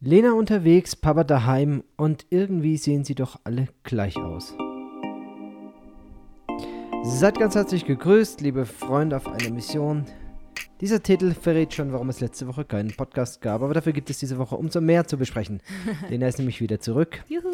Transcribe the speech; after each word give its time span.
Lena 0.00 0.34
unterwegs, 0.34 0.94
Papa 0.94 1.24
daheim 1.24 1.82
und 1.96 2.26
irgendwie 2.28 2.76
sehen 2.76 3.04
sie 3.04 3.14
doch 3.14 3.40
alle 3.44 3.68
gleich 3.82 4.18
aus. 4.18 4.54
Seid 7.02 7.38
ganz 7.38 7.54
herzlich 7.54 7.86
gegrüßt, 7.86 8.42
liebe 8.42 8.66
Freunde 8.66 9.16
auf 9.16 9.26
einer 9.26 9.50
Mission. 9.50 10.04
Dieser 10.82 11.02
Titel 11.02 11.32
verrät 11.32 11.72
schon, 11.72 11.94
warum 11.94 12.10
es 12.10 12.20
letzte 12.20 12.46
Woche 12.46 12.66
keinen 12.66 12.94
Podcast 12.94 13.40
gab, 13.40 13.62
aber 13.62 13.72
dafür 13.72 13.94
gibt 13.94 14.10
es 14.10 14.18
diese 14.18 14.36
Woche 14.36 14.56
umso 14.56 14.82
mehr 14.82 15.06
zu 15.06 15.16
besprechen. 15.16 15.62
Lena 16.10 16.28
ist 16.28 16.38
nämlich 16.38 16.60
wieder 16.60 16.78
zurück. 16.78 17.24
Juhu. 17.28 17.50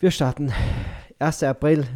Wir 0.00 0.10
starten 0.10 0.52
1. 1.20 1.44
April. 1.44 1.86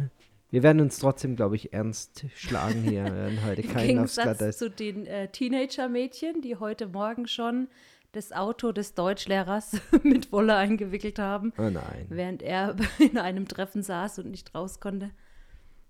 Wir 0.51 0.63
werden 0.63 0.81
uns 0.81 0.99
trotzdem, 0.99 1.35
glaube 1.35 1.57
ich, 1.57 1.73
ernst 1.73 2.25
schlagen 2.33 2.83
hier. 2.83 3.03
Wir 3.03 3.13
werden 3.13 3.45
heute 3.45 3.61
Im 3.61 3.73
keinen 3.73 3.99
aufs 3.99 4.15
Gegensatz 4.15 4.57
zu 4.57 4.69
den 4.69 5.05
äh, 5.05 5.27
Teenager-Mädchen, 5.27 6.41
die 6.41 6.55
heute 6.55 6.87
Morgen 6.87 7.27
schon 7.27 7.67
das 8.11 8.31
Auto 8.31 8.71
des 8.71 8.93
Deutschlehrers 8.93 9.79
mit 10.03 10.31
Wolle 10.31 10.55
eingewickelt 10.55 11.19
haben, 11.19 11.53
Oh 11.57 11.69
nein. 11.69 12.05
während 12.09 12.41
er 12.43 12.75
in 12.99 13.17
einem 13.17 13.47
Treffen 13.47 13.83
saß 13.83 14.19
und 14.19 14.31
nicht 14.31 14.53
raus 14.55 14.79
konnte. 14.79 15.11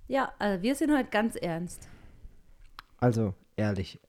Ja, 0.07 0.31
also 0.39 0.61
wir 0.61 0.75
sind 0.75 0.91
heute 0.95 1.09
ganz 1.09 1.35
ernst. 1.35 1.87
Also, 2.97 3.33
ehrlich. 3.55 3.99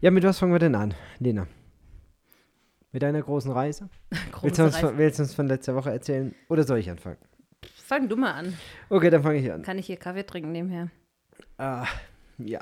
Ja, 0.00 0.10
mit 0.10 0.24
was 0.24 0.38
fangen 0.38 0.52
wir 0.52 0.58
denn 0.58 0.74
an, 0.74 0.94
Lena? 1.18 1.46
Mit 2.92 3.02
deiner 3.02 3.20
großen 3.22 3.50
Reise? 3.50 3.90
Willst 4.10 4.58
du, 4.58 4.62
Große 4.62 4.64
uns 4.64 4.74
Reise. 4.76 4.86
von, 4.88 4.98
willst 4.98 5.18
du 5.18 5.22
uns 5.24 5.34
von 5.34 5.46
letzter 5.48 5.74
Woche 5.74 5.90
erzählen? 5.90 6.34
Oder 6.48 6.62
soll 6.64 6.78
ich 6.78 6.88
anfangen? 6.88 7.18
Fang 7.74 8.08
du 8.08 8.16
mal 8.16 8.32
an. 8.32 8.56
Okay, 8.88 9.10
dann 9.10 9.22
fange 9.22 9.38
ich 9.38 9.52
an. 9.52 9.62
Kann 9.62 9.78
ich 9.78 9.86
hier 9.86 9.96
Kaffee 9.96 10.24
trinken 10.24 10.52
nebenher? 10.52 10.90
Ah, 11.58 11.86
ja. 12.38 12.60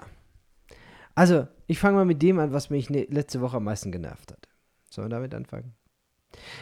Also, 1.14 1.46
ich 1.66 1.78
fange 1.78 1.96
mal 1.96 2.04
mit 2.04 2.22
dem 2.22 2.38
an, 2.38 2.52
was 2.52 2.70
mich 2.70 2.90
ne 2.90 3.06
letzte 3.08 3.40
Woche 3.40 3.58
am 3.58 3.64
meisten 3.64 3.92
genervt 3.92 4.32
hat. 4.32 4.48
Sollen 4.90 5.06
wir 5.06 5.16
damit 5.16 5.34
anfangen? 5.34 5.74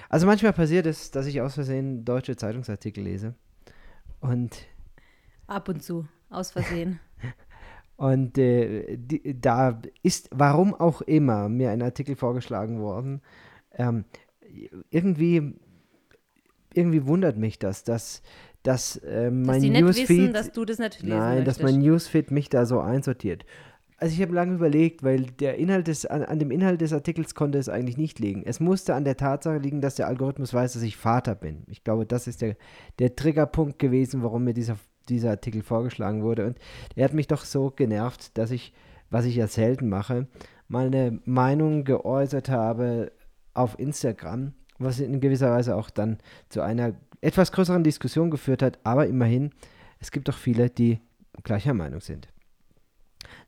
Also 0.08 0.26
manchmal 0.26 0.52
passiert 0.52 0.86
es, 0.86 1.10
dass 1.10 1.26
ich 1.26 1.40
aus 1.40 1.54
Versehen 1.54 2.04
deutsche 2.04 2.36
Zeitungsartikel 2.36 3.02
lese. 3.02 3.34
Und, 4.20 4.66
Ab 5.46 5.68
und 5.68 5.82
zu, 5.82 6.06
aus 6.30 6.50
Versehen. 6.50 7.00
und 7.96 8.38
äh, 8.38 8.96
die, 8.96 9.40
da 9.40 9.80
ist, 10.02 10.28
warum 10.32 10.74
auch 10.74 11.00
immer, 11.02 11.48
mir 11.48 11.70
ein 11.70 11.82
Artikel 11.82 12.16
vorgeschlagen 12.16 12.80
worden. 12.80 13.22
Ähm, 13.72 14.04
irgendwie, 14.90 15.54
irgendwie 16.74 17.06
wundert 17.06 17.38
mich 17.38 17.58
das, 17.58 17.84
dass, 17.84 18.22
dass 18.62 18.96
äh, 18.98 19.30
mein 19.30 19.72
dass 19.72 19.80
Newsfeed... 19.80 20.08
wissen, 20.08 20.32
dass 20.32 20.52
das 20.52 21.02
Nein, 21.02 21.44
dass 21.44 21.62
mein 21.62 21.78
Newsfeed 21.78 22.30
mich 22.30 22.48
da 22.48 22.66
so 22.66 22.80
einsortiert. 22.80 23.44
Also 24.02 24.14
ich 24.14 24.22
habe 24.22 24.34
lange 24.34 24.54
überlegt, 24.54 25.04
weil 25.04 25.26
der 25.26 25.58
Inhalt 25.58 25.86
des, 25.86 26.06
an, 26.06 26.24
an 26.24 26.40
dem 26.40 26.50
Inhalt 26.50 26.80
des 26.80 26.92
Artikels 26.92 27.36
konnte 27.36 27.58
es 27.58 27.68
eigentlich 27.68 27.96
nicht 27.96 28.18
liegen. 28.18 28.42
Es 28.44 28.58
musste 28.58 28.96
an 28.96 29.04
der 29.04 29.16
Tatsache 29.16 29.58
liegen, 29.58 29.80
dass 29.80 29.94
der 29.94 30.08
Algorithmus 30.08 30.52
weiß, 30.52 30.72
dass 30.72 30.82
ich 30.82 30.96
Vater 30.96 31.36
bin. 31.36 31.62
Ich 31.68 31.84
glaube, 31.84 32.04
das 32.04 32.26
ist 32.26 32.42
der, 32.42 32.56
der 32.98 33.14
Triggerpunkt 33.14 33.78
gewesen, 33.78 34.24
warum 34.24 34.42
mir 34.42 34.54
dieser, 34.54 34.76
dieser 35.08 35.30
Artikel 35.30 35.62
vorgeschlagen 35.62 36.24
wurde. 36.24 36.46
Und 36.46 36.58
er 36.96 37.04
hat 37.04 37.14
mich 37.14 37.28
doch 37.28 37.44
so 37.44 37.70
genervt, 37.70 38.36
dass 38.36 38.50
ich, 38.50 38.72
was 39.08 39.24
ich 39.24 39.36
ja 39.36 39.46
selten 39.46 39.88
mache, 39.88 40.26
meine 40.66 41.20
Meinung 41.24 41.84
geäußert 41.84 42.48
habe 42.48 43.12
auf 43.54 43.78
Instagram, 43.78 44.52
was 44.80 44.98
in 44.98 45.20
gewisser 45.20 45.52
Weise 45.52 45.76
auch 45.76 45.90
dann 45.90 46.18
zu 46.48 46.60
einer 46.60 46.94
etwas 47.20 47.52
größeren 47.52 47.84
Diskussion 47.84 48.32
geführt 48.32 48.62
hat. 48.62 48.80
Aber 48.82 49.06
immerhin, 49.06 49.50
es 50.00 50.10
gibt 50.10 50.26
doch 50.26 50.36
viele, 50.36 50.70
die 50.70 50.98
gleicher 51.44 51.72
Meinung 51.72 52.00
sind. 52.00 52.31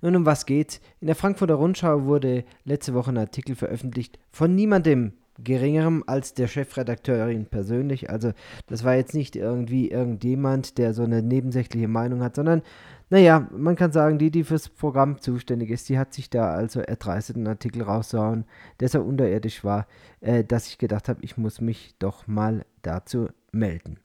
Nun, 0.05 0.17
um 0.17 0.27
was 0.27 0.45
geht's? 0.45 0.83
In 1.01 1.07
der 1.07 1.17
Frankfurter 1.17 1.55
Rundschau 1.55 2.05
wurde 2.05 2.45
letzte 2.67 2.93
Woche 2.93 3.11
ein 3.11 3.17
Artikel 3.17 3.57
veröffentlicht 3.57 4.19
von 4.31 4.55
niemandem 4.55 5.15
geringerem 5.43 6.05
als 6.07 6.35
der 6.35 6.47
Chefredakteurin 6.47 7.47
persönlich. 7.47 8.11
Also 8.11 8.33
das 8.67 8.85
war 8.85 8.97
jetzt 8.97 9.15
nicht 9.15 9.35
irgendwie 9.35 9.91
irgendjemand, 9.91 10.77
der 10.77 10.93
so 10.93 11.05
eine 11.05 11.23
nebensächliche 11.23 11.89
Meinung 11.89 12.23
hat, 12.23 12.37
sondern, 12.37 12.61
naja, 13.09 13.49
man 13.51 13.77
kann 13.77 13.93
sagen, 13.93 14.19
die, 14.19 14.31
die 14.31 14.45
fürs 14.45 14.69
Programm 14.69 15.23
zuständig 15.23 15.71
ist, 15.71 15.89
die 15.89 15.99
hat 15.99 16.13
sich 16.13 16.29
da 16.29 16.53
also 16.53 16.81
erdreistet 16.81 17.37
einen 17.37 17.47
Artikel 17.47 17.81
raussauen, 17.81 18.45
der 18.81 18.91
so 18.91 19.01
unterirdisch 19.01 19.65
war, 19.65 19.87
äh, 20.21 20.45
dass 20.45 20.67
ich 20.69 20.77
gedacht 20.77 21.09
habe, 21.09 21.21
ich 21.23 21.39
muss 21.39 21.63
mich 21.63 21.95
doch 21.99 22.27
mal 22.27 22.67
dazu 22.83 23.29
melden. 23.53 24.01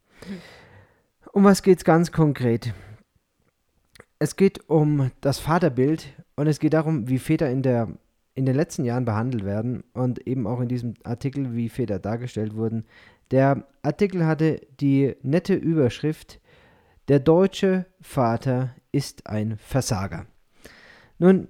Um 1.33 1.43
was 1.43 1.61
geht's 1.61 1.83
ganz 1.83 2.13
konkret? 2.13 2.73
Es 4.21 4.35
geht 4.35 4.69
um 4.69 5.11
das 5.21 5.39
Vaterbild 5.39 6.13
und 6.35 6.47
es 6.47 6.59
geht 6.59 6.73
darum, 6.73 7.07
wie 7.07 7.19
Väter 7.19 7.49
in, 7.49 7.61
der, 7.61 7.87
in 8.35 8.45
den 8.45 8.55
letzten 8.55 8.83
Jahren 8.83 9.05
behandelt 9.05 9.45
werden 9.45 9.85
und 9.93 10.27
eben 10.27 10.45
auch 10.45 10.59
in 10.59 10.67
diesem 10.67 10.95
Artikel, 11.05 11.55
wie 11.55 11.69
Väter 11.69 11.99
dargestellt 11.99 12.53
wurden. 12.53 12.85
Der 13.31 13.65
Artikel 13.81 14.25
hatte 14.25 14.59
die 14.81 15.15
nette 15.21 15.53
Überschrift, 15.53 16.41
der 17.07 17.21
deutsche 17.21 17.85
Vater 18.01 18.75
ist 18.91 19.25
ein 19.25 19.57
Versager. 19.57 20.25
Nun, 21.17 21.47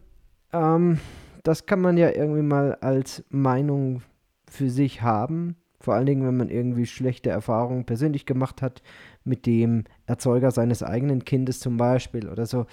ähm, 0.54 1.00
das 1.44 1.66
kann 1.66 1.82
man 1.82 1.98
ja 1.98 2.12
irgendwie 2.12 2.44
mal 2.44 2.76
als 2.76 3.24
Meinung 3.30 4.04
für 4.48 4.70
sich 4.70 5.02
haben, 5.02 5.56
vor 5.82 5.96
allen 5.96 6.06
Dingen, 6.06 6.28
wenn 6.28 6.38
man 6.38 6.50
irgendwie 6.50 6.86
schlechte 6.86 7.32
Erfahrungen 7.32 7.86
persönlich 7.86 8.28
gemacht 8.28 8.62
hat 8.62 8.84
mit 9.24 9.46
dem 9.46 9.86
Erzeuger 10.10 10.52
seines 10.52 10.82
eigenen 10.82 11.24
Kindes 11.24 11.60
zum 11.60 11.78
Beispiel 11.78 12.28
oder 12.28 12.46
so. 12.46 12.66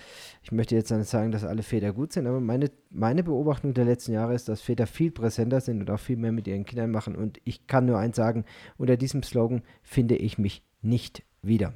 Ich 0.43 0.53
möchte 0.53 0.75
jetzt 0.75 0.91
nicht 0.91 1.09
sagen, 1.09 1.33
dass 1.33 1.45
alle 1.45 1.63
Väter 1.63 1.93
gut 1.93 2.13
sind, 2.13 2.27
aber 2.27 2.41
meine, 2.41 2.71
meine 2.91 3.23
Beobachtung 3.23 3.75
der 3.75 3.85
letzten 3.85 4.13
Jahre 4.13 4.35
ist, 4.35 4.49
dass 4.49 4.63
Väter 4.63 4.87
viel 4.87 5.11
präsenter 5.11 5.61
sind 5.61 5.81
und 5.81 5.91
auch 5.91 6.01
viel 6.01 6.17
mehr 6.17 6.33
mit 6.33 6.49
ihren 6.49 6.65
Kindern 6.65 6.91
machen. 6.91 7.15
Und 7.15 7.39
ich 7.45 7.67
kann 7.67 7.85
nur 7.85 7.99
eins 7.99 8.17
sagen, 8.17 8.45
unter 8.79 8.97
diesem 8.97 9.23
Slogan 9.23 9.63
finde 9.83 10.17
ich 10.17 10.39
mich 10.39 10.63
nicht 10.81 11.23
wieder. 11.43 11.75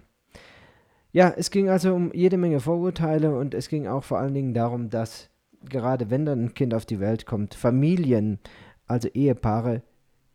Ja, 1.13 1.33
es 1.37 1.51
ging 1.51 1.69
also 1.69 1.95
um 1.95 2.13
jede 2.15 2.39
Menge 2.39 2.61
Vorurteile 2.61 3.37
und 3.37 3.53
es 3.53 3.69
ging 3.69 3.87
auch 3.87 4.05
vor 4.05 4.19
allen 4.19 4.35
Dingen 4.35 4.55
darum, 4.55 4.91
dass 4.91 5.29
gerade 5.69 6.09
wenn 6.09 6.25
dann 6.25 6.45
ein 6.45 6.55
Kind 6.55 6.73
auf 6.73 6.87
die 6.87 7.01
Welt 7.01 7.27
kommt, 7.27 7.55
Familien, 7.55 8.39
also 8.87 9.09
Ehepaare, 9.09 9.83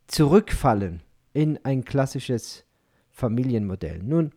zurückfallen 0.06 1.02
in 1.32 1.58
ein 1.64 1.84
klassisches 1.84 2.64
Familienmodell. 3.10 4.02
Nun, 4.02 4.32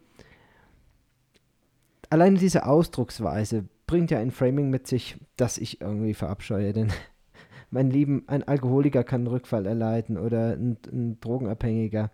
alleine 2.10 2.38
diese 2.38 2.66
Ausdrucksweise 2.66 3.66
bringt 3.88 4.12
ja 4.12 4.20
ein 4.20 4.32
Framing 4.32 4.70
mit 4.70 4.88
sich, 4.88 5.18
das 5.36 5.58
ich 5.58 5.82
irgendwie 5.82 6.14
verabscheue, 6.14 6.74
denn 6.74 6.90
mein 7.72 7.90
Lieben, 7.90 8.24
ein 8.28 8.44
Alkoholiker 8.44 9.04
kann 9.04 9.22
einen 9.22 9.28
Rückfall 9.28 9.66
erleiden 9.66 10.18
oder 10.18 10.54
ein, 10.54 10.78
ein 10.92 11.20
Drogenabhängiger. 11.20 12.12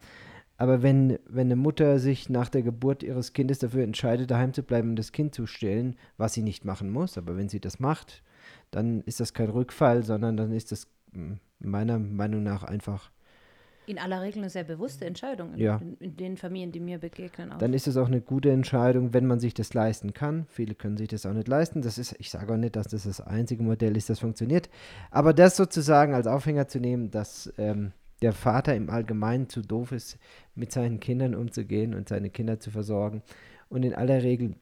Aber 0.58 0.82
wenn, 0.82 1.20
wenn 1.28 1.48
eine 1.48 1.58
Mutter 1.58 2.00
sich 2.00 2.30
nach 2.30 2.48
der 2.48 2.64
Geburt 2.64 3.04
ihres 3.04 3.34
Kindes 3.34 3.60
dafür 3.60 3.84
entscheidet, 3.84 4.32
daheim 4.32 4.54
zu 4.54 4.64
bleiben 4.64 4.92
und 4.92 4.96
das 4.96 5.12
Kind 5.12 5.36
zu 5.36 5.48
stillen, 5.48 5.98
was 6.18 6.34
sie 6.34 6.44
nicht 6.44 6.64
machen 6.64 6.92
muss, 6.92 7.18
aber 7.18 7.36
wenn 7.36 7.50
sie 7.50 7.60
das 7.60 7.80
macht, 7.80 8.24
dann 8.72 9.02
ist 9.02 9.20
das 9.20 9.34
kein 9.34 9.50
Rückfall, 9.50 10.04
sondern 10.04 10.38
dann 10.38 10.54
ist 10.54 10.72
das 10.72 10.88
mm, 11.12 11.34
meiner 11.60 12.00
Meinung 12.00 12.44
nach 12.44 12.64
einfach 12.64 13.12
In 13.88 14.00
aller 14.00 14.22
Regel 14.22 14.40
eine 14.40 14.50
sehr 14.50 14.64
bewusste 14.64 15.06
Entscheidung 15.06 15.54
in, 15.54 15.60
Ja. 15.60 15.78
in, 15.78 15.96
in 15.98 16.18
den 16.18 16.38
Familien, 16.38 16.72
die 16.72 16.80
mir 16.80 16.98
begegnen. 16.98 17.52
Auch. 17.52 17.58
dann 17.58 17.74
ist 17.74 17.88
es 17.88 17.98
auch 17.98 18.08
eine 18.08 18.22
gute 18.22 18.52
Entscheidung, 18.52 19.14
wenn 19.14 19.26
man 19.28 19.40
sich 19.40 19.54
das 19.54 19.74
leisten 19.74 20.14
kann. 20.14 20.46
Viele 20.50 20.76
können 20.76 20.98
sich 20.98 21.08
das 21.10 21.26
auch 21.26 21.34
nicht 21.34 21.48
leisten. 21.48 21.82
Das 21.82 21.98
ist, 21.98 22.16
ich 22.20 22.30
sage 22.30 22.54
auch 22.54 22.58
nicht, 22.58 22.76
dass 22.76 22.88
das 22.88 23.04
das 23.04 23.22
einzige 23.22 23.64
Modell 23.64 23.96
ist, 23.96 24.10
das 24.10 24.20
funktioniert. 24.20 24.70
Aber 25.12 25.34
das 25.34 25.56
sozusagen 25.56 26.14
als 26.14 26.28
Aufhänger 26.28 26.68
zu 26.68 26.80
nehmen, 26.80 27.12
dass 27.12 27.54
ähm, 27.58 27.92
der 28.22 28.34
Vater 28.34 28.76
im 28.76 28.90
Allgemeinen 28.90 29.50
zu 29.50 29.62
doof 29.62 29.92
ist, 29.92 30.18
mit 30.56 30.72
seinen 30.72 31.00
Kindern 31.00 31.36
umzugehen 31.36 31.94
und 31.94 32.10
seine 32.10 32.30
Kinder 32.30 32.60
zu 32.60 32.72
versorgen. 32.72 33.22
Und 33.70 33.84
in 33.84 33.94
aller 33.94 34.24
Regel, 34.24 34.56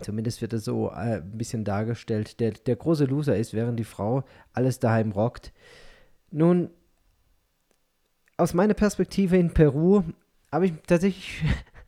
zumindest 0.00 0.40
wird 0.40 0.54
es 0.54 0.64
so 0.64 0.88
äh, 0.88 1.18
ein 1.20 1.36
bisschen 1.38 1.64
dargestellt, 1.64 2.40
der, 2.40 2.52
der 2.52 2.76
große 2.76 3.04
Loser 3.04 3.36
ist, 3.36 3.54
während 3.54 3.78
die 3.78 3.84
Frau 3.84 4.24
alles 4.52 4.78
daheim 4.78 5.12
rockt. 5.12 5.52
Nun, 6.30 6.70
aus 8.40 8.54
meiner 8.54 8.74
Perspektive 8.74 9.36
in 9.36 9.52
Peru 9.52 10.02
habe 10.50 10.66
ich 10.66 10.72
tatsächlich 10.86 11.42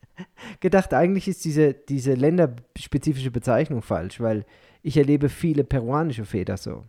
gedacht, 0.61 0.94
eigentlich 0.94 1.26
ist 1.26 1.44
diese, 1.44 1.75
diese 1.75 2.15
länderspezifische 2.15 3.31
Bezeichnung 3.31 3.82
falsch, 3.82 4.21
weil 4.21 4.44
ich 4.82 4.97
erlebe 4.97 5.29
viele 5.29 5.65
peruanische 5.65 6.25
Väter 6.25 6.56
so. 6.56 6.85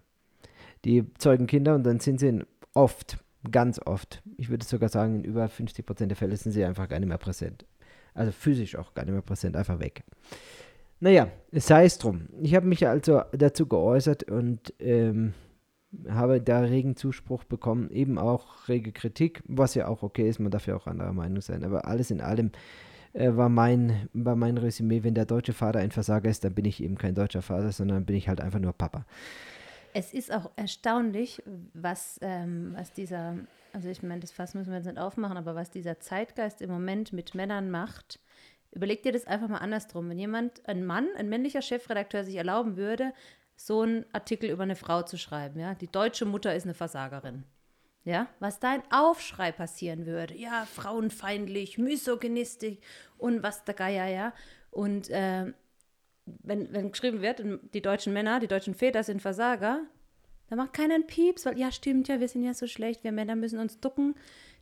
Die 0.86 1.06
zeugen 1.18 1.48
Kinder 1.48 1.76
und 1.76 1.84
dann 1.84 2.00
sind 2.00 2.20
sie 2.20 2.44
oft, 2.74 3.18
ganz 3.52 3.80
oft, 3.86 4.22
ich 4.38 4.50
würde 4.50 4.66
sogar 4.66 4.90
sagen, 4.90 5.16
in 5.16 5.24
über 5.24 5.48
50 5.48 5.86
Prozent 5.86 6.12
der 6.12 6.18
Fälle 6.18 6.36
sind 6.36 6.52
sie 6.52 6.64
einfach 6.64 6.90
gar 6.90 7.00
nicht 7.00 7.10
mehr 7.10 7.18
präsent. 7.18 7.66
Also 8.14 8.32
physisch 8.32 8.76
auch 8.76 8.94
gar 8.94 9.06
nicht 9.06 9.14
mehr 9.14 9.22
präsent, 9.22 9.56
einfach 9.56 9.80
weg. 9.80 10.04
Naja, 11.00 11.28
sei 11.52 11.86
es 11.86 11.98
drum. 11.98 12.28
Ich 12.42 12.56
habe 12.56 12.68
mich 12.68 12.88
also 12.88 13.22
dazu 13.32 13.66
geäußert 13.66 14.24
und 14.24 14.74
ähm, 14.80 15.34
habe 16.10 16.42
da 16.42 16.60
regen 16.60 16.96
Zuspruch 16.96 17.44
bekommen, 17.44 17.90
eben 17.92 18.18
auch 18.18 18.68
rege 18.68 18.92
Kritik, 18.92 19.44
was 19.48 19.76
ja 19.76 19.88
auch 19.88 20.04
okay 20.04 20.28
ist, 20.28 20.40
man 20.40 20.52
darf 20.52 20.68
ja 20.68 20.76
auch 20.76 20.88
anderer 20.88 21.14
Meinung 21.14 21.42
sein, 21.42 21.64
aber 21.64 21.86
alles 21.86 22.12
in 22.12 22.22
allem 22.22 22.52
äh, 23.14 23.36
war, 23.36 23.50
mein, 23.50 24.10
war 24.14 24.36
mein 24.36 24.58
Resümee, 24.58 25.04
wenn 25.04 25.14
der 25.14 25.26
deutsche 25.26 25.54
Vater 25.54 25.80
ein 25.80 25.92
Versager 25.92 26.30
ist, 26.30 26.44
dann 26.44 26.54
bin 26.54 26.66
ich 26.66 26.84
eben 26.84 26.98
kein 26.98 27.16
deutscher 27.16 27.42
Vater, 27.42 27.72
sondern 27.72 28.06
bin 28.06 28.16
ich 28.16 28.28
halt 28.28 28.42
einfach 28.42 28.60
nur 28.60 28.74
Papa. 28.74 29.06
Es 29.94 30.14
ist 30.14 30.34
auch 30.34 30.50
erstaunlich, 30.56 31.44
was, 31.74 32.20
ähm, 32.22 32.74
was 32.76 32.92
dieser, 32.94 33.36
also 33.74 33.90
ich 33.90 34.02
meine, 34.02 34.22
das 34.22 34.32
Fass 34.32 34.56
müssen 34.56 34.72
wir 34.72 34.78
jetzt 34.78 34.88
nicht 34.88 34.98
aufmachen, 34.98 35.38
aber 35.38 35.54
was 35.54 35.70
dieser 35.70 36.00
Zeitgeist 36.00 36.62
im 36.62 36.72
Moment 36.72 37.14
mit 37.14 37.36
Männern 37.36 37.70
macht, 37.70 38.20
überleg 38.72 39.04
dir 39.04 39.12
das 39.12 39.28
einfach 39.28 39.50
mal 39.50 39.60
andersrum. 39.60 40.10
Wenn 40.10 40.18
jemand, 40.18 40.68
ein 40.68 40.84
Mann, 40.84 41.08
ein 41.16 41.30
männlicher 41.30 41.62
Chefredakteur 41.62 42.24
sich 42.24 42.36
erlauben 42.36 42.76
würde, 42.76 43.14
so 43.56 43.82
einen 43.82 44.06
Artikel 44.14 44.50
über 44.50 44.64
eine 44.64 44.76
Frau 44.76 45.04
zu 45.04 45.18
schreiben, 45.18 45.60
ja, 45.60 45.74
die 45.76 45.92
deutsche 45.92 46.26
Mutter 46.26 46.56
ist 46.56 46.64
eine 46.64 46.74
Versagerin. 46.74 47.44
Ja, 48.06 48.28
was 48.40 48.60
da 48.60 48.72
ein 48.72 48.84
Aufschrei 48.92 49.54
passieren 49.54 50.06
würde. 50.06 50.36
Ja, 50.36 50.66
frauenfeindlich, 50.66 51.78
misogynistisch 51.78 52.78
und 53.18 53.44
was 53.44 53.64
der 53.64 53.76
Geier, 53.76 54.08
ja. 54.08 54.34
Und 54.72 55.10
äh, 55.10 55.54
wenn, 56.26 56.74
wenn 56.74 56.92
geschrieben 56.92 57.22
wird, 57.22 57.44
die 57.74 57.82
deutschen 57.82 58.12
Männer, 58.12 58.42
die 58.42 58.48
deutschen 58.48 58.76
Väter 58.76 59.04
sind 59.04 59.22
Versager, 59.22 59.82
da 60.50 60.58
macht 60.58 60.74
keiner 60.74 60.96
einen 60.96 61.08
Pieps, 61.08 61.46
weil 61.46 61.58
ja, 61.58 61.72
stimmt 61.72 62.10
ja, 62.10 62.20
wir 62.20 62.28
sind 62.28 62.44
ja 62.44 62.54
so 62.54 62.68
schlecht, 62.68 63.04
wir 63.04 63.12
Männer 63.12 63.36
müssen 63.36 63.60
uns 63.60 63.80
ducken. 63.80 64.16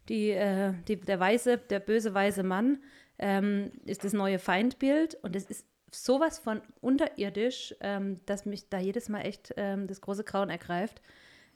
Die, 0.09 0.29
äh, 0.29 0.73
die, 0.87 0.99
der 0.99 1.19
weiße, 1.19 1.57
der 1.57 1.79
böse 1.79 2.13
weiße 2.13 2.43
Mann 2.43 2.79
ähm, 3.17 3.71
ist 3.85 4.03
das 4.03 4.13
neue 4.13 4.39
Feindbild 4.39 5.15
und 5.23 5.35
es 5.35 5.45
ist 5.45 5.65
sowas 5.91 6.39
von 6.39 6.61
unterirdisch, 6.79 7.75
ähm, 7.81 8.19
dass 8.25 8.45
mich 8.45 8.69
da 8.69 8.79
jedes 8.79 9.09
Mal 9.09 9.21
echt 9.21 9.53
ähm, 9.57 9.87
das 9.87 10.01
große 10.01 10.23
Grauen 10.23 10.49
ergreift 10.49 11.01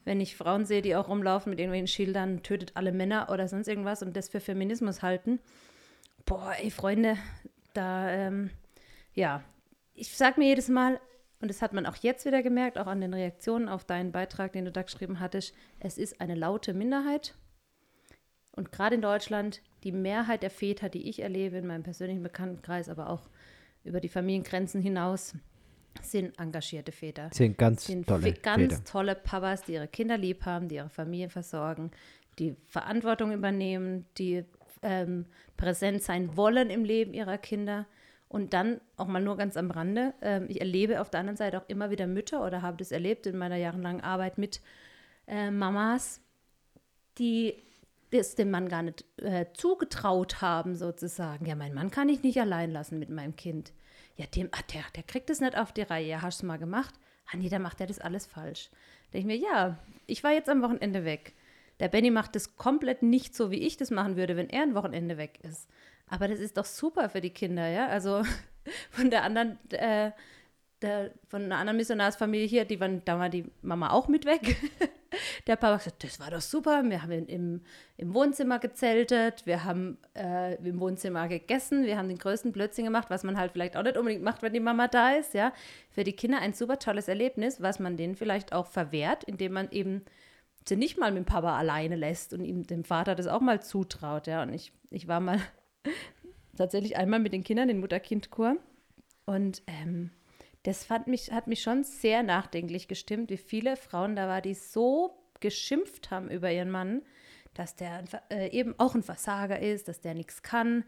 wenn 0.06 0.20
ich 0.20 0.36
Frauen 0.36 0.64
sehe, 0.64 0.82
die 0.82 0.94
auch 0.94 1.08
rumlaufen 1.08 1.50
mit 1.50 1.58
irgendwelchen 1.58 1.88
Schildern, 1.88 2.42
tötet 2.44 2.72
alle 2.74 2.92
Männer 2.92 3.28
oder 3.30 3.48
sonst 3.48 3.66
irgendwas 3.66 4.02
und 4.02 4.16
das 4.16 4.28
für 4.28 4.40
Feminismus 4.40 5.02
halten. 5.02 5.40
Boah, 6.24 6.54
ey, 6.58 6.70
Freunde, 6.70 7.18
da, 7.74 8.08
ähm, 8.08 8.50
ja, 9.14 9.42
ich 9.94 10.16
sag 10.16 10.38
mir 10.38 10.46
jedes 10.46 10.68
Mal, 10.68 11.00
und 11.40 11.48
das 11.48 11.60
hat 11.60 11.72
man 11.72 11.86
auch 11.86 11.96
jetzt 11.96 12.24
wieder 12.24 12.44
gemerkt, 12.44 12.78
auch 12.78 12.86
an 12.86 13.00
den 13.00 13.14
Reaktionen 13.14 13.68
auf 13.68 13.84
deinen 13.84 14.12
Beitrag, 14.12 14.52
den 14.52 14.64
du 14.64 14.72
da 14.72 14.82
geschrieben 14.82 15.18
hattest, 15.18 15.54
es 15.80 15.98
ist 15.98 16.20
eine 16.20 16.36
laute 16.36 16.72
Minderheit. 16.72 17.34
Und 18.52 18.70
gerade 18.70 18.94
in 18.94 19.02
Deutschland, 19.02 19.60
die 19.82 19.92
Mehrheit 19.92 20.44
der 20.44 20.50
Väter, 20.50 20.88
die 20.88 21.08
ich 21.08 21.20
erlebe 21.20 21.56
in 21.56 21.66
meinem 21.66 21.82
persönlichen 21.82 22.22
Bekanntenkreis, 22.22 22.88
aber 22.88 23.10
auch 23.10 23.28
über 23.86 24.00
die 24.00 24.08
Familiengrenzen 24.08 24.80
hinaus, 24.80 25.34
sind 26.02 26.38
engagierte 26.38 26.92
Väter. 26.92 27.30
Sind 27.32 27.56
ganz 27.58 27.86
sind 27.86 28.06
tolle 28.06 28.32
ganz 28.34 28.74
Väter. 28.74 28.84
tolle 28.84 29.14
Papas, 29.14 29.62
die 29.62 29.72
ihre 29.72 29.88
Kinder 29.88 30.18
lieb 30.18 30.44
haben, 30.44 30.68
die 30.68 30.76
ihre 30.76 30.90
Familien 30.90 31.30
versorgen, 31.30 31.90
die 32.38 32.54
Verantwortung 32.66 33.32
übernehmen, 33.32 34.04
die 34.18 34.44
ähm, 34.82 35.26
präsent 35.56 36.02
sein 36.02 36.36
wollen 36.36 36.70
im 36.70 36.84
Leben 36.84 37.14
ihrer 37.14 37.38
Kinder. 37.38 37.86
Und 38.28 38.52
dann 38.52 38.80
auch 38.96 39.06
mal 39.06 39.22
nur 39.22 39.36
ganz 39.36 39.56
am 39.56 39.70
Rande, 39.70 40.12
ähm, 40.20 40.46
ich 40.48 40.60
erlebe 40.60 41.00
auf 41.00 41.10
der 41.10 41.20
anderen 41.20 41.36
Seite 41.36 41.58
auch 41.58 41.68
immer 41.68 41.90
wieder 41.90 42.06
Mütter 42.06 42.44
oder 42.44 42.60
habe 42.60 42.76
das 42.76 42.90
erlebt 42.90 43.26
in 43.26 43.38
meiner 43.38 43.56
jahrelangen 43.56 44.02
Arbeit 44.02 44.36
mit 44.36 44.60
äh, 45.28 45.50
Mamas, 45.50 46.20
die 47.18 47.54
das 48.10 48.34
dem 48.34 48.50
Mann 48.50 48.68
gar 48.68 48.82
nicht 48.82 49.04
äh, 49.18 49.46
zugetraut 49.54 50.40
haben, 50.40 50.74
sozusagen. 50.74 51.46
Ja, 51.46 51.54
mein 51.54 51.74
Mann 51.74 51.90
kann 51.90 52.08
ich 52.08 52.22
nicht 52.22 52.40
allein 52.40 52.70
lassen 52.70 52.98
mit 52.98 53.10
meinem 53.10 53.36
Kind 53.36 53.72
ja, 54.16 54.26
dem, 54.26 54.48
ach, 54.52 54.62
der, 54.62 54.82
der 54.94 55.02
kriegt 55.02 55.30
es 55.30 55.40
nicht 55.40 55.56
auf 55.56 55.72
die 55.72 55.82
Reihe. 55.82 56.06
Ja, 56.06 56.22
hast 56.22 56.42
du 56.42 56.46
mal 56.46 56.58
gemacht? 56.58 56.94
Ah, 57.26 57.36
nee, 57.36 57.48
da 57.48 57.58
macht 57.58 57.80
er 57.80 57.86
das 57.86 57.98
alles 57.98 58.26
falsch. 58.26 58.70
Da 59.12 59.18
denke 59.18 59.34
ich 59.34 59.40
mir, 59.40 59.48
ja, 59.48 59.78
ich 60.06 60.24
war 60.24 60.32
jetzt 60.32 60.48
am 60.48 60.62
Wochenende 60.62 61.04
weg. 61.04 61.34
Der 61.80 61.88
Benny 61.88 62.10
macht 62.10 62.34
das 62.34 62.56
komplett 62.56 63.02
nicht 63.02 63.34
so, 63.34 63.50
wie 63.50 63.66
ich 63.66 63.76
das 63.76 63.90
machen 63.90 64.16
würde, 64.16 64.36
wenn 64.36 64.48
er 64.48 64.62
ein 64.62 64.74
Wochenende 64.74 65.18
weg 65.18 65.38
ist. 65.42 65.68
Aber 66.08 66.28
das 66.28 66.40
ist 66.40 66.56
doch 66.56 66.64
super 66.64 67.10
für 67.10 67.20
die 67.20 67.30
Kinder, 67.30 67.68
ja. 67.68 67.88
Also 67.88 68.22
von 68.90 69.10
der 69.10 69.22
anderen, 69.22 69.58
äh, 69.70 70.12
der, 70.82 71.10
von 71.28 71.44
einer 71.44 71.56
anderen 71.56 71.78
Missionarsfamilie 71.78 72.46
hier, 72.46 72.64
die 72.64 72.80
waren, 72.80 73.02
da 73.04 73.18
war 73.18 73.28
die 73.28 73.50
Mama 73.62 73.90
auch 73.90 74.08
mit 74.08 74.26
weg. 74.26 74.56
der 75.46 75.56
Papa 75.56 75.76
gesagt, 75.76 76.04
das 76.04 76.20
war 76.20 76.30
doch 76.30 76.40
super. 76.40 76.82
Wir 76.84 77.02
haben 77.02 77.26
im, 77.26 77.62
im 77.96 78.14
Wohnzimmer 78.14 78.58
gezeltet, 78.58 79.46
wir 79.46 79.64
haben 79.64 79.98
äh, 80.14 80.56
im 80.56 80.80
Wohnzimmer 80.80 81.28
gegessen, 81.28 81.84
wir 81.84 81.96
haben 81.96 82.08
den 82.08 82.18
größten 82.18 82.52
Blödsinn 82.52 82.84
gemacht, 82.84 83.08
was 83.08 83.24
man 83.24 83.38
halt 83.38 83.52
vielleicht 83.52 83.76
auch 83.76 83.82
nicht 83.82 83.96
unbedingt 83.96 84.22
macht, 84.22 84.42
wenn 84.42 84.52
die 84.52 84.60
Mama 84.60 84.88
da 84.88 85.12
ist. 85.12 85.34
Ja, 85.34 85.52
für 85.90 86.04
die 86.04 86.12
Kinder 86.12 86.40
ein 86.40 86.52
super 86.52 86.78
tolles 86.78 87.08
Erlebnis, 87.08 87.62
was 87.62 87.78
man 87.78 87.96
denen 87.96 88.14
vielleicht 88.14 88.52
auch 88.52 88.66
verwehrt, 88.66 89.24
indem 89.24 89.52
man 89.52 89.70
eben 89.70 90.02
sie 90.68 90.76
nicht 90.76 90.98
mal 90.98 91.10
mit 91.10 91.24
dem 91.24 91.26
Papa 91.26 91.56
alleine 91.56 91.96
lässt 91.96 92.32
und 92.32 92.44
ihm 92.44 92.66
dem 92.66 92.84
Vater 92.84 93.14
das 93.14 93.26
auch 93.26 93.40
mal 93.40 93.62
zutraut. 93.62 94.26
Ja, 94.26 94.42
und 94.42 94.52
ich, 94.52 94.72
ich 94.90 95.08
war 95.08 95.20
mal 95.20 95.40
tatsächlich 96.56 96.96
einmal 96.96 97.20
mit 97.20 97.32
den 97.32 97.44
Kindern 97.44 97.68
in 97.68 97.80
Mutter-Kind-Kur 97.80 98.56
und 99.26 99.62
ähm, 99.66 100.10
das 100.66 100.84
fand 100.84 101.06
mich, 101.06 101.30
hat 101.30 101.46
mich 101.46 101.62
schon 101.62 101.84
sehr 101.84 102.24
nachdenklich 102.24 102.88
gestimmt, 102.88 103.30
wie 103.30 103.36
viele 103.36 103.76
Frauen 103.76 104.16
da 104.16 104.26
war, 104.26 104.40
die 104.40 104.54
so 104.54 105.16
geschimpft 105.38 106.10
haben 106.10 106.28
über 106.28 106.50
ihren 106.50 106.70
Mann, 106.70 107.02
dass 107.54 107.76
der 107.76 108.02
äh, 108.30 108.50
eben 108.50 108.74
auch 108.78 108.96
ein 108.96 109.04
Versager 109.04 109.60
ist, 109.60 109.86
dass 109.86 110.00
der 110.00 110.14
nichts 110.14 110.42
kann, 110.42 110.84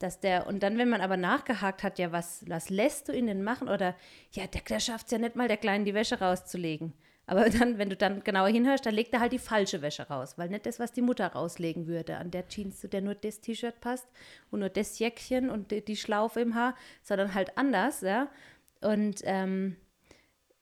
dass 0.00 0.18
der, 0.18 0.46
und 0.48 0.62
dann, 0.62 0.78
wenn 0.78 0.88
man 0.88 1.00
aber 1.00 1.16
nachgehakt 1.16 1.82
hat, 1.84 1.98
ja, 1.98 2.10
was, 2.10 2.44
was 2.48 2.70
lässt 2.70 3.08
du 3.08 3.12
ihn 3.12 3.26
denn 3.26 3.44
machen? 3.44 3.68
Oder, 3.68 3.94
ja, 4.32 4.46
der, 4.46 4.62
der 4.62 4.80
schafft 4.80 5.06
es 5.06 5.12
ja 5.12 5.18
nicht 5.18 5.36
mal, 5.36 5.46
der 5.46 5.58
Kleinen 5.58 5.84
die 5.84 5.94
Wäsche 5.94 6.18
rauszulegen. 6.18 6.92
Aber 7.26 7.48
dann, 7.50 7.78
wenn 7.78 7.90
du 7.90 7.96
dann 7.96 8.24
genauer 8.24 8.48
hinhörst, 8.48 8.84
dann 8.84 8.94
legt 8.94 9.14
er 9.14 9.20
halt 9.20 9.32
die 9.32 9.38
falsche 9.38 9.80
Wäsche 9.80 10.08
raus, 10.08 10.38
weil 10.38 10.48
nicht 10.48 10.66
das, 10.66 10.80
was 10.80 10.90
die 10.90 11.02
Mutter 11.02 11.28
rauslegen 11.28 11.86
würde, 11.86 12.16
an 12.16 12.32
der 12.32 12.48
Jeans, 12.48 12.80
zu 12.80 12.88
der 12.88 13.02
nur 13.02 13.14
das 13.14 13.40
T-Shirt 13.40 13.80
passt 13.80 14.08
und 14.50 14.58
nur 14.60 14.70
das 14.70 14.98
Jäckchen 14.98 15.50
und 15.50 15.70
die, 15.70 15.96
Schlaufe 15.96 16.40
im 16.40 16.56
Haar, 16.56 16.74
sondern 17.02 17.34
halt 17.34 17.56
anders, 17.56 18.00
ja. 18.00 18.28
Und 18.80 19.20
ähm, 19.24 19.76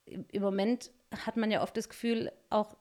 im 0.06 0.42
Moment 0.42 0.90
hat 1.24 1.36
man 1.36 1.50
ja 1.50 1.62
oft 1.62 1.76
das 1.76 1.88
Gefühl, 1.88 2.32
auch, 2.50 2.76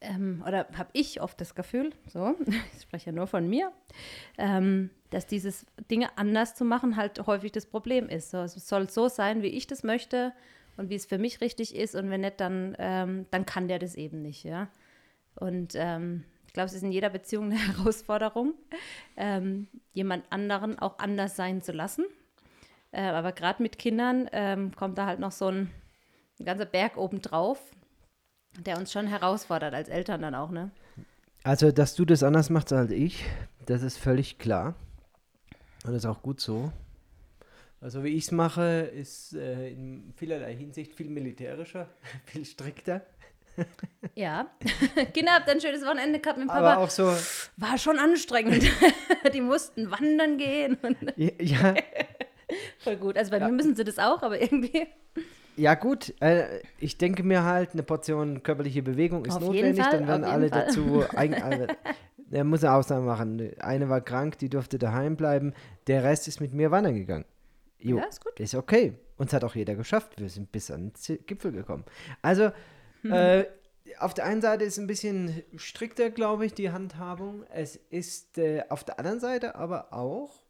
ähm, 0.00 0.42
oder 0.46 0.66
habe 0.76 0.90
ich 0.92 1.20
oft 1.20 1.40
das 1.40 1.54
Gefühl, 1.54 1.90
so, 2.06 2.34
ich 2.76 2.82
spreche 2.82 3.06
ja 3.06 3.12
nur 3.12 3.26
von 3.26 3.48
mir, 3.48 3.72
ähm, 4.38 4.90
dass 5.10 5.26
dieses 5.26 5.66
Dinge 5.90 6.16
anders 6.18 6.54
zu 6.54 6.64
machen 6.64 6.96
halt 6.96 7.26
häufig 7.26 7.52
das 7.52 7.66
Problem 7.66 8.08
ist. 8.08 8.30
So, 8.30 8.38
es 8.38 8.54
soll 8.68 8.90
so 8.90 9.08
sein, 9.08 9.42
wie 9.42 9.48
ich 9.48 9.66
das 9.66 9.84
möchte 9.84 10.32
und 10.76 10.90
wie 10.90 10.96
es 10.96 11.06
für 11.06 11.18
mich 11.18 11.40
richtig 11.40 11.74
ist 11.74 11.94
und 11.94 12.10
wenn 12.10 12.22
nicht, 12.22 12.40
dann, 12.40 12.74
ähm, 12.78 13.26
dann 13.30 13.46
kann 13.46 13.68
der 13.68 13.78
das 13.78 13.94
eben 13.94 14.22
nicht, 14.22 14.44
ja. 14.44 14.68
Und 15.36 15.74
ähm, 15.76 16.24
ich 16.46 16.52
glaube, 16.52 16.66
es 16.66 16.74
ist 16.74 16.82
in 16.82 16.92
jeder 16.92 17.10
Beziehung 17.10 17.46
eine 17.46 17.58
Herausforderung, 17.76 18.54
ähm, 19.16 19.68
jemand 19.92 20.24
anderen 20.30 20.78
auch 20.78 20.98
anders 20.98 21.36
sein 21.36 21.62
zu 21.62 21.72
lassen 21.72 22.04
äh, 22.94 23.02
aber 23.02 23.32
gerade 23.32 23.62
mit 23.62 23.78
Kindern 23.78 24.28
ähm, 24.32 24.74
kommt 24.74 24.98
da 24.98 25.06
halt 25.06 25.18
noch 25.18 25.32
so 25.32 25.48
ein, 25.48 25.70
ein 26.38 26.44
ganzer 26.44 26.66
Berg 26.66 26.96
obendrauf, 26.96 27.58
der 28.58 28.78
uns 28.78 28.92
schon 28.92 29.06
herausfordert, 29.06 29.74
als 29.74 29.88
Eltern 29.88 30.22
dann 30.22 30.34
auch, 30.34 30.50
ne? 30.50 30.70
Also, 31.42 31.72
dass 31.72 31.94
du 31.94 32.04
das 32.04 32.22
anders 32.22 32.50
machst 32.50 32.72
als 32.72 32.90
ich, 32.90 33.24
das 33.66 33.82
ist 33.82 33.98
völlig 33.98 34.38
klar. 34.38 34.74
Und 35.84 35.92
das 35.92 36.04
ist 36.04 36.06
auch 36.06 36.22
gut 36.22 36.40
so. 36.40 36.72
Also, 37.80 38.02
wie 38.04 38.08
ich 38.08 38.24
es 38.24 38.30
mache, 38.30 38.90
ist 38.94 39.34
äh, 39.34 39.68
in 39.70 40.14
vielerlei 40.16 40.54
Hinsicht 40.54 40.94
viel 40.94 41.10
militärischer, 41.10 41.88
viel 42.24 42.44
strikter. 42.44 43.02
Ja, 44.16 44.50
Kinder 45.14 45.32
habt 45.32 45.48
ein 45.48 45.60
schönes 45.60 45.84
Wochenende 45.84 46.20
gehabt 46.20 46.38
mit 46.38 46.48
Papa. 46.48 46.72
Aber 46.74 46.82
auch 46.82 46.90
so. 46.90 47.14
War 47.56 47.78
schon 47.78 47.98
anstrengend. 47.98 48.64
Die 49.32 49.40
mussten 49.40 49.90
wandern 49.90 50.38
gehen. 50.38 50.76
ja, 51.16 51.74
Voll 52.78 52.96
gut. 52.96 53.16
Also 53.16 53.30
bei 53.30 53.38
ja. 53.38 53.46
mir 53.46 53.52
müssen 53.52 53.74
sie 53.74 53.84
das 53.84 53.98
auch, 53.98 54.22
aber 54.22 54.40
irgendwie. 54.42 54.86
Ja, 55.56 55.74
gut. 55.74 56.14
Äh, 56.20 56.60
ich 56.78 56.98
denke 56.98 57.22
mir 57.22 57.44
halt, 57.44 57.70
eine 57.72 57.82
Portion 57.82 58.42
körperliche 58.42 58.82
Bewegung 58.82 59.24
ist 59.24 59.36
auf 59.36 59.42
notwendig. 59.42 59.82
Fall, 59.82 59.98
dann 59.98 60.08
werden 60.08 60.24
alle 60.24 60.48
Fall. 60.48 60.66
dazu. 60.66 61.04
Eigen, 61.14 61.34
also, 61.42 61.66
er 62.30 62.44
muss 62.44 62.64
eine 62.64 62.74
Ausnahme 62.74 63.06
machen. 63.06 63.52
Eine 63.60 63.88
war 63.88 64.00
krank, 64.00 64.38
die 64.38 64.48
durfte 64.48 64.78
daheim 64.78 65.16
bleiben. 65.16 65.54
Der 65.86 66.02
Rest 66.02 66.26
ist 66.28 66.40
mit 66.40 66.52
mir 66.52 66.70
wandern 66.70 66.94
gegangen. 66.94 67.24
Jo, 67.78 67.98
ja, 67.98 68.04
ist 68.04 68.24
gut. 68.24 68.38
Ist 68.40 68.54
okay. 68.54 68.94
Uns 69.16 69.32
hat 69.32 69.44
auch 69.44 69.54
jeder 69.54 69.74
geschafft. 69.76 70.20
Wir 70.20 70.28
sind 70.28 70.50
bis 70.50 70.70
an 70.70 70.92
den 71.08 71.18
Gipfel 71.26 71.52
gekommen. 71.52 71.84
Also, 72.22 72.50
hm. 73.02 73.12
äh, 73.12 73.44
auf 73.98 74.14
der 74.14 74.24
einen 74.24 74.40
Seite 74.40 74.64
ist 74.64 74.74
es 74.74 74.78
ein 74.78 74.86
bisschen 74.86 75.42
strikter, 75.56 76.10
glaube 76.10 76.46
ich, 76.46 76.54
die 76.54 76.70
Handhabung. 76.70 77.44
Es 77.52 77.76
ist 77.76 78.38
äh, 78.38 78.64
auf 78.68 78.82
der 78.82 78.98
anderen 78.98 79.20
Seite 79.20 79.54
aber 79.54 79.92
auch 79.92 80.43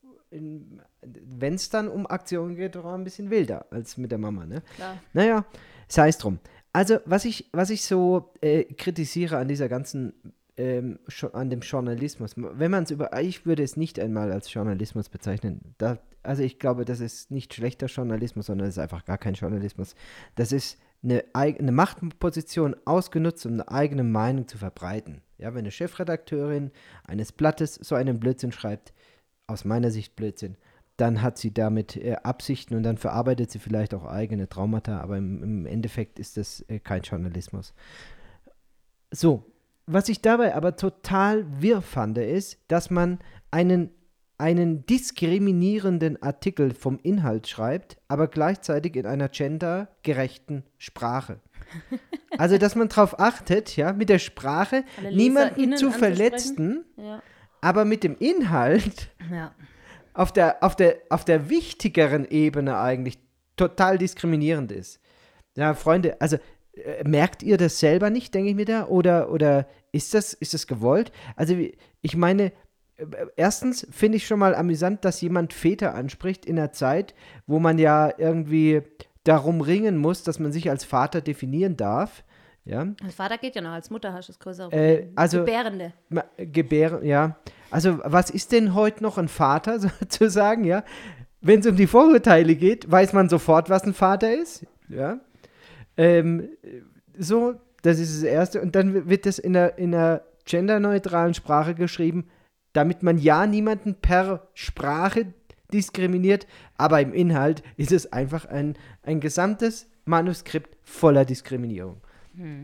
wenn 1.02 1.54
es 1.54 1.70
dann 1.70 1.88
um 1.88 2.06
Aktionen 2.06 2.56
geht, 2.56 2.76
auch 2.76 2.92
ein 2.92 3.04
bisschen 3.04 3.30
wilder 3.30 3.66
als 3.70 3.96
mit 3.96 4.10
der 4.10 4.18
Mama. 4.18 4.46
Ne? 4.46 4.62
Klar. 4.76 4.98
Naja, 5.12 5.44
sei 5.88 6.08
es 6.08 6.18
drum. 6.18 6.38
Also, 6.72 6.98
was 7.04 7.24
ich, 7.24 7.48
was 7.52 7.70
ich 7.70 7.84
so 7.84 8.32
äh, 8.40 8.64
kritisiere 8.64 9.38
an 9.38 9.46
dieser 9.46 9.68
ganzen, 9.68 10.12
ähm, 10.56 10.98
an 11.32 11.50
dem 11.50 11.60
Journalismus, 11.60 12.32
wenn 12.36 12.70
man 12.70 12.84
es 12.84 12.90
über, 12.90 13.16
ich 13.20 13.46
würde 13.46 13.62
es 13.62 13.76
nicht 13.76 14.00
einmal 14.00 14.32
als 14.32 14.52
Journalismus 14.52 15.08
bezeichnen. 15.08 15.74
Da, 15.78 15.98
also, 16.22 16.42
ich 16.42 16.58
glaube, 16.58 16.84
das 16.84 17.00
ist 17.00 17.30
nicht 17.30 17.54
schlechter 17.54 17.86
Journalismus, 17.86 18.46
sondern 18.46 18.66
es 18.66 18.74
ist 18.74 18.82
einfach 18.82 19.04
gar 19.04 19.18
kein 19.18 19.34
Journalismus. 19.34 19.94
Das 20.34 20.50
ist 20.50 20.78
eine, 21.04 21.24
eine 21.32 21.72
Machtposition 21.72 22.74
ausgenutzt, 22.84 23.46
um 23.46 23.52
eine 23.52 23.68
eigene 23.68 24.02
Meinung 24.02 24.48
zu 24.48 24.58
verbreiten. 24.58 25.20
Ja, 25.38 25.52
wenn 25.52 25.60
eine 25.60 25.70
Chefredakteurin 25.70 26.70
eines 27.06 27.32
Blattes 27.32 27.74
so 27.74 27.94
einen 27.94 28.18
Blödsinn 28.18 28.52
schreibt, 28.52 28.92
aus 29.46 29.64
meiner 29.64 29.90
Sicht 29.90 30.16
Blödsinn, 30.16 30.56
dann 30.96 31.22
hat 31.22 31.38
sie 31.38 31.52
damit 31.52 31.96
äh, 31.96 32.16
Absichten 32.22 32.76
und 32.76 32.84
dann 32.84 32.98
verarbeitet 32.98 33.50
sie 33.50 33.58
vielleicht 33.58 33.94
auch 33.94 34.04
eigene 34.04 34.48
Traumata, 34.48 35.00
aber 35.00 35.16
im, 35.18 35.42
im 35.42 35.66
Endeffekt 35.66 36.18
ist 36.18 36.36
das 36.36 36.60
äh, 36.68 36.78
kein 36.78 37.02
Journalismus. 37.02 37.74
So, 39.10 39.44
was 39.86 40.08
ich 40.08 40.22
dabei 40.22 40.54
aber 40.54 40.76
total 40.76 41.44
wirr 41.60 41.82
fand, 41.82 42.16
ist, 42.18 42.58
dass 42.68 42.90
man 42.90 43.18
einen, 43.50 43.90
einen 44.38 44.86
diskriminierenden 44.86 46.22
Artikel 46.22 46.72
vom 46.72 46.98
Inhalt 47.02 47.48
schreibt, 47.48 47.98
aber 48.08 48.28
gleichzeitig 48.28 48.96
in 48.96 49.06
einer 49.06 49.28
gendergerechten 49.28 50.64
Sprache. 50.78 51.40
Also, 52.36 52.58
dass 52.58 52.76
man 52.76 52.88
darauf 52.88 53.18
achtet, 53.18 53.76
ja, 53.76 53.92
mit 53.92 54.08
der 54.08 54.18
Sprache 54.18 54.84
niemanden 55.10 55.76
zu 55.76 55.90
verletzen, 55.90 56.84
Ja. 56.96 57.22
Aber 57.64 57.86
mit 57.86 58.04
dem 58.04 58.14
Inhalt 58.18 59.10
ja. 59.32 59.54
auf 60.12 60.32
der, 60.32 60.62
auf 60.62 60.76
der, 60.76 60.98
auf 61.08 61.24
der 61.24 61.48
wichtigeren 61.48 62.26
Ebene 62.28 62.78
eigentlich 62.78 63.18
total 63.56 63.96
diskriminierend 63.96 64.70
ist. 64.70 65.00
Ja, 65.56 65.72
Freunde, 65.72 66.20
also 66.20 66.36
äh, 66.74 67.08
merkt 67.08 67.42
ihr 67.42 67.56
das 67.56 67.80
selber 67.80 68.10
nicht, 68.10 68.34
denke 68.34 68.50
ich 68.50 68.54
mir 68.54 68.66
da? 68.66 68.86
Oder, 68.88 69.30
oder 69.30 69.66
ist, 69.92 70.12
das, 70.12 70.34
ist 70.34 70.52
das 70.52 70.66
gewollt? 70.66 71.10
Also 71.36 71.56
ich 72.02 72.16
meine, 72.18 72.52
äh, 72.96 73.06
erstens 73.36 73.86
finde 73.90 74.18
ich 74.18 74.26
schon 74.26 74.40
mal 74.40 74.54
amüsant, 74.54 75.02
dass 75.06 75.22
jemand 75.22 75.54
Väter 75.54 75.94
anspricht 75.94 76.44
in 76.44 76.58
einer 76.58 76.72
Zeit, 76.72 77.14
wo 77.46 77.60
man 77.60 77.78
ja 77.78 78.12
irgendwie 78.18 78.82
darum 79.22 79.62
ringen 79.62 79.96
muss, 79.96 80.22
dass 80.22 80.38
man 80.38 80.52
sich 80.52 80.68
als 80.68 80.84
Vater 80.84 81.22
definieren 81.22 81.78
darf. 81.78 82.24
Ja, 82.66 82.86
Als 83.04 83.14
Vater 83.14 83.36
geht 83.36 83.54
ja 83.56 83.60
noch, 83.62 83.72
als 83.72 83.90
Mutter 83.90 84.12
hast 84.14 84.28
du 84.28 84.32
das 84.32 84.38
größere 84.38 84.72
Äh, 84.72 84.94
Problem. 84.96 85.12
also- 85.16 85.38
Gebärende. 85.40 85.92
Gebären, 86.38 87.04
ja. 87.04 87.36
Also, 87.70 87.98
was 88.04 88.30
ist 88.30 88.52
denn 88.52 88.74
heute 88.74 89.02
noch 89.02 89.18
ein 89.18 89.28
Vater, 89.28 89.78
sozusagen, 90.00 90.64
ja? 90.64 90.82
Wenn 91.42 91.60
es 91.60 91.66
um 91.66 91.76
die 91.76 91.86
Vorurteile 91.86 92.54
geht, 92.56 92.90
weiß 92.90 93.12
man 93.12 93.28
sofort, 93.28 93.68
was 93.68 93.84
ein 93.84 93.92
Vater 93.92 94.34
ist, 94.34 94.64
ja. 94.88 95.18
Ähm, 95.98 96.48
so, 97.18 97.54
das 97.82 97.98
ist 97.98 98.16
das 98.16 98.22
Erste. 98.22 98.62
Und 98.62 98.74
dann 98.74 99.08
wird 99.10 99.26
das 99.26 99.38
in 99.38 99.54
einer, 99.56 99.76
in 99.76 99.94
einer 99.94 100.22
genderneutralen 100.46 101.34
Sprache 101.34 101.74
geschrieben, 101.74 102.28
damit 102.72 103.02
man 103.02 103.18
ja 103.18 103.46
niemanden 103.46 103.94
per 103.94 104.48
Sprache 104.54 105.26
diskriminiert, 105.72 106.46
aber 106.78 107.00
im 107.00 107.12
Inhalt 107.12 107.62
ist 107.76 107.92
es 107.92 108.10
einfach 108.12 108.46
ein, 108.46 108.76
ein 109.02 109.20
gesamtes 109.20 109.86
Manuskript 110.06 110.76
voller 110.82 111.24
Diskriminierung. 111.24 112.00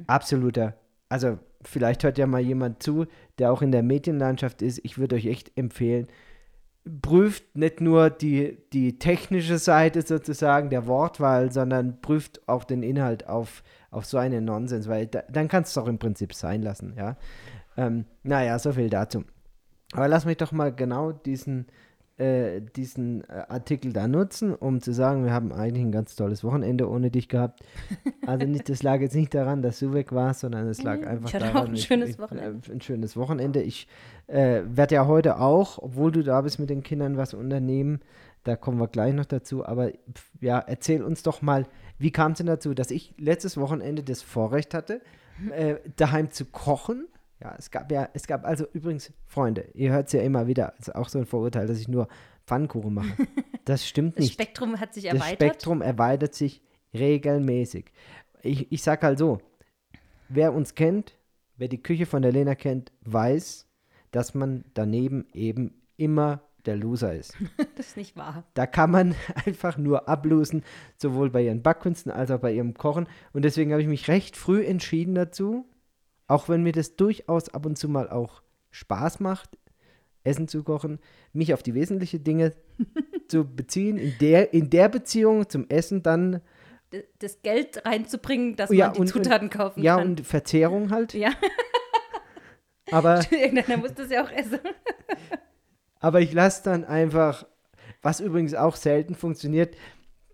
Absoluter. 0.07 0.75
Also, 1.09 1.39
vielleicht 1.63 2.05
hört 2.05 2.19
ja 2.19 2.27
mal 2.27 2.41
jemand 2.41 2.83
zu, 2.83 3.07
der 3.39 3.53
auch 3.53 3.63
in 3.63 3.73
der 3.73 3.83
Medienlandschaft 3.83 4.63
ist. 4.63 4.81
Ich 4.85 4.99
würde 4.99 5.17
euch 5.17 5.27
echt 5.27 5.57
empfehlen, 5.57 6.07
prüft 7.03 7.57
nicht 7.57 7.81
nur 7.81 8.11
die, 8.11 8.59
die 8.73 8.99
technische 8.99 9.59
Seite 9.59 10.03
sozusagen 10.03 10.71
der 10.71 10.87
Wortwahl, 10.87 11.53
sondern 11.53 12.01
prüft 12.01 12.49
auch 12.49 12.65
den 12.65 12.83
Inhalt 12.83 13.29
auf, 13.29 13.63
auf 13.91 14.07
so 14.07 14.19
einen 14.19 14.45
Nonsens, 14.45 14.89
weil 14.89 15.07
da, 15.07 15.23
dann 15.31 15.49
kannst 15.49 15.77
du 15.77 15.81
es 15.81 15.85
doch 15.85 15.91
im 15.91 15.99
Prinzip 15.99 16.35
sein 16.35 16.63
lassen, 16.63 16.95
ja. 16.97 17.17
Ähm, 17.77 18.07
naja, 18.23 18.59
so 18.59 18.73
viel 18.73 18.91
dazu. 18.91 19.25
Aber 19.93 20.09
lass 20.09 20.25
mich 20.25 20.37
doch 20.37 20.53
mal 20.53 20.75
genau 20.75 21.13
diesen, 21.13 21.67
äh, 22.21 22.61
diesen 22.77 23.23
äh, 23.29 23.45
Artikel 23.49 23.93
da 23.93 24.07
nutzen, 24.07 24.55
um 24.55 24.81
zu 24.81 24.93
sagen, 24.93 25.25
wir 25.25 25.33
haben 25.33 25.53
eigentlich 25.53 25.85
ein 25.85 25.93
ganz 25.93 26.15
tolles 26.17 26.45
Wochenende 26.45 26.89
ohne 26.89 27.11
dich 27.11 27.29
gehabt. 27.29 27.61
Also 28.27 28.47
nicht, 28.47 28.69
das 28.69 28.83
lag 28.83 29.01
jetzt 29.01 29.15
nicht 29.15 29.33
daran, 29.35 29.63
dass 29.63 29.79
du 29.79 29.93
weg 29.95 30.13
warst, 30.13 30.41
sondern 30.41 30.69
es 30.69 30.83
lag 30.83 30.99
Nee, 31.01 31.07
einfach 31.07 31.29
ich 31.29 31.35
hatte 31.35 31.47
daran, 31.47 31.63
auch 31.63 31.69
ein 31.69 31.75
ich- 31.75 31.85
schönes 31.85 32.11
ich, 32.11 32.19
Wochenende. 32.19 32.69
Äh, 32.69 32.73
ein 32.75 32.81
schönes 32.81 33.17
Wochenende. 33.17 33.63
Ich 33.63 33.89
äh, 34.27 34.63
werde 34.67 34.95
ja 34.97 35.07
heute 35.07 35.39
auch, 35.41 35.79
obwohl 35.79 36.13
du 36.13 36.23
da 36.23 36.41
bist 36.43 36.59
mit 36.59 36.71
den 36.71 36.83
Kindern, 36.83 37.17
was 37.17 37.35
unternehmen. 37.35 38.01
Da 38.45 38.57
kommen 38.57 38.79
wir 38.79 38.89
gleich 38.89 39.15
noch 39.15 39.27
dazu. 39.27 39.65
Aber 39.67 39.91
ja, 40.41 40.59
erzähl 40.59 41.03
uns 41.03 41.23
doch 41.23 41.43
mal, 41.43 41.67
wie 41.99 42.11
kam 42.11 42.33
es 42.33 42.39
denn 42.39 42.47
dazu, 42.47 42.75
dass 42.75 42.91
ich 42.91 43.15
letztes 43.19 43.57
Wochenende 43.57 44.03
das 44.03 44.23
Vorrecht 44.23 44.75
hatte, 44.75 45.01
äh, 45.57 45.77
daheim 45.97 46.31
zu 46.31 46.45
kochen? 46.45 47.07
Ja, 47.41 47.55
es 47.59 47.71
gab 47.71 47.91
ja, 47.91 48.09
es 48.13 48.27
gab 48.27 48.45
also 48.45 48.67
übrigens, 48.73 49.13
Freunde, 49.27 49.69
ihr 49.75 49.91
hört 49.91 50.09
es 50.09 50.13
ja 50.13 50.21
immer 50.21 50.47
wieder, 50.47 50.75
ist 50.79 50.95
auch 50.95 51.09
so 51.09 51.19
ein 51.19 51.27
Vorurteil, 51.27 51.67
dass 51.67 51.81
ich 51.81 51.89
nur 51.89 52.09
Pfannkuchen 52.47 52.95
mache. 52.95 53.13
Das 53.67 53.87
stimmt 53.87 54.17
Das 54.17 54.25
nicht. 54.25 54.33
Spektrum 54.33 54.81
hat 54.81 54.95
sich 54.95 55.05
Das 55.05 55.15
erweitert. 55.15 55.37
Spektrum 55.37 55.83
erweitert 55.83 56.35
sich 56.35 56.63
regelmäßig. 56.95 57.93
Ich, 58.43 58.73
ich 58.73 58.83
sag 58.83 59.03
halt 59.03 59.19
so, 59.19 59.39
wer 60.29 60.55
uns 60.55 60.75
kennt, 60.75 61.17
wer 61.57 61.69
die 61.69 61.83
Küche 61.83 62.07
von 62.07 62.23
der 62.23 62.33
Lena 62.33 62.55
kennt, 62.55 62.91
weiß, 63.03 63.69
dass 64.11 64.35
man 64.35 64.65
daneben 64.75 65.27
eben 65.35 65.75
immer 65.99 66.41
der 66.67 66.77
Loser 66.77 67.15
ist. 67.15 67.37
Das 67.77 67.89
ist 67.89 67.97
nicht 67.97 68.17
wahr. 68.17 68.45
Da 68.55 68.67
kann 68.67 68.91
man 68.91 69.15
einfach 69.47 69.79
nur 69.79 70.09
ablosen, 70.09 70.65
sowohl 70.97 71.31
bei 71.31 71.43
ihren 71.43 71.63
Backkünsten 71.63 72.11
als 72.11 72.31
auch 72.31 72.41
bei 72.41 72.53
ihrem 72.53 72.75
Kochen. 72.75 73.07
Und 73.33 73.45
deswegen 73.45 73.73
habe 73.73 73.83
ich 73.83 73.89
mich 73.89 74.09
recht 74.09 74.37
früh 74.37 74.65
entschieden 74.65 75.15
dazu, 75.15 75.67
auch 76.31 76.49
wenn 76.49 76.63
mir 76.63 76.73
das 76.73 76.97
durchaus 76.97 77.49
ab 77.49 77.67
und 77.67 77.77
zu 77.77 77.89
mal 77.89 78.09
auch 78.09 78.43
Spaß 78.71 79.21
macht, 79.21 79.51
Essen 80.23 80.49
zu 80.49 80.63
kochen, 80.63 80.99
mich 81.33 81.53
auf 81.55 81.63
die 81.63 81.75
wesentlichen 81.75 82.23
Dinge 82.23 82.53
zu 83.29 83.45
beziehen, 83.45 83.97
in 83.99 84.15
der, 84.21 84.53
in 84.55 84.71
der 84.71 84.89
Beziehung 84.89 85.49
zum 85.49 85.69
Essen 85.69 86.03
dann, 86.03 86.41
Das 87.19 87.43
Geld 87.43 87.85
reinzubringen, 87.85 88.55
dass 88.57 88.71
Ja, 88.71 88.87
man 88.87 88.95
die 88.95 89.01
und- 89.01 89.07
Zutaten 89.09 89.51
kaufen 89.51 89.83
ja, 89.83 89.97
kann. 89.97 90.09
und 90.09 90.27
Verzehrung 90.27 90.91
halt. 90.91 91.15
ja, 91.15 91.33
Aber, 92.93 93.21
irgendeiner 93.31 93.77
muss 93.79 93.95
das 93.95 94.11
ja 94.11 94.25
auch 94.25 94.31
essen. 94.31 94.59
aber 96.01 96.21
ich 96.21 96.33
lasse 96.33 96.63
dann 96.65 96.85
einfach, 96.85 97.47
was 98.03 98.21
übrigens 98.21 98.55
auch 98.55 98.77
selten 98.77 99.15
funktioniert, 99.15 99.77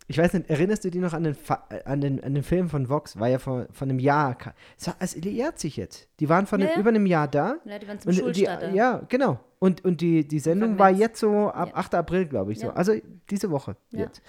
ich 0.09 0.19
weiß 0.19 0.35
nicht, 0.35 0.49
erinnerst 0.49 0.85
du 0.85 0.91
dich 0.91 1.01
noch 1.01 1.13
an 1.13 1.25
den, 1.25 1.35
Fa 1.35 1.67
an 1.85 2.01
den, 2.01 2.23
an 2.23 2.35
den 2.35 2.43
Film 2.43 2.69
von 2.69 2.89
Vox? 2.89 3.19
War 3.19 3.29
ja 3.29 3.39
vor, 3.39 3.67
vor 3.73 3.87
einem 3.89 3.99
Jahr. 3.99 4.37
Es, 4.79 4.87
war- 4.87 4.97
es 5.01 5.15
jährt 5.15 5.59
sich 5.59 5.77
jetzt. 5.77 6.09
Die 6.21 6.29
waren 6.29 6.47
vor 6.47 6.59
Ja, 6.59 6.79
über 6.79 6.91
einem 6.91 7.07
Jahr 7.07 7.27
da. 7.29 7.57
Ja, 7.65 7.79
die 7.79 7.89
waren 7.89 7.99
zum 7.99 8.13
Und 8.25 8.37
die, 8.37 8.43
ja, 8.43 9.03
genau. 9.09 9.41
Und, 9.59 9.85
und 9.85 10.01
die, 10.01 10.27
die 10.29 10.39
Sendung 10.39 10.79
war 10.79 10.91
jetzt 10.91 11.19
so 11.19 11.49
ab 11.49 11.71
Ja. 11.71 11.75
8. 11.77 11.95
April, 11.97 12.27
glaube 12.27 12.53
ich, 12.53 12.61
so. 12.61 12.71
Also 12.71 12.93
diese 13.31 13.51
Woche 13.51 13.77
jetzt. 13.91 14.23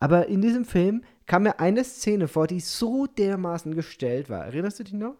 Aber 0.00 0.26
in 0.26 0.40
diesem 0.40 0.64
Film 0.64 1.02
kam 1.26 1.42
mir 1.44 1.60
eine 1.60 1.84
Szene 1.84 2.26
vor, 2.26 2.46
die 2.46 2.60
so 2.60 3.06
dermaßen 3.06 3.74
gestellt 3.74 4.30
war. 4.30 4.46
Erinnerst 4.46 4.80
du 4.80 4.84
dich 4.84 4.94
noch? 4.94 5.14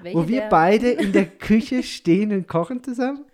Welche 0.00 0.18
Wo 0.18 0.26
wir 0.28 0.42
beide 0.48 0.90
in 0.90 1.12
der 1.12 1.26
Küche 1.38 1.82
stehen 1.82 2.32
und 2.32 2.48
kochen 2.48 2.82
zusammen? 2.82 3.24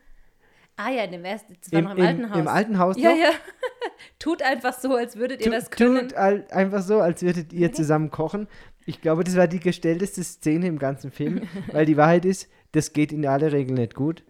Ah 0.80 0.90
ja, 0.90 1.02
in 1.04 1.10
dem 1.12 1.24
ersten, 1.24 1.56
das 1.60 1.72
war 1.72 1.78
Im, 1.80 1.84
noch 1.86 1.92
im, 1.96 1.98
im, 1.98 2.06
alten 2.06 2.30
Haus. 2.30 2.38
Im 2.38 2.48
alten 2.48 2.78
Haus 2.78 2.96
Ja, 2.96 3.10
noch? 3.10 3.18
ja. 3.18 3.30
Tut 4.20 4.42
einfach 4.42 4.72
so, 4.78 4.94
als 4.94 5.16
würdet 5.16 5.44
ihr 5.44 5.50
das 5.50 5.70
können. 5.70 6.08
Tut 6.08 6.14
al- 6.14 6.46
einfach 6.50 6.82
so, 6.82 7.00
als 7.00 7.22
würdet 7.22 7.52
ihr 7.52 7.72
zusammen 7.72 8.10
kochen. 8.10 8.46
Ich 8.86 9.00
glaube, 9.00 9.24
das 9.24 9.36
war 9.36 9.48
die 9.48 9.60
gestellteste 9.60 10.22
Szene 10.22 10.66
im 10.68 10.78
ganzen 10.78 11.10
Film, 11.10 11.42
weil 11.72 11.84
die 11.84 11.96
Wahrheit 11.96 12.24
ist, 12.24 12.48
das 12.72 12.92
geht 12.92 13.12
in 13.12 13.26
aller 13.26 13.50
Regel 13.52 13.74
nicht 13.74 13.94
gut. 13.94 14.22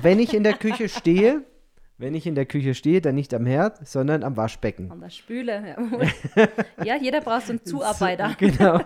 Wenn 0.00 0.18
ich 0.20 0.32
in 0.32 0.44
der 0.44 0.54
Küche 0.54 0.88
stehe, 0.88 1.42
wenn 1.98 2.14
ich 2.14 2.26
in 2.26 2.34
der 2.34 2.46
Küche 2.46 2.74
stehe, 2.74 3.00
dann 3.00 3.14
nicht 3.16 3.34
am 3.34 3.44
Herd, 3.44 3.86
sondern 3.86 4.22
am 4.22 4.36
Waschbecken. 4.36 4.90
An 4.90 5.00
der 5.00 5.10
Spüle. 5.10 5.74
Ja, 6.36 6.46
ja 6.84 6.96
jeder 6.96 7.20
braucht 7.20 7.46
so 7.46 7.52
einen 7.52 7.64
Zuarbeiter. 7.64 8.34
Genau. 8.38 8.80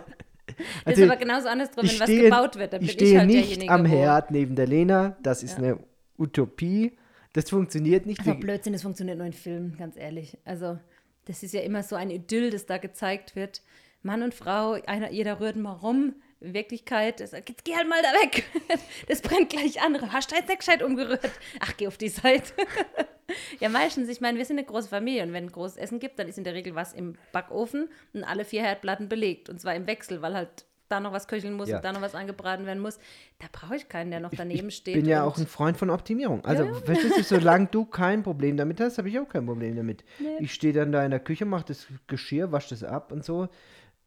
das 0.84 0.98
ist 0.98 1.02
aber 1.08 1.16
genauso 1.16 1.48
andersrum, 1.48 1.84
wenn 1.88 2.00
was 2.00 2.08
stehe- 2.08 2.24
gebaut 2.24 2.56
wird. 2.56 2.72
Dann 2.72 2.82
ich 2.82 2.88
bin 2.88 2.94
stehe 2.96 3.12
ich 3.12 3.18
halt 3.18 3.28
nicht 3.58 3.70
am 3.70 3.84
Herd 3.84 4.30
neben 4.30 4.56
der 4.56 4.66
Lena. 4.66 5.16
Das 5.22 5.42
ist 5.42 5.58
Ja. 5.58 5.64
eine 5.64 5.78
Utopie. 6.18 6.96
Das 7.32 7.50
funktioniert 7.50 8.06
nicht. 8.06 8.24
Wir- 8.24 8.34
Blödsinn, 8.34 8.72
das 8.72 8.82
funktioniert 8.82 9.18
nur 9.18 9.26
in 9.26 9.32
Filmen, 9.32 9.76
ganz 9.76 9.96
ehrlich. 9.96 10.38
Also, 10.44 10.78
das 11.24 11.42
ist 11.42 11.52
ja 11.54 11.60
immer 11.62 11.82
so 11.82 11.96
ein 11.96 12.10
Idyll, 12.10 12.50
das 12.50 12.66
da 12.66 12.78
gezeigt 12.78 13.34
wird. 13.34 13.62
Mann 14.02 14.22
und 14.22 14.34
Frau, 14.34 14.72
einer, 14.86 15.10
jeder 15.10 15.40
rührt 15.40 15.56
mal 15.56 15.72
rum. 15.72 16.14
In 16.40 16.52
Wirklichkeit, 16.52 17.20
das 17.20 17.32
jetzt 17.32 17.64
geh 17.64 17.74
halt 17.74 17.88
mal 17.88 18.02
da 18.02 18.08
weg. 18.22 18.44
Das 19.08 19.22
brennt 19.22 19.48
gleich 19.50 19.80
an. 19.82 20.12
Hast 20.12 20.30
du 20.30 20.36
jetzt 20.36 20.48
nicht 20.48 20.58
gescheit 20.60 20.82
umgerührt? 20.82 21.30
Ach, 21.60 21.74
geh 21.78 21.86
auf 21.86 21.96
die 21.96 22.10
Seite. 22.10 22.52
ja, 23.60 23.68
meistens, 23.70 24.08
ich 24.10 24.20
meine, 24.20 24.36
wir 24.36 24.44
sind 24.44 24.58
eine 24.58 24.66
große 24.66 24.88
Familie 24.90 25.22
und 25.22 25.32
wenn 25.32 25.44
ein 25.44 25.52
großes 25.52 25.78
Essen 25.78 26.00
gibt, 26.00 26.18
dann 26.18 26.28
ist 26.28 26.36
in 26.36 26.44
der 26.44 26.52
Regel 26.54 26.74
was 26.74 26.92
im 26.92 27.16
Backofen 27.32 27.88
und 28.12 28.24
alle 28.24 28.44
vier 28.44 28.62
Herdplatten 28.62 29.08
belegt. 29.08 29.48
Und 29.48 29.58
zwar 29.60 29.74
im 29.74 29.86
Wechsel, 29.86 30.20
weil 30.20 30.34
halt 30.34 30.66
da 30.94 31.00
noch 31.00 31.12
was 31.12 31.26
köcheln 31.28 31.54
muss 31.54 31.68
Ja. 31.68 31.76
und 31.76 31.84
da 31.84 31.92
noch 31.92 32.00
was 32.00 32.14
angebraten 32.14 32.64
werden 32.66 32.80
muss. 32.80 32.98
Da 33.38 33.46
brauche 33.52 33.76
ich 33.76 33.88
keinen, 33.88 34.10
der 34.10 34.20
noch 34.20 34.30
daneben 34.36 34.70
steht. 34.70 34.96
Ich 34.96 35.02
bin 35.02 35.10
ja 35.10 35.24
auch 35.24 35.36
ein 35.36 35.46
Freund 35.46 35.76
von 35.76 35.90
Optimierung. 35.90 36.44
Also, 36.44 36.64
Ja, 36.64 36.74
verstehst 36.74 37.18
du, 37.18 37.22
solange 37.22 37.66
du 37.66 37.84
kein 37.84 38.22
Problem 38.22 38.56
damit 38.56 38.80
hast, 38.80 38.98
habe 38.98 39.08
ich 39.08 39.18
auch 39.18 39.28
kein 39.28 39.46
Problem 39.46 39.76
damit. 39.76 40.04
Ich 40.38 40.54
stehe 40.54 40.72
dann 40.72 40.92
da 40.92 41.04
in 41.04 41.10
der 41.10 41.20
Küche, 41.20 41.44
mache 41.44 41.64
das 41.66 41.86
Geschirr, 42.06 42.52
wasche 42.52 42.70
das 42.70 42.84
ab 42.84 43.12
und 43.12 43.24
so. 43.24 43.48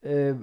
Äh, 0.01 0.35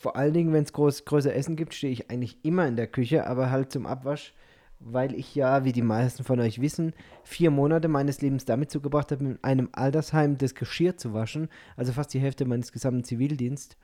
vor 0.00 0.16
allen 0.16 0.32
Dingen, 0.32 0.52
wenn 0.52 0.62
es 0.62 0.72
groß, 0.72 1.04
größer 1.04 1.34
Essen 1.34 1.56
gibt, 1.56 1.74
stehe 1.74 1.92
ich 1.92 2.10
eigentlich 2.10 2.38
immer 2.44 2.66
in 2.66 2.76
der 2.76 2.86
Küche, 2.86 3.26
aber 3.26 3.50
halt 3.50 3.72
zum 3.72 3.86
Abwasch, 3.86 4.32
weil 4.78 5.14
ich 5.14 5.34
ja, 5.34 5.64
wie 5.64 5.72
die 5.72 5.82
meisten 5.82 6.24
von 6.24 6.38
euch 6.40 6.60
wissen, 6.60 6.92
vier 7.22 7.50
Monate 7.50 7.88
meines 7.88 8.20
Lebens 8.22 8.44
damit 8.44 8.70
zugebracht 8.70 9.10
habe, 9.12 9.24
in 9.24 9.38
einem 9.42 9.68
Altersheim 9.72 10.38
das 10.38 10.54
Geschirr 10.54 10.96
zu 10.96 11.12
waschen. 11.12 11.48
Also 11.76 11.92
fast 11.92 12.14
die 12.14 12.20
Hälfte 12.20 12.44
meines 12.44 12.70
gesamten 12.70 13.02
Zivildienst. 13.04 13.76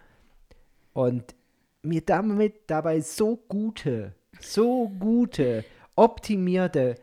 Und 0.93 1.35
mir 1.83 2.03
damit 2.03 2.69
dabei 2.71 3.01
so 3.01 3.37
gute, 3.37 4.15
so 4.41 4.89
gute 4.89 5.65
optimierte 5.97 6.95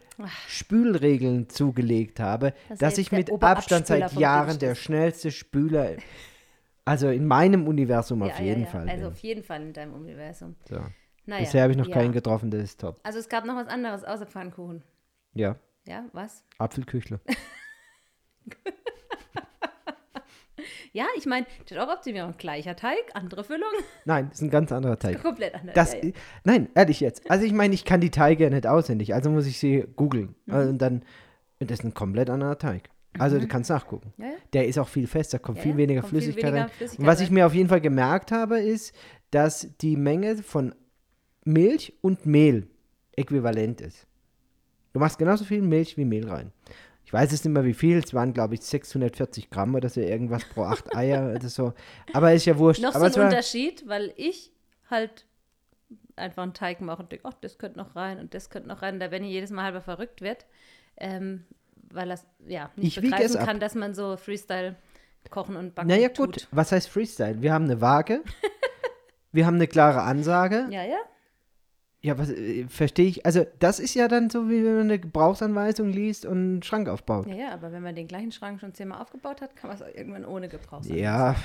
Spülregeln 0.48 1.50
zugelegt 1.50 2.19
habe, 2.19 2.53
Das 2.69 2.79
dass 2.79 2.98
ich 2.98 3.12
mit 3.12 3.31
Abstand 3.43 3.86
seit 3.88 4.13
Jahren 4.13 4.57
der 4.60 4.74
schnellste 4.75 5.31
Spüler, 5.31 5.98
also 6.86 7.10
in 7.10 7.25
meinem 7.27 7.67
Universum 7.67 8.24
auf 8.24 8.38
Ja, 8.39 8.43
jeden 8.46 8.62
ja, 8.62 8.65
ja. 8.65 8.72
Fall. 8.72 8.89
Also 8.89 9.03
bin. 9.03 9.12
auf 9.13 9.19
jeden 9.19 9.43
Fall 9.43 9.62
in 9.62 9.74
deinem 9.74 9.93
Universum. 9.93 10.55
So. 10.67 10.79
Naja, 11.25 11.41
Bisher 11.43 11.62
habe 11.63 11.74
ich 11.74 11.77
noch 11.77 11.91
keinen 11.91 12.13
getroffen, 12.13 12.50
das 12.50 12.62
ist 12.63 12.79
top. 12.79 13.00
Also 13.03 13.19
es 13.19 13.27
gab 13.29 13.46
noch 13.46 13.55
was 13.55 13.67
anderes 13.67 14.03
außer 14.03 14.25
Pfannkuchen. 14.25 14.81
Ja, 15.34 15.57
Ja, 15.86 16.05
was? 16.13 16.43
Apfelküchle. 16.57 17.19
Ja, 20.98 21.06
ich 21.16 21.27
meine, 21.27 21.46
das 21.63 21.77
ist 21.77 21.77
auch 21.77 21.94
Optimierung. 21.94 22.34
Gleicher 22.39 22.75
Teig, 22.75 22.98
andere 23.13 23.44
Füllung. 23.44 23.70
Nein, 24.06 24.30
das 24.30 24.39
ist 24.39 24.42
ein 24.42 24.50
ganz 24.50 24.72
anderer 24.72 24.98
Teig. 24.98 25.22
Komplett 25.22 25.54
anders. 25.54 25.75
Das, 25.75 25.94
ja, 25.94 26.06
ja. 26.06 26.12
Nein, 26.44 26.70
ehrlich 26.74 27.01
jetzt. 27.01 27.30
Also 27.30 27.46
ich 27.46 27.54
meine, 27.54 27.75
ich 27.75 27.86
kann 27.86 28.01
die 28.01 28.10
Teige 28.10 28.46
ja 28.46 28.50
nicht 28.50 28.66
auswendig, 28.66 29.13
also 29.13 29.30
muss 29.30 29.46
ich 29.46 29.60
sie 29.60 29.86
googeln. 29.96 30.34
Mhm. 30.48 30.54
Also 30.56 30.70
Und 30.72 30.80
dann, 30.80 31.04
das 31.60 31.80
ist 31.80 31.86
ein 31.86 31.94
komplett 31.94 32.32
anderer 32.32 32.58
Teig. 32.58 32.89
Also 33.20 33.38
du 33.39 33.48
kannst 33.48 33.70
nachgucken. 33.70 34.12
Ja. 34.18 34.32
Der 34.54 34.68
ist 34.68 34.80
auch 34.80 34.88
viel 34.88 35.06
fester, 35.06 35.38
kommt 35.38 35.60
viel 35.60 35.77
weniger 35.77 36.01
kommt 36.01 36.13
viel 36.13 36.22
Flüssigkeit 36.22 36.51
weniger 36.51 36.63
rein. 36.63 36.70
Flüssigkeit 36.72 37.00
Und 37.00 37.06
was 37.06 37.22
ich 37.22 37.30
mir 37.30 37.46
auf 37.46 37.54
jeden 37.54 37.70
Fall 37.70 37.82
gemerkt 37.82 38.32
habe, 38.32 38.60
ist, 38.60 38.96
dass 39.30 39.77
die 39.77 39.98
Menge 39.98 40.38
von 40.38 40.74
Milch 41.46 41.94
und 42.01 42.25
Mehl 42.25 42.68
äquivalent 43.16 43.82
ist. 43.82 44.08
Du 44.94 45.00
machst 45.00 45.20
genauso 45.20 45.46
viel 45.46 45.62
Milch 45.62 45.96
wie 45.96 46.06
Mehl 46.06 46.27
rein. 46.27 46.51
Ich 47.07 47.13
weiß 47.13 47.31
es 47.31 47.45
nicht 47.45 47.53
mehr 47.53 47.63
wie 47.63 47.73
viel, 47.73 47.99
es 47.99 48.13
waren 48.13 48.33
glaube 48.33 48.55
ich 48.55 48.61
640 48.63 49.49
Gramm 49.49 49.75
oder 49.75 49.87
so 49.87 50.01
irgendwas 50.01 50.43
pro 50.43 50.63
acht 50.63 50.93
Eier 50.95 51.33
oder 51.33 51.47
so. 51.47 51.71
Aber 52.11 52.33
ist 52.33 52.43
ja 52.43 52.57
wurscht. 52.57 52.81
Noch 52.81 52.95
Aber 52.95 53.09
so 53.09 53.21
ein 53.21 53.27
Unterschied, 53.27 53.87
weil 53.87 54.13
ich 54.17 54.51
halt 54.89 55.25
einfach 56.17 56.43
einen 56.43 56.53
Teig 56.53 56.81
mache 56.81 57.03
und 57.03 57.09
denke, 57.13 57.25
ach, 57.25 57.35
das 57.39 57.57
könnte 57.57 57.77
noch 57.79 57.95
rein 57.95 58.19
und 58.19 58.33
das 58.33 58.49
könnte 58.49 58.67
noch 58.67 58.81
rein. 58.81 58.99
Da 58.99 59.07
Benny 59.07 59.29
jedes 59.29 59.51
Mal 59.51 59.63
halber 59.63 59.79
verrückt 59.79 60.19
wird, 60.19 60.45
ähm, 60.97 61.45
weil 61.93 62.11
er 62.11 62.19
ja 62.45 62.71
nicht 62.75 62.97
Ich 62.97 63.01
begreifen 63.01 63.39
kann, 63.39 63.61
dass 63.61 63.73
man 63.73 63.95
so 63.95 64.17
Freestyle 64.17 64.75
kochen 65.29 65.55
und 65.55 65.75
backen 65.75 65.87
Naja 65.87 66.09
tut. 66.09 66.33
gut, 66.33 66.47
was 66.51 66.73
heißt 66.73 66.89
Freestyle? 66.89 67.41
Wir 67.41 67.53
haben 67.53 67.63
eine 67.63 67.79
Waage, 67.79 68.21
wir 69.31 69.45
haben 69.45 69.55
eine 69.55 69.67
klare 69.67 70.01
Ansage. 70.01 70.67
Ja, 70.71 70.83
ja. 70.83 70.97
Ja, 72.07 72.17
was 72.17 72.29
äh, 72.29 72.65
verstehe 72.69 73.07
ich? 73.07 73.25
Also 73.25 73.45
das 73.59 73.79
ist 73.79 73.93
ja 73.93 74.07
dann 74.07 74.29
so, 74.29 74.49
wie 74.49 74.63
wenn 74.63 74.73
man 74.75 74.81
eine 74.83 74.99
Gebrauchsanweisung 74.99 75.89
liest 75.89 76.25
und 76.25 76.37
einen 76.37 76.63
Schrank 76.63 76.87
aufbaut. 76.89 77.27
Ja, 77.27 77.35
ja, 77.35 77.53
aber 77.53 77.71
wenn 77.71 77.83
man 77.83 77.95
den 77.95 78.07
gleichen 78.07 78.31
Schrank 78.31 78.59
schon 78.61 78.73
zehnmal 78.73 79.01
aufgebaut 79.01 79.41
hat, 79.41 79.55
kann 79.55 79.69
man 79.69 79.79
es 79.81 79.95
irgendwann 79.95 80.25
ohne 80.25 80.47
Gebrauch 80.47 80.83
sein. 80.83 80.97
Ja, 80.97 81.35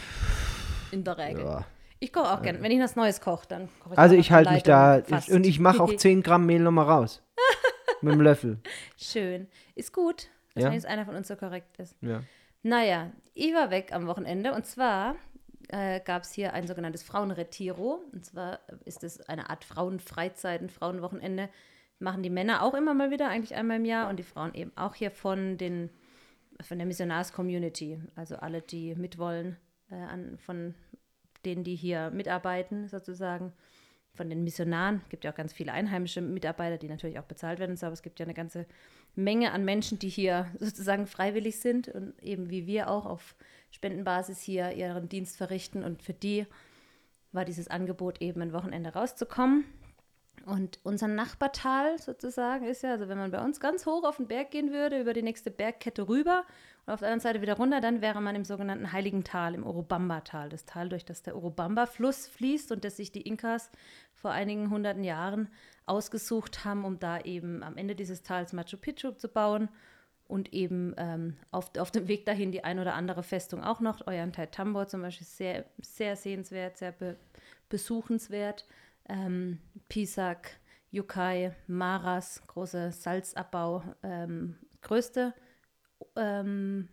In 0.92 1.02
der 1.04 1.18
Regel. 1.18 1.44
ja. 1.44 1.64
Ich 1.98 2.12
koche 2.12 2.32
auch 2.32 2.42
gerne. 2.42 2.60
Wenn 2.62 2.72
ich 2.72 2.80
was 2.80 2.96
Neues 2.96 3.20
koche, 3.20 3.46
dann 3.48 3.68
koche 3.80 3.94
ich 3.94 3.98
Also 3.98 4.14
auch 4.16 4.18
ich 4.20 4.32
halte 4.32 4.52
mich 4.52 4.62
da 4.64 5.02
fast. 5.04 5.30
und 5.30 5.46
ich 5.46 5.58
mache 5.60 5.82
auch 5.82 5.92
10 5.96 6.22
Gramm 6.22 6.46
Mehl 6.46 6.60
nochmal 6.60 6.86
raus. 6.86 7.22
Mit 8.00 8.14
dem 8.14 8.20
Löffel. 8.20 8.58
Schön. 8.96 9.46
Ist 9.76 9.92
gut, 9.92 10.28
dass 10.54 10.64
Ja. 10.64 10.70
wenigstens 10.70 10.92
einer 10.92 11.04
von 11.04 11.14
uns 11.14 11.28
so 11.28 11.36
korrekt 11.36 11.78
ist. 11.78 11.96
Ja. 12.00 12.22
Naja, 12.64 13.10
ich 13.34 13.52
war 13.54 13.70
weg 13.70 13.90
am 13.92 14.06
Wochenende 14.06 14.52
und 14.52 14.66
zwar 14.66 15.14
äh, 15.72 16.00
gab 16.00 16.22
es 16.22 16.32
hier 16.32 16.52
ein 16.52 16.66
sogenanntes 16.66 17.02
Frauenretiro. 17.02 18.04
Und 18.12 18.24
zwar 18.24 18.60
ist 18.84 19.02
es 19.02 19.20
eine 19.22 19.50
Art 19.50 19.64
Frauenfreizeit, 19.64 20.60
ein 20.60 20.68
Frauenwochenende. 20.68 21.48
Machen 21.98 22.22
die 22.22 22.30
Männer 22.30 22.62
auch 22.62 22.74
immer 22.74 22.94
mal 22.94 23.10
wieder, 23.10 23.28
eigentlich 23.28 23.54
einmal 23.54 23.78
im 23.78 23.84
Jahr 23.84 24.10
und 24.10 24.18
die 24.18 24.24
Frauen 24.24 24.54
eben 24.54 24.72
auch 24.76 24.94
hier 24.94 25.10
von, 25.10 25.56
den, 25.56 25.90
von 26.60 26.78
der 26.78 26.86
Missionars-Community. 26.86 28.00
Also 28.16 28.36
alle, 28.36 28.60
die 28.60 28.94
mitwollen, 28.94 29.56
äh, 29.90 29.94
an, 29.94 30.36
von 30.38 30.74
denen, 31.44 31.64
die 31.64 31.74
hier 31.74 32.10
mitarbeiten, 32.10 32.88
sozusagen. 32.88 33.52
Von 34.14 34.28
den 34.28 34.44
Missionaren. 34.44 35.00
Es 35.04 35.08
gibt 35.08 35.24
ja 35.24 35.32
auch 35.32 35.36
ganz 35.36 35.54
viele 35.54 35.72
einheimische 35.72 36.20
Mitarbeiter, 36.20 36.76
die 36.76 36.88
natürlich 36.88 37.18
auch 37.18 37.24
bezahlt 37.24 37.58
werden. 37.58 37.78
Aber 37.80 37.94
es 37.94 38.02
gibt 38.02 38.20
ja 38.20 38.26
eine 38.26 38.34
ganze 38.34 38.66
Menge 39.14 39.52
an 39.52 39.64
Menschen, 39.64 39.98
die 39.98 40.10
hier 40.10 40.48
sozusagen 40.58 41.06
freiwillig 41.06 41.60
sind 41.60 41.88
und 41.88 42.22
eben 42.22 42.50
wie 42.50 42.66
wir 42.66 42.90
auch 42.90 43.06
auf 43.06 43.34
Spendenbasis 43.72 44.40
hier 44.40 44.72
ihren 44.72 45.08
Dienst 45.08 45.36
verrichten. 45.36 45.82
Und 45.82 46.02
für 46.02 46.14
die 46.14 46.46
war 47.32 47.44
dieses 47.44 47.68
Angebot 47.68 48.22
eben 48.22 48.40
ein 48.42 48.52
Wochenende 48.52 48.92
rauszukommen. 48.92 49.64
Und 50.46 50.80
unser 50.82 51.08
Nachbartal 51.08 51.98
sozusagen 51.98 52.66
ist 52.66 52.82
ja, 52.82 52.92
also 52.92 53.08
wenn 53.08 53.18
man 53.18 53.30
bei 53.30 53.44
uns 53.44 53.60
ganz 53.60 53.86
hoch 53.86 54.04
auf 54.04 54.16
den 54.16 54.26
Berg 54.26 54.50
gehen 54.50 54.72
würde, 54.72 55.00
über 55.00 55.12
die 55.12 55.22
nächste 55.22 55.50
Bergkette 55.50 56.08
rüber 56.08 56.44
und 56.84 56.92
auf 56.92 57.00
der 57.00 57.08
anderen 57.08 57.20
Seite 57.20 57.42
wieder 57.42 57.56
runter, 57.56 57.80
dann 57.80 58.00
wäre 58.00 58.20
man 58.20 58.34
im 58.34 58.44
sogenannten 58.44 58.92
Heiligen 58.92 59.22
Tal, 59.22 59.54
im 59.54 59.64
Urubamba-Tal. 59.64 60.48
Das 60.48 60.64
Tal, 60.64 60.88
durch 60.88 61.04
das 61.04 61.22
der 61.22 61.36
Urubamba-Fluss 61.36 62.26
fließt 62.26 62.72
und 62.72 62.84
das 62.84 62.96
sich 62.96 63.12
die 63.12 63.22
Inkas 63.22 63.70
vor 64.14 64.32
einigen 64.32 64.70
hunderten 64.70 65.04
Jahren 65.04 65.48
ausgesucht 65.86 66.64
haben, 66.64 66.84
um 66.84 66.98
da 66.98 67.20
eben 67.20 67.62
am 67.62 67.76
Ende 67.76 67.94
dieses 67.94 68.22
Tals 68.22 68.52
Machu 68.52 68.76
Picchu 68.76 69.12
zu 69.12 69.28
bauen 69.28 69.68
und 70.32 70.54
eben 70.54 70.94
ähm, 70.96 71.36
auf, 71.50 71.70
auf 71.76 71.90
dem 71.90 72.08
Weg 72.08 72.24
dahin 72.24 72.52
die 72.52 72.64
ein 72.64 72.78
oder 72.78 72.94
andere 72.94 73.22
Festung 73.22 73.62
auch 73.62 73.80
noch. 73.80 74.06
Ollantaytambo 74.06 74.86
zum 74.86 75.02
Beispiel 75.02 75.26
sehr, 75.26 75.66
sehr 75.82 76.16
sehenswert, 76.16 76.78
sehr 76.78 76.92
be 76.92 77.16
besuchenswert. 77.68 78.66
Ähm, 79.08 79.58
Pisak, 79.88 80.52
Yucay, 80.90 81.52
Maras, 81.66 82.42
große 82.46 82.92
Salzabbau, 82.92 83.82
ähm, 84.02 84.56
größte, 84.80 85.34
ähm, 86.16 86.88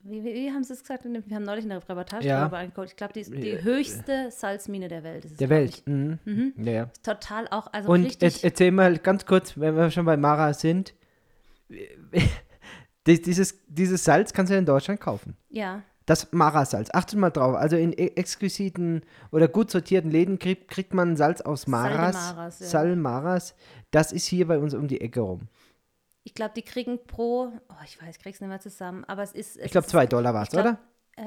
wie, 0.00 0.24
wie, 0.24 0.34
wie 0.34 0.50
haben 0.50 0.64
sie 0.64 0.72
es 0.72 0.80
gesagt? 0.80 1.04
Wir 1.04 1.36
haben 1.36 1.44
neulich 1.44 1.64
eine 1.64 1.76
Reportage 1.76 2.26
Ja. 2.26 2.40
darüber 2.40 2.58
angeguckt. 2.58 2.88
Ich 2.90 2.96
glaube, 2.96 3.12
die, 3.12 3.24
die 3.24 3.62
höchste 3.62 4.30
Salzmine 4.30 4.88
der 4.88 5.04
Welt. 5.04 5.24
Ist 5.24 5.40
Der 5.40 5.48
Welt. 5.48 5.82
Mhm. 5.86 6.18
Ja, 6.56 6.72
ja. 6.72 6.90
Total 7.02 7.46
auch, 7.48 7.72
also 7.72 7.90
Und 7.90 8.04
richtig. 8.04 8.42
erzähl 8.42 8.72
mal 8.72 8.98
ganz 8.98 9.24
kurz, 9.24 9.58
wenn 9.58 9.76
wir 9.76 9.90
schon 9.92 10.04
bei 10.04 10.16
Mara 10.16 10.52
sind. 10.52 10.94
Dies- 13.06 13.22
Dieses, 13.22 13.58
dieses 13.68 14.04
Salz 14.04 14.32
kannst 14.32 14.50
du 14.50 14.54
ja 14.54 14.58
in 14.58 14.66
Deutschland 14.66 15.00
kaufen. 15.00 15.36
ja, 15.50 15.82
Das 16.06 16.32
Mara-Salz. 16.32 16.90
Achtet 16.92 17.18
mal 17.18 17.30
drauf. 17.30 17.54
Also 17.56 17.76
in 17.76 17.92
e- 17.92 18.12
exquisiten 18.16 19.02
oder 19.30 19.48
gut 19.48 19.70
sortierten 19.70 20.10
Läden 20.10 20.38
kriegt, 20.38 20.68
kriegt 20.68 20.94
man 20.94 21.16
Salz 21.16 21.40
aus 21.40 21.66
Maras. 21.66 22.14
Maras, 22.14 22.60
ja. 22.60 22.66
Sal 22.66 22.96
Maras. 22.96 23.54
Das 23.90 24.12
ist 24.12 24.26
hier 24.26 24.46
bei 24.46 24.58
uns 24.58 24.74
um 24.74 24.88
die 24.88 25.00
Ecke 25.00 25.20
rum. 25.20 25.48
ich 26.24 26.34
glaube, 26.34 26.52
die 26.56 26.62
kriegen 26.62 26.98
pro, 27.06 27.52
oh, 27.68 27.74
ich 27.84 28.00
weiß, 28.00 28.16
ich 28.16 28.22
krieg's 28.22 28.40
nicht 28.40 28.48
mehr 28.48 28.60
zusammen, 28.60 29.04
aber 29.06 29.22
es 29.22 29.32
ist. 29.32 29.56
es 29.58 29.66
Ich 29.66 29.72
glaube, 29.72 29.86
zwei 29.86 30.06
Dollar 30.06 30.32
war 30.34 30.42
es, 30.44 30.54
oder? 30.54 30.78
Äh, 31.16 31.22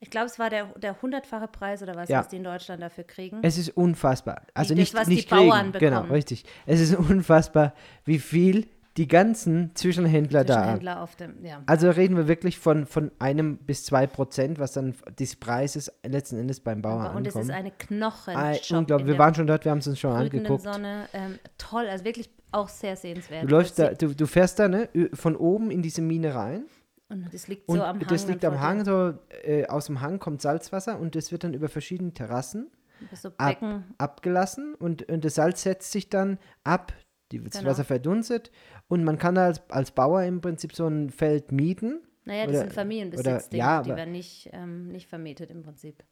ich 0.00 0.10
glaube, 0.10 0.26
es 0.26 0.38
war 0.38 0.48
der, 0.48 0.66
der 0.78 1.00
hundertfache 1.02 1.48
Preis 1.48 1.82
oder 1.82 1.94
was, 1.96 2.08
Ja. 2.08 2.20
was 2.20 2.28
die 2.28 2.36
in 2.36 2.44
Deutschland 2.44 2.80
dafür 2.82 3.04
kriegen. 3.04 3.40
Es 3.42 3.58
ist 3.58 3.70
unfassbar. 3.76 4.42
Also 4.54 4.72
das, 4.74 4.78
nicht, 4.78 4.94
was 4.94 5.08
nicht 5.08 5.30
die 5.30 5.34
Bauern 5.34 5.72
kriegen. 5.72 5.78
Genau, 5.80 5.96
bekommen. 5.96 6.12
richtig. 6.12 6.44
Es 6.66 6.80
ist 6.80 6.94
unfassbar, 6.96 7.74
wie 8.04 8.18
viel 8.18 8.68
die 8.98 9.06
ganzen 9.06 9.70
Zwischenhändler 9.74 10.44
da 10.44 10.54
Zwischenhändler 10.54 11.02
auf 11.02 11.14
dem, 11.14 11.44
ja. 11.44 11.62
Also 11.66 11.88
reden 11.88 12.16
wir 12.16 12.26
wirklich 12.26 12.58
von, 12.58 12.84
von 12.84 13.12
einem 13.20 13.56
bis 13.58 13.84
zwei 13.84 14.08
Prozent, 14.08 14.58
was 14.58 14.72
dann 14.72 14.94
des 15.18 15.36
Preises 15.36 15.92
letzten 16.04 16.36
Endes 16.36 16.58
beim 16.58 16.82
Bauern 16.82 17.14
Und 17.16 17.26
es 17.26 17.34
ist 17.34 17.42
ankommt. 17.42 17.58
eine 17.58 17.70
Knochen. 17.70 18.36
Ah, 18.36 18.54
unglaublich. 18.70 19.06
Wir 19.06 19.18
waren 19.18 19.34
schon 19.36 19.46
dort, 19.46 19.64
wir 19.64 19.70
haben 19.70 19.78
es 19.78 19.86
uns 19.86 20.00
schon 20.00 20.12
angeguckt. 20.12 20.62
Sonne. 20.62 21.08
Ähm, 21.12 21.38
toll, 21.58 21.86
also 21.88 22.04
wirklich 22.04 22.28
auch 22.50 22.68
sehr 22.68 22.96
sehenswert. 22.96 23.44
Du 23.44 23.48
läufst 23.48 23.78
da, 23.78 23.94
du, 23.94 24.14
du 24.14 24.26
fährst 24.26 24.58
da 24.58 24.66
ne, 24.68 24.88
von 25.14 25.36
oben 25.36 25.70
in 25.70 25.80
diese 25.80 26.02
Mine 26.02 26.34
rein 26.34 26.64
Und 27.08 27.32
das 27.32 27.46
liegt 27.46 27.70
so 27.70 27.80
am 27.80 28.00
Hang. 28.00 28.08
das 28.08 28.26
liegt 28.26 28.44
am 28.44 28.60
Hang, 28.60 28.84
so 28.84 29.14
äh, 29.44 29.66
aus 29.68 29.86
dem 29.86 30.00
Hang 30.00 30.18
kommt 30.18 30.42
Salzwasser 30.42 30.98
und 30.98 31.14
das 31.14 31.30
wird 31.30 31.44
dann 31.44 31.54
über 31.54 31.68
verschiedene 31.68 32.12
Terrassen. 32.12 32.68
So 33.12 33.30
ab, 33.36 33.58
abgelassen 33.98 34.74
und, 34.74 35.08
und 35.08 35.24
das 35.24 35.36
Salz 35.36 35.62
setzt 35.62 35.92
sich 35.92 36.08
dann 36.08 36.38
ab, 36.64 36.92
die, 37.32 37.42
das 37.42 37.52
Genau. 37.58 37.70
Wasser 37.70 37.84
verdunstet 37.84 38.50
und 38.88 39.04
man 39.04 39.18
kann 39.18 39.36
als, 39.36 39.60
als 39.70 39.90
Bauer 39.90 40.22
im 40.22 40.40
Prinzip 40.40 40.74
so 40.74 40.86
ein 40.86 41.10
Feld 41.10 41.52
mieten. 41.52 42.00
Naja, 42.24 42.42
das 42.44 42.50
oder- 42.50 42.60
sind 42.60 42.72
Familienbesitz, 42.72 43.26
oder- 43.26 43.38
Dinge, 43.50 43.58
ja, 43.58 43.82
die 43.82 43.90
aber- 43.90 43.96
werden 43.98 44.12
nicht, 44.12 44.50
ähm, 44.52 44.88
nicht 44.88 45.08
vermietet 45.08 45.50
im 45.50 45.62
Prinzip. 45.62 46.04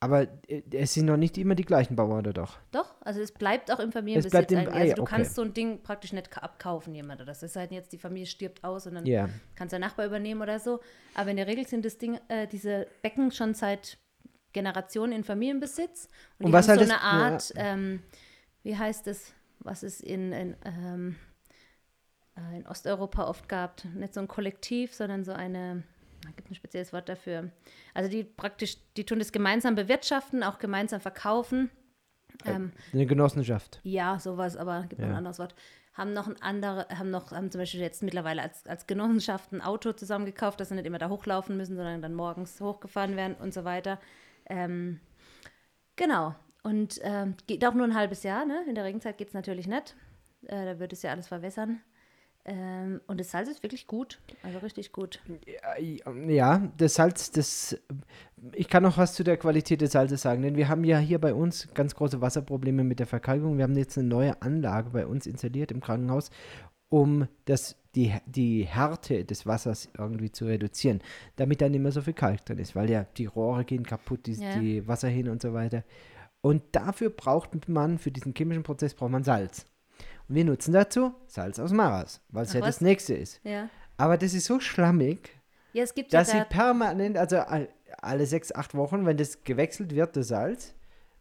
Aber 0.00 0.22
äh, 0.48 0.62
es 0.72 0.94
sind 0.94 1.06
noch 1.06 1.16
nicht 1.16 1.38
immer 1.38 1.54
die 1.54 1.64
gleichen 1.64 1.94
Bauern, 1.94 2.18
oder 2.18 2.32
doch? 2.32 2.58
Doch, 2.72 2.96
also 3.02 3.20
es 3.20 3.30
bleibt 3.30 3.70
auch 3.70 3.78
im 3.78 3.92
Familienbesitz. 3.92 4.32
bleibt 4.32 4.50
im- 4.50 4.58
eigentlich. 4.58 4.74
ah, 4.74 4.78
also 4.78 4.88
ja, 4.88 4.94
du 4.96 5.02
okay. 5.02 5.14
kannst 5.14 5.34
so 5.36 5.42
ein 5.42 5.54
Ding 5.54 5.82
praktisch 5.82 6.12
nicht 6.12 6.28
ka- 6.30 6.40
abkaufen, 6.40 6.92
jemand. 6.94 7.20
oder 7.20 7.26
Das 7.26 7.42
ist 7.44 7.54
halt 7.54 7.70
jetzt, 7.70 7.92
die 7.92 7.98
Familie 7.98 8.26
stirbt 8.26 8.64
aus 8.64 8.86
und 8.88 8.94
dann 8.96 9.06
Ja. 9.06 9.28
kann 9.54 9.68
es 9.68 9.70
der 9.70 9.78
Nachbar 9.78 10.06
übernehmen 10.06 10.42
oder 10.42 10.58
so. 10.58 10.80
Aber 11.14 11.30
in 11.30 11.36
der 11.36 11.46
Regel 11.46 11.66
sind 11.68 11.84
das 11.84 11.98
Ding, 11.98 12.18
äh, 12.28 12.48
diese 12.48 12.88
Becken 13.02 13.30
schon 13.30 13.54
seit 13.54 13.96
Generationen 14.52 15.12
in 15.12 15.24
Familienbesitz. 15.24 16.08
Und, 16.38 16.46
Und 16.46 16.48
die 16.48 16.52
was 16.52 16.68
haben 16.68 16.78
halt 16.78 16.88
so 16.88 16.94
das- 16.94 17.02
eine 17.04 17.18
ja. 17.20 17.32
Art, 17.32 17.52
ähm, 17.56 18.02
wie 18.64 18.76
heißt 18.76 19.06
es, 19.06 19.32
was 19.64 19.82
es 19.82 20.00
in, 20.00 20.32
in, 20.32 20.56
ähm, 20.64 21.16
äh, 22.36 22.56
in 22.58 22.66
Osteuropa 22.66 23.24
oft 23.26 23.48
gab. 23.48 23.84
Nicht 23.94 24.14
so 24.14 24.20
ein 24.20 24.28
Kollektiv, 24.28 24.94
sondern 24.94 25.24
so 25.24 25.32
eine, 25.32 25.82
da 26.22 26.30
gibt 26.36 26.50
ein 26.50 26.54
spezielles 26.54 26.92
Wort 26.92 27.08
dafür. 27.08 27.50
Also 27.94 28.10
die 28.10 28.24
praktisch, 28.24 28.76
die 28.96 29.04
tun 29.04 29.18
das 29.18 29.32
gemeinsam 29.32 29.74
bewirtschaften, 29.74 30.42
auch 30.42 30.58
gemeinsam 30.58 31.00
verkaufen. 31.00 31.70
Ähm, 32.44 32.72
Eine 32.92 33.06
Genossenschaft. 33.06 33.80
ja, 33.82 34.18
sowas, 34.18 34.56
aber 34.56 34.82
gibt 34.88 35.00
noch 35.00 35.08
Ja. 35.08 35.12
ein 35.14 35.18
anderes 35.18 35.38
Wort. 35.38 35.54
Haben 35.94 36.14
noch 36.14 36.26
ein 36.26 36.40
andere, 36.40 36.86
haben 36.98 37.10
noch, 37.10 37.32
haben 37.32 37.50
zum 37.50 37.60
Beispiel 37.60 37.80
jetzt 37.80 38.02
mittlerweile 38.02 38.40
als, 38.40 38.66
als 38.66 38.86
Genossenschaft 38.86 39.52
ein 39.52 39.60
Auto 39.60 39.92
zusammengekauft, 39.92 40.58
dass 40.58 40.70
sie 40.70 40.74
nicht 40.74 40.86
immer 40.86 40.96
da 40.98 41.10
hochlaufen 41.10 41.58
müssen, 41.58 41.76
sondern 41.76 42.00
dann 42.00 42.14
morgens 42.14 42.58
hochgefahren 42.62 43.14
werden 43.16 43.34
und 43.36 43.52
so 43.52 43.64
weiter. 43.64 44.00
Ähm, 44.46 45.00
genau. 45.96 46.34
Und 46.62 47.00
ähm, 47.02 47.34
geht 47.46 47.64
auch 47.64 47.74
nur 47.74 47.84
ein 47.84 47.94
halbes 47.94 48.22
Jahr, 48.22 48.44
ne? 48.44 48.64
In 48.68 48.74
der 48.74 48.84
Regenzeit 48.84 49.18
geht 49.18 49.28
es 49.28 49.34
natürlich 49.34 49.66
nicht. 49.66 49.96
Äh, 50.46 50.64
da 50.64 50.78
würde 50.78 50.94
es 50.94 51.02
ja 51.02 51.10
alles 51.10 51.28
verwässern. 51.28 51.80
Ähm, 52.44 53.00
und 53.06 53.20
das 53.20 53.30
Salz 53.30 53.48
ist 53.48 53.62
wirklich 53.62 53.86
gut, 53.86 54.20
also 54.42 54.58
richtig 54.58 54.90
gut. 54.90 55.20
Ja, 56.26 56.68
das 56.76 56.94
Salz, 56.94 57.30
das. 57.30 57.80
Ich 58.52 58.68
kann 58.68 58.82
noch 58.82 58.98
was 58.98 59.14
zu 59.14 59.22
der 59.22 59.36
Qualität 59.36 59.80
des 59.80 59.92
Salzes 59.92 60.22
sagen, 60.22 60.42
denn 60.42 60.56
wir 60.56 60.68
haben 60.68 60.82
ja 60.82 60.98
hier 60.98 61.20
bei 61.20 61.34
uns 61.34 61.68
ganz 61.74 61.94
große 61.94 62.20
Wasserprobleme 62.20 62.82
mit 62.82 62.98
der 62.98 63.06
Verkalkung. 63.06 63.58
Wir 63.58 63.64
haben 63.64 63.76
jetzt 63.76 63.96
eine 63.96 64.08
neue 64.08 64.42
Anlage 64.42 64.90
bei 64.90 65.06
uns 65.06 65.26
installiert 65.26 65.70
im 65.70 65.80
Krankenhaus, 65.80 66.30
um 66.88 67.28
das, 67.44 67.76
die, 67.94 68.12
die 68.26 68.64
Härte 68.64 69.24
des 69.24 69.46
Wassers 69.46 69.88
irgendwie 69.96 70.32
zu 70.32 70.46
reduzieren, 70.46 71.00
damit 71.36 71.60
dann 71.60 71.74
immer 71.74 71.92
so 71.92 72.02
viel 72.02 72.14
Kalk 72.14 72.44
drin 72.44 72.58
ist, 72.58 72.74
weil 72.74 72.90
ja 72.90 73.04
die 73.16 73.26
Rohre 73.26 73.64
gehen 73.64 73.86
kaputt, 73.86 74.26
die, 74.26 74.32
Ja. 74.34 74.58
die 74.58 74.88
Wasser 74.88 75.08
hin 75.08 75.28
und 75.28 75.40
so 75.40 75.52
weiter. 75.54 75.84
Und 76.42 76.62
dafür 76.72 77.08
braucht 77.10 77.68
man, 77.68 77.98
für 77.98 78.10
diesen 78.10 78.34
chemischen 78.36 78.62
Prozess 78.64 78.92
braucht 78.94 79.10
man 79.10 79.24
Salz. 79.24 79.66
Und 80.28 80.34
wir 80.34 80.44
nutzen 80.44 80.72
dazu 80.74 81.14
Salz 81.26 81.58
aus 81.58 81.72
Maras, 81.72 82.20
weil 82.28 82.44
es 82.44 82.52
ja 82.52 82.60
was? 82.60 82.66
das 82.76 82.80
nächste 82.80 83.14
ist. 83.14 83.40
Ja. 83.44 83.68
Aber 83.96 84.18
das 84.18 84.34
ist 84.34 84.44
so 84.46 84.60
schlammig, 84.60 85.30
Ja, 85.72 85.84
dass 85.84 85.94
ja 86.10 86.24
sie 86.24 86.38
da, 86.38 86.44
permanent, 86.44 87.16
also 87.16 87.38
all- 87.38 87.68
alle 88.00 88.26
sechs, 88.26 88.52
acht 88.54 88.74
Wochen, 88.74 89.06
wenn 89.06 89.16
das 89.16 89.44
gewechselt 89.44 89.94
wird, 89.94 90.16
das 90.16 90.28
Salz, 90.28 90.74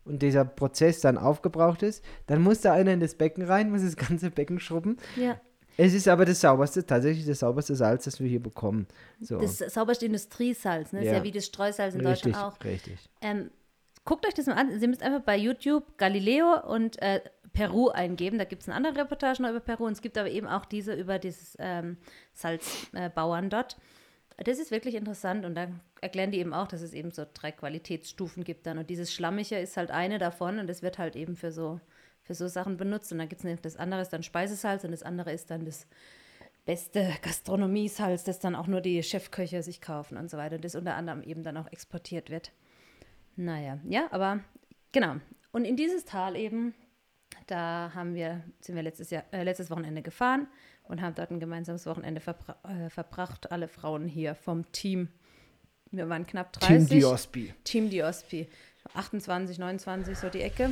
und 0.03 0.23
dieser 0.23 0.43
Prozess 0.45 0.99
dann 1.01 1.17
aufgebraucht 1.19 1.83
ist, 1.83 2.03
dann 2.25 2.41
muss 2.41 2.61
da 2.61 2.73
einer 2.73 2.91
in 2.91 2.99
das 2.99 3.13
Becken 3.13 3.43
rein, 3.43 3.69
muss 3.69 3.83
das 3.83 3.95
ganze 3.95 4.31
Becken 4.31 4.59
schrubben. 4.59 4.97
ja, 5.15 5.39
Es 5.77 5.93
ist 5.93 6.07
aber 6.07 6.25
das 6.25 6.41
sauberste, 6.41 6.83
tatsächlich 6.85 7.25
das 7.27 7.39
sauberste 7.39 7.75
Salz, 7.75 8.05
das 8.05 8.19
wir 8.19 8.27
hier 8.27 8.41
bekommen. 8.41 8.87
So. 9.19 9.37
das 9.37 9.59
sauberste 9.59 10.07
Industriesalz, 10.07 10.91
ne? 10.91 11.01
Ist 11.01 11.05
Ja. 11.05 11.13
ja 11.17 11.23
wie 11.23 11.31
das 11.31 11.45
Streusalz 11.45 11.93
in 11.93 12.05
richtig, 12.05 12.33
Deutschland 12.33 12.55
auch. 12.59 12.63
richtig. 12.65 12.97
Ähm, 13.21 13.51
guckt 14.05 14.25
euch 14.25 14.33
das 14.33 14.47
mal 14.47 14.55
an. 14.55 14.79
Sie 14.79 14.87
müsst 14.87 15.03
einfach 15.03 15.21
bei 15.21 15.37
YouTube 15.37 15.97
Galileo 15.97 16.67
und 16.67 17.01
äh, 17.01 17.21
Peru 17.53 17.89
eingeben. 17.89 18.37
Da 18.37 18.45
gibt 18.45 18.63
es 18.63 18.69
eine 18.69 18.75
andere 18.75 19.03
Reportage 19.03 19.41
noch 19.41 19.49
über 19.49 19.59
Peru. 19.59 19.85
Und 19.85 19.93
es 19.93 20.01
gibt 20.01 20.17
aber 20.17 20.29
eben 20.29 20.47
auch 20.47 20.65
diese 20.65 20.93
über 20.93 21.19
dieses 21.19 21.55
ähm, 21.59 21.97
Salzbauern 22.33 23.45
äh, 23.45 23.49
dort. 23.49 23.77
Das 24.37 24.57
ist 24.57 24.71
wirklich 24.71 24.95
interessant 24.95 25.45
und 25.45 25.53
da 25.53 25.67
erklären 25.99 26.31
die 26.31 26.39
eben 26.39 26.53
auch, 26.53 26.67
dass 26.67 26.81
es 26.81 26.93
eben 26.93 27.11
so 27.11 27.25
drei 27.31 27.51
Qualitätsstufen 27.51 28.43
gibt 28.43 28.65
dann. 28.65 28.79
Und 28.79 28.89
dieses 28.89 29.13
Schlammige 29.13 29.59
ist 29.59 29.77
halt 29.77 29.91
eine 29.91 30.17
davon 30.17 30.57
und 30.57 30.67
das 30.67 30.81
wird 30.81 30.97
halt 30.97 31.15
eben 31.15 31.35
für 31.35 31.51
so, 31.51 31.79
für 32.23 32.33
so 32.33 32.47
Sachen 32.47 32.77
benutzt. 32.77 33.11
Und 33.11 33.19
dann 33.19 33.29
gibt 33.29 33.45
es 33.45 33.61
das 33.61 33.77
andere 33.77 34.01
ist 34.01 34.09
dann 34.09 34.23
Speisesalz 34.23 34.83
und 34.83 34.91
das 34.91 35.03
andere 35.03 35.31
ist 35.31 35.51
dann 35.51 35.65
das 35.65 35.85
beste 36.65 37.11
Gastronomiesalz, 37.21 38.23
das 38.23 38.39
dann 38.39 38.55
auch 38.55 38.67
nur 38.67 38.81
die 38.81 39.03
Chefköche 39.03 39.61
sich 39.61 39.81
kaufen 39.81 40.17
und 40.17 40.31
so 40.31 40.37
weiter. 40.37 40.57
Das 40.57 40.75
unter 40.75 40.95
anderem 40.95 41.21
eben 41.21 41.43
dann 41.43 41.57
auch 41.57 41.71
exportiert 41.71 42.31
wird. 42.31 42.51
Naja, 43.35 43.79
ja, 43.87 44.07
aber 44.11 44.39
genau. 44.91 45.15
Und 45.51 45.65
in 45.65 45.75
dieses 45.75 46.05
Tal 46.05 46.35
eben, 46.35 46.73
da 47.47 47.91
haben 47.93 48.15
wir, 48.15 48.43
sind 48.59 48.75
wir 48.75 48.83
letztes 48.83 49.09
Jahr, 49.09 49.23
äh, 49.31 49.43
letztes 49.43 49.69
Wochenende 49.69 50.01
gefahren 50.01 50.47
und 50.83 51.01
haben 51.01 51.15
dort 51.15 51.31
ein 51.31 51.39
gemeinsames 51.39 51.85
Wochenende 51.85 52.21
verbra 52.21 52.57
äh, 52.63 52.89
verbracht, 52.89 53.51
alle 53.51 53.67
Frauen 53.67 54.07
hier 54.07 54.35
vom 54.35 54.71
Team. 54.71 55.09
Wir 55.91 56.07
waren 56.07 56.25
knapp 56.25 56.53
30. 56.53 56.87
Team 56.87 56.99
Diospi. 56.99 57.53
Team 57.63 57.89
Diospi. 57.89 58.47
28, 58.93 59.59
29, 59.59 60.17
so 60.17 60.29
die 60.29 60.41
Ecke. 60.41 60.71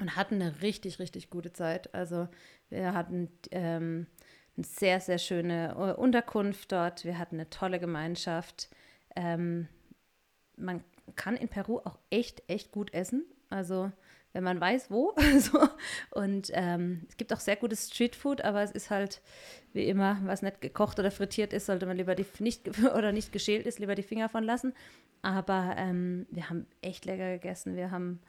Und 0.00 0.16
hatten 0.16 0.42
eine 0.42 0.60
richtig, 0.62 0.98
richtig 0.98 1.30
gute 1.30 1.52
Zeit. 1.52 1.94
Also 1.94 2.28
wir 2.68 2.94
hatten 2.94 3.30
ähm, 3.52 4.08
eine 4.56 4.66
sehr, 4.66 5.00
sehr 5.00 5.18
schöne 5.18 5.74
äh, 5.76 6.00
Unterkunft 6.00 6.72
dort. 6.72 7.04
Wir 7.04 7.18
hatten 7.18 7.36
eine 7.36 7.48
tolle 7.48 7.78
Gemeinschaft. 7.78 8.68
Ähm, 9.14 9.68
man 10.56 10.82
kann 11.16 11.36
in 11.36 11.48
Peru 11.48 11.78
auch 11.78 11.98
echt, 12.10 12.42
echt 12.48 12.72
gut 12.72 12.92
essen. 12.92 13.24
Also 13.50 13.90
wenn 14.34 14.44
man 14.44 14.60
weiß, 14.60 14.90
wo. 14.90 15.14
so. 15.38 15.68
Und 16.10 16.50
ähm, 16.52 17.06
es 17.08 17.16
gibt 17.16 17.32
auch 17.32 17.40
sehr 17.40 17.56
gutes 17.56 17.88
Streetfood, 17.88 18.42
aber 18.42 18.62
es 18.62 18.72
ist 18.72 18.90
halt 18.90 19.22
wie 19.72 19.86
immer, 19.86 20.18
was 20.24 20.42
nicht 20.42 20.60
gekocht 20.60 20.98
oder 20.98 21.10
frittiert 21.10 21.52
ist, 21.52 21.66
sollte 21.66 21.86
man 21.86 21.96
lieber 21.96 22.14
die 22.14 22.26
nicht 22.40 22.68
oder 22.96 23.12
nicht 23.12 23.32
geschält 23.32 23.66
ist, 23.66 23.78
lieber 23.78 23.94
die 23.94 24.02
Finger 24.02 24.28
von 24.28 24.44
lassen. 24.44 24.74
Aber 25.22 25.74
ähm, 25.78 26.26
wir 26.30 26.50
haben 26.50 26.66
echt 26.82 27.06
lecker 27.06 27.32
gegessen. 27.32 27.76
Wir 27.76 27.90
haben 27.90 28.20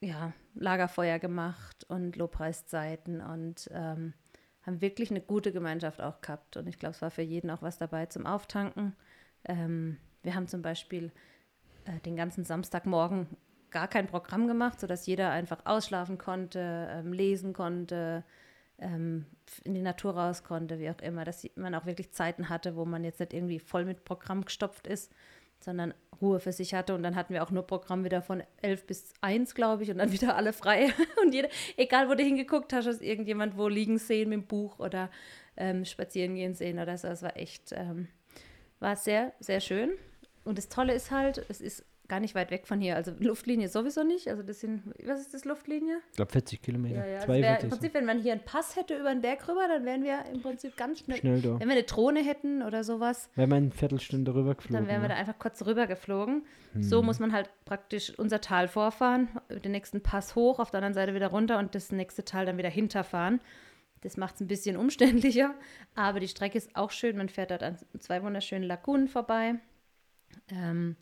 ja 0.00 0.32
Lagerfeuer 0.54 1.18
gemacht 1.18 1.84
und 1.88 2.16
Lobpreiszeiten 2.16 3.20
und 3.20 3.68
ähm, 3.72 4.14
haben 4.62 4.80
wirklich 4.80 5.10
eine 5.10 5.20
gute 5.20 5.52
Gemeinschaft 5.52 6.00
auch 6.00 6.20
gehabt. 6.20 6.56
Und 6.56 6.68
ich 6.68 6.78
glaube, 6.78 6.94
es 6.94 7.02
war 7.02 7.10
für 7.10 7.22
jeden 7.22 7.50
auch 7.50 7.62
was 7.62 7.76
dabei 7.78 8.06
zum 8.06 8.24
Auftanken. 8.24 8.94
Ähm, 9.44 9.98
wir 10.22 10.34
haben 10.34 10.48
zum 10.48 10.62
Beispiel 10.62 11.12
äh, 11.86 12.00
den 12.04 12.16
ganzen 12.16 12.44
Samstagmorgen 12.44 13.28
gar 13.70 13.88
kein 13.88 14.06
Programm 14.06 14.46
gemacht, 14.46 14.80
sodass 14.80 15.06
jeder 15.06 15.30
einfach 15.30 15.64
ausschlafen 15.64 16.18
konnte, 16.18 16.88
ähm, 16.90 17.12
lesen 17.12 17.52
konnte, 17.52 18.24
ähm, 18.78 19.26
in 19.64 19.74
die 19.74 19.82
Natur 19.82 20.16
raus 20.16 20.44
konnte, 20.44 20.78
wie 20.78 20.90
auch 20.90 21.00
immer, 21.00 21.24
dass 21.24 21.46
man 21.56 21.74
auch 21.74 21.86
wirklich 21.86 22.12
Zeiten 22.12 22.48
hatte, 22.48 22.76
wo 22.76 22.84
man 22.84 23.04
jetzt 23.04 23.20
nicht 23.20 23.32
irgendwie 23.32 23.58
voll 23.58 23.84
mit 23.84 24.04
Programm 24.04 24.44
gestopft 24.44 24.86
ist, 24.86 25.12
sondern 25.60 25.94
Ruhe 26.20 26.40
für 26.40 26.52
sich 26.52 26.74
hatte. 26.74 26.94
Und 26.94 27.02
dann 27.02 27.16
hatten 27.16 27.34
wir 27.34 27.42
auch 27.42 27.50
nur 27.50 27.66
Programm 27.66 28.04
wieder 28.04 28.22
von 28.22 28.42
11 28.62 28.86
bis 28.86 29.12
1, 29.20 29.54
glaube 29.54 29.82
ich, 29.82 29.90
und 29.90 29.98
dann 29.98 30.12
wieder 30.12 30.36
alle 30.36 30.52
frei. 30.52 30.92
Und 31.22 31.34
jeder, 31.34 31.48
egal 31.76 32.08
wo 32.08 32.14
du 32.14 32.22
hingeguckt 32.22 32.72
hast, 32.72 32.86
hast 32.86 33.02
irgendjemand 33.02 33.56
wo 33.56 33.68
liegen 33.68 33.98
sehen 33.98 34.30
mit 34.30 34.40
dem 34.40 34.46
Buch 34.46 34.78
oder 34.78 35.10
ähm, 35.56 35.84
spazieren 35.84 36.34
gehen 36.34 36.54
sehen 36.54 36.78
oder 36.78 36.96
so. 36.98 37.08
Es 37.08 37.22
war 37.22 37.36
echt, 37.36 37.72
ähm, 37.72 38.08
war 38.78 38.96
sehr, 38.96 39.32
sehr 39.40 39.60
schön. 39.60 39.90
Und 40.46 40.58
das 40.58 40.68
Tolle 40.68 40.94
ist 40.94 41.10
halt, 41.10 41.44
es 41.48 41.60
ist 41.60 41.84
gar 42.08 42.20
nicht 42.20 42.34
weit 42.34 42.50
weg 42.50 42.66
von 42.66 42.80
hier. 42.80 42.96
Also 42.96 43.12
Luftlinie 43.18 43.68
sowieso 43.68 44.04
nicht. 44.04 44.28
Also 44.28 44.42
das 44.42 44.60
sind, 44.60 44.82
was 45.04 45.20
ist 45.20 45.34
das 45.34 45.44
Luftlinie? 45.44 45.98
Ich 46.10 46.16
glaube 46.16 46.32
40 46.32 46.62
Kilometer. 46.62 47.04
Ja, 47.04 47.06
ja. 47.06 47.18
Es 47.18 47.28
wär, 47.28 47.36
Im 47.36 47.42
42 47.42 47.70
Prinzip, 47.70 47.94
wenn 47.94 48.04
man 48.04 48.20
hier 48.20 48.32
einen 48.32 48.42
Pass 48.42 48.76
hätte 48.76 48.96
über 48.96 49.12
den 49.12 49.22
Berg 49.22 49.48
rüber, 49.48 49.66
dann 49.68 49.84
wären 49.84 50.04
wir 50.04 50.24
im 50.32 50.40
Prinzip 50.40 50.76
ganz 50.76 51.00
schnell. 51.00 51.18
Schnell 51.18 51.42
da. 51.42 51.58
Wenn 51.58 51.68
wir 51.68 51.74
eine 51.74 51.82
Drohne 51.82 52.24
hätten 52.24 52.62
oder 52.62 52.84
sowas, 52.84 53.28
Wäre 53.34 53.48
man 53.48 53.64
eine 53.64 53.70
Viertelstunde 53.72 54.34
rüber 54.34 54.54
geflogen. 54.54 54.76
dann 54.76 54.88
wären 54.88 55.02
wir 55.02 55.08
ne? 55.08 55.14
da 55.14 55.20
einfach 55.20 55.38
kurz 55.38 55.64
rüber 55.66 55.86
geflogen. 55.86 56.44
So 56.78 57.02
muss 57.02 57.18
man 57.20 57.32
halt 57.32 57.48
praktisch 57.64 58.12
unser 58.18 58.42
Tal 58.42 58.68
vorfahren, 58.68 59.28
den 59.64 59.72
nächsten 59.72 60.02
Pass 60.02 60.34
hoch, 60.34 60.58
auf 60.58 60.70
der 60.70 60.78
anderen 60.78 60.92
Seite 60.94 61.14
wieder 61.14 61.28
runter 61.28 61.58
und 61.58 61.74
das 61.74 61.90
nächste 61.90 62.22
Tal 62.24 62.44
dann 62.44 62.58
wieder 62.58 62.68
hinterfahren. 62.68 63.40
Das 64.02 64.18
macht 64.18 64.34
es 64.34 64.42
ein 64.42 64.46
bisschen 64.46 64.76
umständlicher, 64.76 65.54
aber 65.94 66.20
die 66.20 66.28
Strecke 66.28 66.58
ist 66.58 66.76
auch 66.76 66.90
schön. 66.90 67.16
Man 67.16 67.30
fährt 67.30 67.50
dort 67.50 67.62
an 67.62 67.78
zwei 67.98 68.22
wunderschönen 68.22 68.64
Lagunen 68.64 69.08
vorbei. 69.08 69.54
Ähm, 70.48 70.96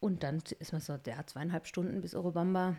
und 0.00 0.22
dann 0.22 0.42
ist 0.58 0.72
man 0.72 0.80
so 0.80 0.94
ja, 1.06 1.26
zweieinhalb 1.26 1.66
Stunden 1.66 2.00
bis 2.00 2.14
Orobamba 2.14 2.76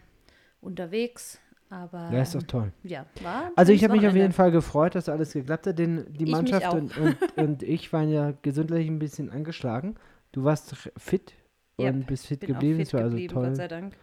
unterwegs. 0.59 1.39
Aber 1.69 2.09
Ja, 2.11 2.21
ist 2.21 2.35
doch 2.35 2.43
toll. 2.43 2.73
ja, 2.83 3.05
war. 3.21 3.51
Also 3.55 3.71
ich 3.71 3.83
habe 3.83 3.95
mich 3.95 4.05
auf 4.05 4.15
jeden. 4.15 4.33
Fall 4.33 4.51
gefreut, 4.51 4.93
dass 4.95 5.07
alles 5.07 5.31
geklappt 5.33 5.67
hat, 5.67 5.79
denn 5.79 6.05
die 6.13 6.25
Ich 6.25 6.31
Mannschaft 6.31 6.73
und, 6.73 6.97
und, 6.97 7.37
und 7.37 7.63
ich 7.75 7.93
waren 7.93 8.09
ja 8.09 8.33
gesundheitlich 8.41 8.87
ein 8.89 8.99
bisschen 8.99 9.29
angeschlagen. 9.29 9.95
Du 10.33 10.43
warst 10.43 10.75
fit 10.97 11.33
und 11.77 11.85
Ja, 11.85 11.91
bist 11.91 12.27
fit 12.27 12.41
geblieben. 12.41 12.77
fit 12.77 12.87
das 12.87 12.93
war 12.93 13.01
also 13.01 13.11
geblieben, 13.11 13.33
Gott 13.33 13.43
toll. 13.45 13.55
sei 13.55 13.67
Dank. 13.69 13.95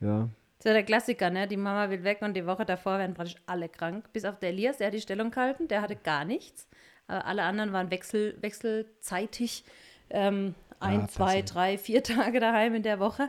Ja. 0.00 0.28
Das 0.58 0.60
ist 0.60 0.64
ja 0.66 0.72
der 0.72 0.82
Klassiker, 0.84 1.30
ne? 1.30 1.48
Die 1.48 1.56
Mama 1.56 1.90
will 1.90 2.04
weg 2.04 2.18
und 2.22 2.34
die 2.34 2.46
Woche 2.46 2.64
davor 2.64 2.98
werden 2.98 3.14
praktisch 3.14 3.36
alle 3.46 3.68
krank. 3.68 4.12
Bis 4.12 4.24
auf 4.24 4.38
der 4.38 4.50
Elias, 4.50 4.78
der 4.78 4.86
hat 4.88 4.94
die 4.94 5.00
Stellung 5.00 5.30
gehalten, 5.32 5.66
der 5.68 5.82
hatte 5.82 5.96
gar 5.96 6.24
nichts. 6.24 6.68
Aber 7.08 7.24
alle 7.26 7.42
anderen 7.42 7.72
waren 7.72 7.90
wechsel, 7.90 8.36
wechselseitig 8.40 9.64
ähm, 10.10 10.54
ein, 10.80 11.02
Ah, 11.02 11.08
zwei, 11.08 11.42
drei, 11.42 11.78
vier 11.78 12.02
Tage 12.02 12.40
daheim 12.40 12.74
in 12.74 12.82
der 12.82 12.98
Woche. 13.00 13.28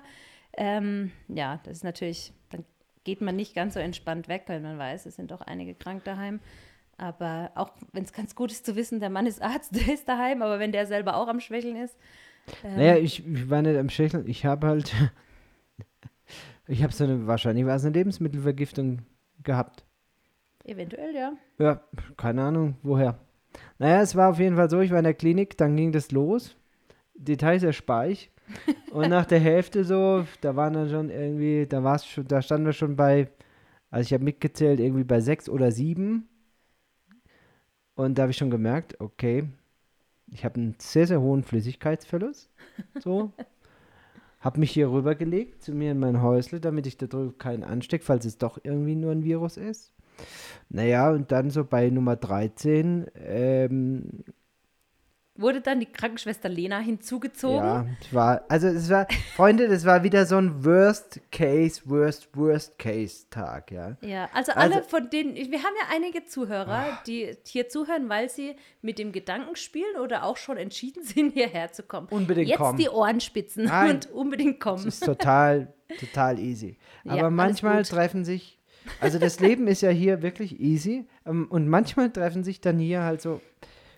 Ähm, 0.56 1.12
ja, 1.28 1.60
das 1.64 1.78
ist 1.78 1.84
natürlich, 1.84 2.34
dann 2.50 2.66
geht 3.04 3.22
man 3.22 3.36
nicht 3.36 3.54
ganz 3.56 3.74
so 3.76 3.80
entspannt 3.80 4.28
weg, 4.28 4.44
weil 4.48 4.60
man 4.60 4.78
weiß, 4.78 5.06
es 5.06 5.16
sind 5.16 5.32
doch 5.32 5.42
einige 5.42 5.76
krank 5.76 6.04
daheim. 6.04 6.40
Aber 6.98 7.52
auch 7.56 7.72
wenn 7.94 8.04
es 8.04 8.12
ganz 8.12 8.34
gut 8.36 8.52
ist 8.52 8.66
zu 8.66 8.76
wissen, 8.76 9.00
der 9.00 9.12
Mann 9.12 9.28
ist 9.28 9.42
Arzt, 9.42 9.76
der 9.88 9.94
ist 9.94 10.08
daheim, 10.10 10.42
aber 10.42 10.60
wenn 10.60 10.72
der 10.72 10.86
selber 10.88 11.16
auch 11.16 11.28
am 11.28 11.40
Schwächeln 11.40 11.76
ist. 11.76 11.96
ähm, 12.64 12.76
Naja, 12.76 12.98
ich, 12.98 13.26
ich 13.28 13.50
war 13.50 13.62
nicht 13.62 13.78
am 13.78 13.90
Schächeln. 13.90 14.28
Ich 14.28 14.46
habe 14.46 14.68
halt. 14.68 14.94
ich 16.68 16.84
habe 16.84 16.94
so 16.94 17.04
eine. 17.04 17.28
Wahrscheinlich 17.28 17.66
war 17.66 17.76
es 17.76 17.86
eine 17.86 17.94
Lebensmittelvergiftung 17.94 19.04
gehabt. 19.44 19.86
Eventuell, 20.64 21.16
ja. 21.16 21.34
Ja, 21.60 21.82
keine 22.18 22.44
Ahnung, 22.44 22.76
woher. 22.84 23.20
Naja, 23.80 24.02
es 24.02 24.16
war 24.16 24.32
auf 24.32 24.40
jeden 24.40 24.56
Fall 24.58 24.70
so, 24.70 24.82
ich 24.82 24.92
war 24.92 24.98
in 24.98 25.06
der 25.06 25.14
Klinik, 25.14 25.58
dann 25.58 25.76
ging 25.78 25.92
das 25.92 26.12
los. 26.12 26.56
Details 27.17 27.63
erspare 27.63 28.12
ich. 28.12 28.32
Und 28.91 29.10
nach 29.10 29.25
der 29.25 29.39
Hälfte 29.39 29.84
so, 29.84 30.25
da 30.41 30.56
waren 30.56 30.73
dann 30.73 30.89
schon 30.89 31.10
irgendwie, 31.10 31.65
da 31.67 31.84
war 31.84 31.99
schon, 31.99 32.27
da 32.27 32.41
standen 32.41 32.65
wir 32.65 32.73
schon 32.73 32.95
bei, 32.95 33.30
also 33.91 34.06
ich 34.06 34.13
habe 34.13 34.23
mitgezählt, 34.23 34.80
irgendwie 34.80 35.03
bei 35.03 35.19
sechs 35.19 35.49
oder 35.49 35.71
sieben. 35.71 36.30
Und 37.95 38.17
da 38.17 38.23
habe 38.23 38.32
ich 38.32 38.38
schon 38.38 38.51
gemerkt, 38.51 38.99
okay, 39.01 39.49
ich 40.32 40.45
habe 40.45 40.56
einen 40.56 40.75
sehr, 40.77 41.08
sehr 41.08 41.21
hohen 41.21 41.43
Flüssigkeitsverlust. 41.43 42.49
So. 42.99 43.32
habe 44.39 44.60
mich 44.60 44.71
hier 44.71 44.91
rübergelegt 44.91 45.63
zu 45.63 45.73
mir 45.73 45.91
in 45.91 45.99
mein 45.99 46.21
Häusle, 46.21 46.60
damit 46.60 46.88
ich 46.88 46.97
da 46.97 47.08
drüben 47.08 47.38
keinen 47.38 47.63
anstecke, 47.63 48.06
falls 48.06 48.23
es 48.23 48.38
doch 48.38 48.60
irgendwie 48.63 48.95
nur 48.95 49.12
ein 49.12 49.23
Virus 49.23 49.58
ist. 49.58 49.93
Naja, 50.69 51.12
und 51.12 51.32
dann 51.32 51.49
so 51.49 51.63
bei 51.63 51.89
Nummer 51.89 52.15
13 52.15 53.08
ähm, 53.15 54.23
wurde 55.38 55.62
dann 55.62 55.80
die 55.80 55.86
Krankenschwester 55.86 56.50
Lena 56.50 56.80
hinzugezogen. 56.80 57.58
Ja, 57.58 57.86
es 58.02 58.13
war, 58.13 58.41
also 58.47 58.67
es 58.67 58.89
war, 58.89 59.08
Freunde, 59.36 59.67
das 59.67 59.86
war 59.86 60.04
wieder 60.04 60.26
so 60.26 60.38
ein 60.38 60.63
Worst 60.65 61.19
Case, 61.32 61.82
Worst, 61.86 62.30
Worst 62.36 62.78
Case 62.80 63.26
Tag, 63.30 63.71
ja. 63.71 63.97
Ja, 64.02 64.30
also 64.34 64.52
alle 64.54 64.78
Also- 64.78 64.89
von 64.89 65.10
denen, 65.10 65.36
wir 65.36 65.60
haben 65.63 65.73
ja 65.80 65.95
einige 65.95 66.26
Zuhörer, 66.26 67.00
die 67.08 67.36
hier 67.45 67.69
zuhören, 67.69 68.10
weil 68.10 68.30
sie 68.30 68.56
mit 68.82 69.00
dem 69.00 69.12
Gedanken 69.12 69.56
spielen 69.56 69.97
oder 70.02 70.23
auch 70.23 70.38
schon 70.38 70.58
entschieden 70.58 71.04
sind, 71.04 71.34
hierher 71.34 71.71
zu 71.71 71.84
kommen. 71.84 72.08
Unbedingt 72.10 72.50
Jetzt 72.50 72.58
kommen. 72.58 72.78
die 72.78 72.89
Ohren 72.89 73.19
spitzen 73.21 73.65
Nein. 73.65 73.95
und 73.95 74.12
unbedingt 74.12 74.60
kommen. 74.60 74.88
Es 74.88 74.95
ist 74.95 75.06
total, 75.06 75.73
total 76.00 76.39
easy. 76.39 76.78
Ja, 77.04 77.13
Aber 77.13 77.21
alles 77.23 77.34
manchmal 77.34 77.84
treffen 77.84 78.26
sich, 78.26 78.60
also 79.02 79.19
das 79.19 79.39
Leben 79.39 79.67
ist 79.67 79.82
ja 79.82 79.89
hier 79.89 80.21
wirklich 80.21 80.60
easy 80.60 81.06
ähm, 81.26 81.47
und 81.50 81.67
manchmal 81.67 82.10
treffen 82.10 82.43
sich 82.43 82.62
dann 82.62 82.80
hier 82.80 83.04
halt 83.04 83.21
so, 83.21 83.41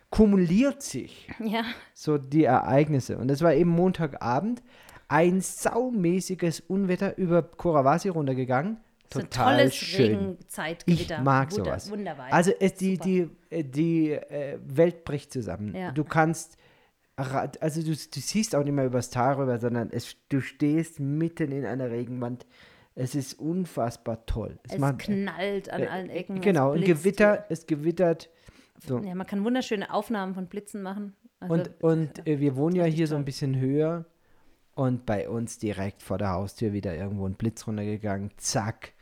kumuliert 0.09 0.81
sich 0.81 1.27
Ja, 1.39 1.63
so 1.93 2.17
die 2.17 2.43
Ereignisse. 2.43 3.17
Und 3.17 3.29
es 3.31 3.41
war 3.41 3.53
eben 3.53 3.69
Montagabend, 3.69 4.61
ein 5.07 5.41
saumäßiges 5.41 6.61
Unwetter 6.61 7.17
über 7.17 7.41
Korawasi 7.43 8.09
runtergegangen. 8.09 8.77
so 9.11 9.21
Total 9.21 9.57
tolles 9.57 9.75
schön. 9.75 10.37
Ich 10.85 11.09
mag 11.23 11.51
Wunder- 11.51 11.65
sowas. 11.65 11.91
Wunderbar. 11.91 12.27
Also 12.31 12.51
es, 12.59 12.75
die, 12.75 12.97
die, 12.97 13.29
äh, 13.49 13.63
die 13.63 14.11
äh, 14.11 14.59
Welt 14.63 15.03
bricht 15.05 15.33
zusammen. 15.33 15.73
Ja. 15.75 15.91
Du 15.91 16.03
kannst, 16.03 16.57
also 17.15 17.81
du, 17.81 17.89
du 17.89 17.95
siehst 18.19 18.55
auch 18.55 18.63
nicht 18.63 18.73
mehr 18.73 18.85
übers 18.85 19.09
Tal 19.09 19.33
rüber, 19.35 19.57
sondern 19.57 19.89
es, 19.91 20.15
du 20.29 20.41
stehst 20.41 20.99
mitten 20.99 21.51
in 21.51 21.65
einer 21.65 21.89
Regenwand. 21.89 22.45
Es 22.95 23.15
ist 23.15 23.33
unfassbar 23.39 24.25
toll. 24.25 24.59
es 24.69 24.77
macht- 24.77 24.99
knallt 24.99 25.69
an 25.71 25.81
äh, 25.83 25.87
allen 25.87 26.09
Ecken. 26.09 26.41
Genau, 26.41 26.73
es. 26.73 26.83
Gewitter, 26.85 27.45
es 27.49 27.65
gewittert. 27.65 28.29
So. 28.85 28.99
Ja, 28.99 29.13
man 29.15 29.27
kann 29.27 29.43
wunderschöne 29.43 29.93
Aufnahmen 29.93 30.33
von 30.33 30.47
Blitzen 30.47 30.81
machen. 30.81 31.15
Also, 31.39 31.53
Und, 31.53 31.83
und 31.83 32.27
äh, 32.27 32.39
wir 32.39 32.55
wohnen 32.55 32.75
ja 32.75 32.85
hier 32.85 33.07
so 33.07 33.15
ein 33.15 33.25
bisschen 33.25 33.59
höher 33.59 34.05
und 34.75 35.05
bei 35.05 35.27
uns 35.29 35.57
direkt 35.57 36.03
vor 36.03 36.17
der 36.17 36.31
Haustür 36.31 36.73
wieder 36.73 36.95
irgendwo 36.95 37.25
ein 37.27 37.35
Blitz 37.35 37.67
runtergegangen. 37.67 38.31
Zack, 38.37 38.93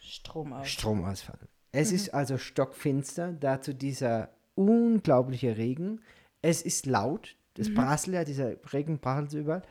Strom 0.00 0.52
aus. 0.52 0.68
Stromausfall. 0.68 1.38
Es 1.72 1.90
Mhm. 1.90 1.96
ist 1.96 2.14
also 2.14 2.38
stockfinster, 2.38 3.32
dazu 3.32 3.72
dieser 3.74 4.30
unglaubliche 4.54 5.56
Regen. 5.56 6.00
Es 6.42 6.62
ist 6.62 6.86
laut, 6.86 7.36
das 7.54 7.68
Mhm. 7.68 7.74
prasselt 7.74 8.14
ja, 8.14 8.24
dieser 8.24 8.56
Regen 8.72 8.98
prasselt 8.98 9.42
überall. 9.42 9.62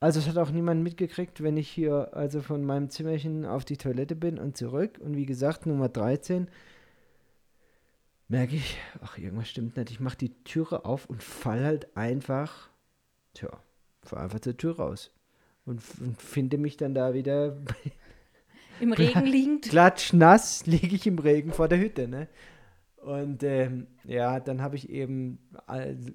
Also 0.00 0.20
es 0.20 0.28
hat 0.28 0.36
auch 0.36 0.50
niemand 0.50 0.82
mitgekriegt, 0.82 1.42
wenn 1.42 1.56
ich 1.56 1.68
hier 1.68 2.10
also 2.14 2.42
von 2.42 2.62
meinem 2.64 2.90
Zimmerchen 2.90 3.46
auf 3.46 3.64
die 3.64 3.76
Toilette 3.78 4.14
bin 4.16 4.38
und 4.38 4.56
zurück. 4.56 4.98
Und 5.02 5.16
wie 5.16 5.24
gesagt, 5.26 5.64
Nummer 5.66 5.88
13, 5.88 6.48
merke 8.34 8.56
ich, 8.56 8.76
ach, 9.00 9.16
irgendwas 9.16 9.48
stimmt 9.48 9.76
nicht. 9.76 9.92
Ich 9.92 10.00
mache 10.00 10.18
die 10.18 10.34
Türe 10.42 10.84
auf 10.84 11.08
und 11.08 11.22
fall 11.22 11.62
halt 11.62 11.96
einfach, 11.96 12.68
tja, 13.32 13.48
fall 14.02 14.24
einfach 14.24 14.40
zur 14.40 14.56
Tür 14.56 14.76
raus. 14.76 15.12
Und, 15.64 15.80
und 16.00 16.20
finde 16.20 16.58
mich 16.58 16.76
dann 16.76 16.94
da 16.94 17.14
wieder 17.14 17.56
Im 18.80 18.92
Regen 18.92 19.24
liegend. 19.24 19.66
klatschnass 19.66 20.66
liege 20.66 20.96
ich 20.96 21.06
im 21.06 21.20
Regen 21.20 21.52
vor 21.52 21.68
der 21.68 21.78
Hütte, 21.78 22.08
ne? 22.08 22.26
Und 22.96 23.44
ähm, 23.44 23.86
ja, 24.02 24.40
dann 24.40 24.60
habe 24.60 24.74
ich 24.74 24.90
eben, 24.90 25.38
also, 25.66 26.10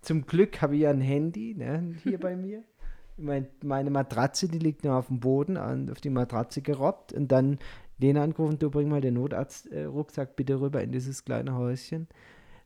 zum 0.00 0.26
Glück 0.26 0.62
habe 0.62 0.76
ich 0.76 0.82
ja 0.82 0.90
ein 0.90 1.00
Handy, 1.00 1.56
ne, 1.56 1.96
hier 2.04 2.20
bei 2.20 2.36
mir. 2.36 2.62
Mein, 3.16 3.46
meine 3.62 3.90
Matratze, 3.90 4.48
die 4.48 4.58
liegt 4.58 4.84
nur 4.84 4.94
auf 4.94 5.06
dem 5.06 5.20
Boden, 5.20 5.56
an, 5.56 5.88
auf 5.88 6.00
die 6.00 6.10
Matratze 6.10 6.62
gerobbt 6.62 7.12
und 7.12 7.30
dann 7.30 7.58
Lena 7.98 8.22
angerufen, 8.22 8.58
du 8.58 8.70
bring 8.70 8.88
mal 8.88 9.00
den 9.00 9.14
Notarzt-Rucksack 9.14 10.36
bitte 10.36 10.60
rüber 10.60 10.82
in 10.82 10.92
dieses 10.92 11.24
kleine 11.24 11.54
Häuschen, 11.54 12.08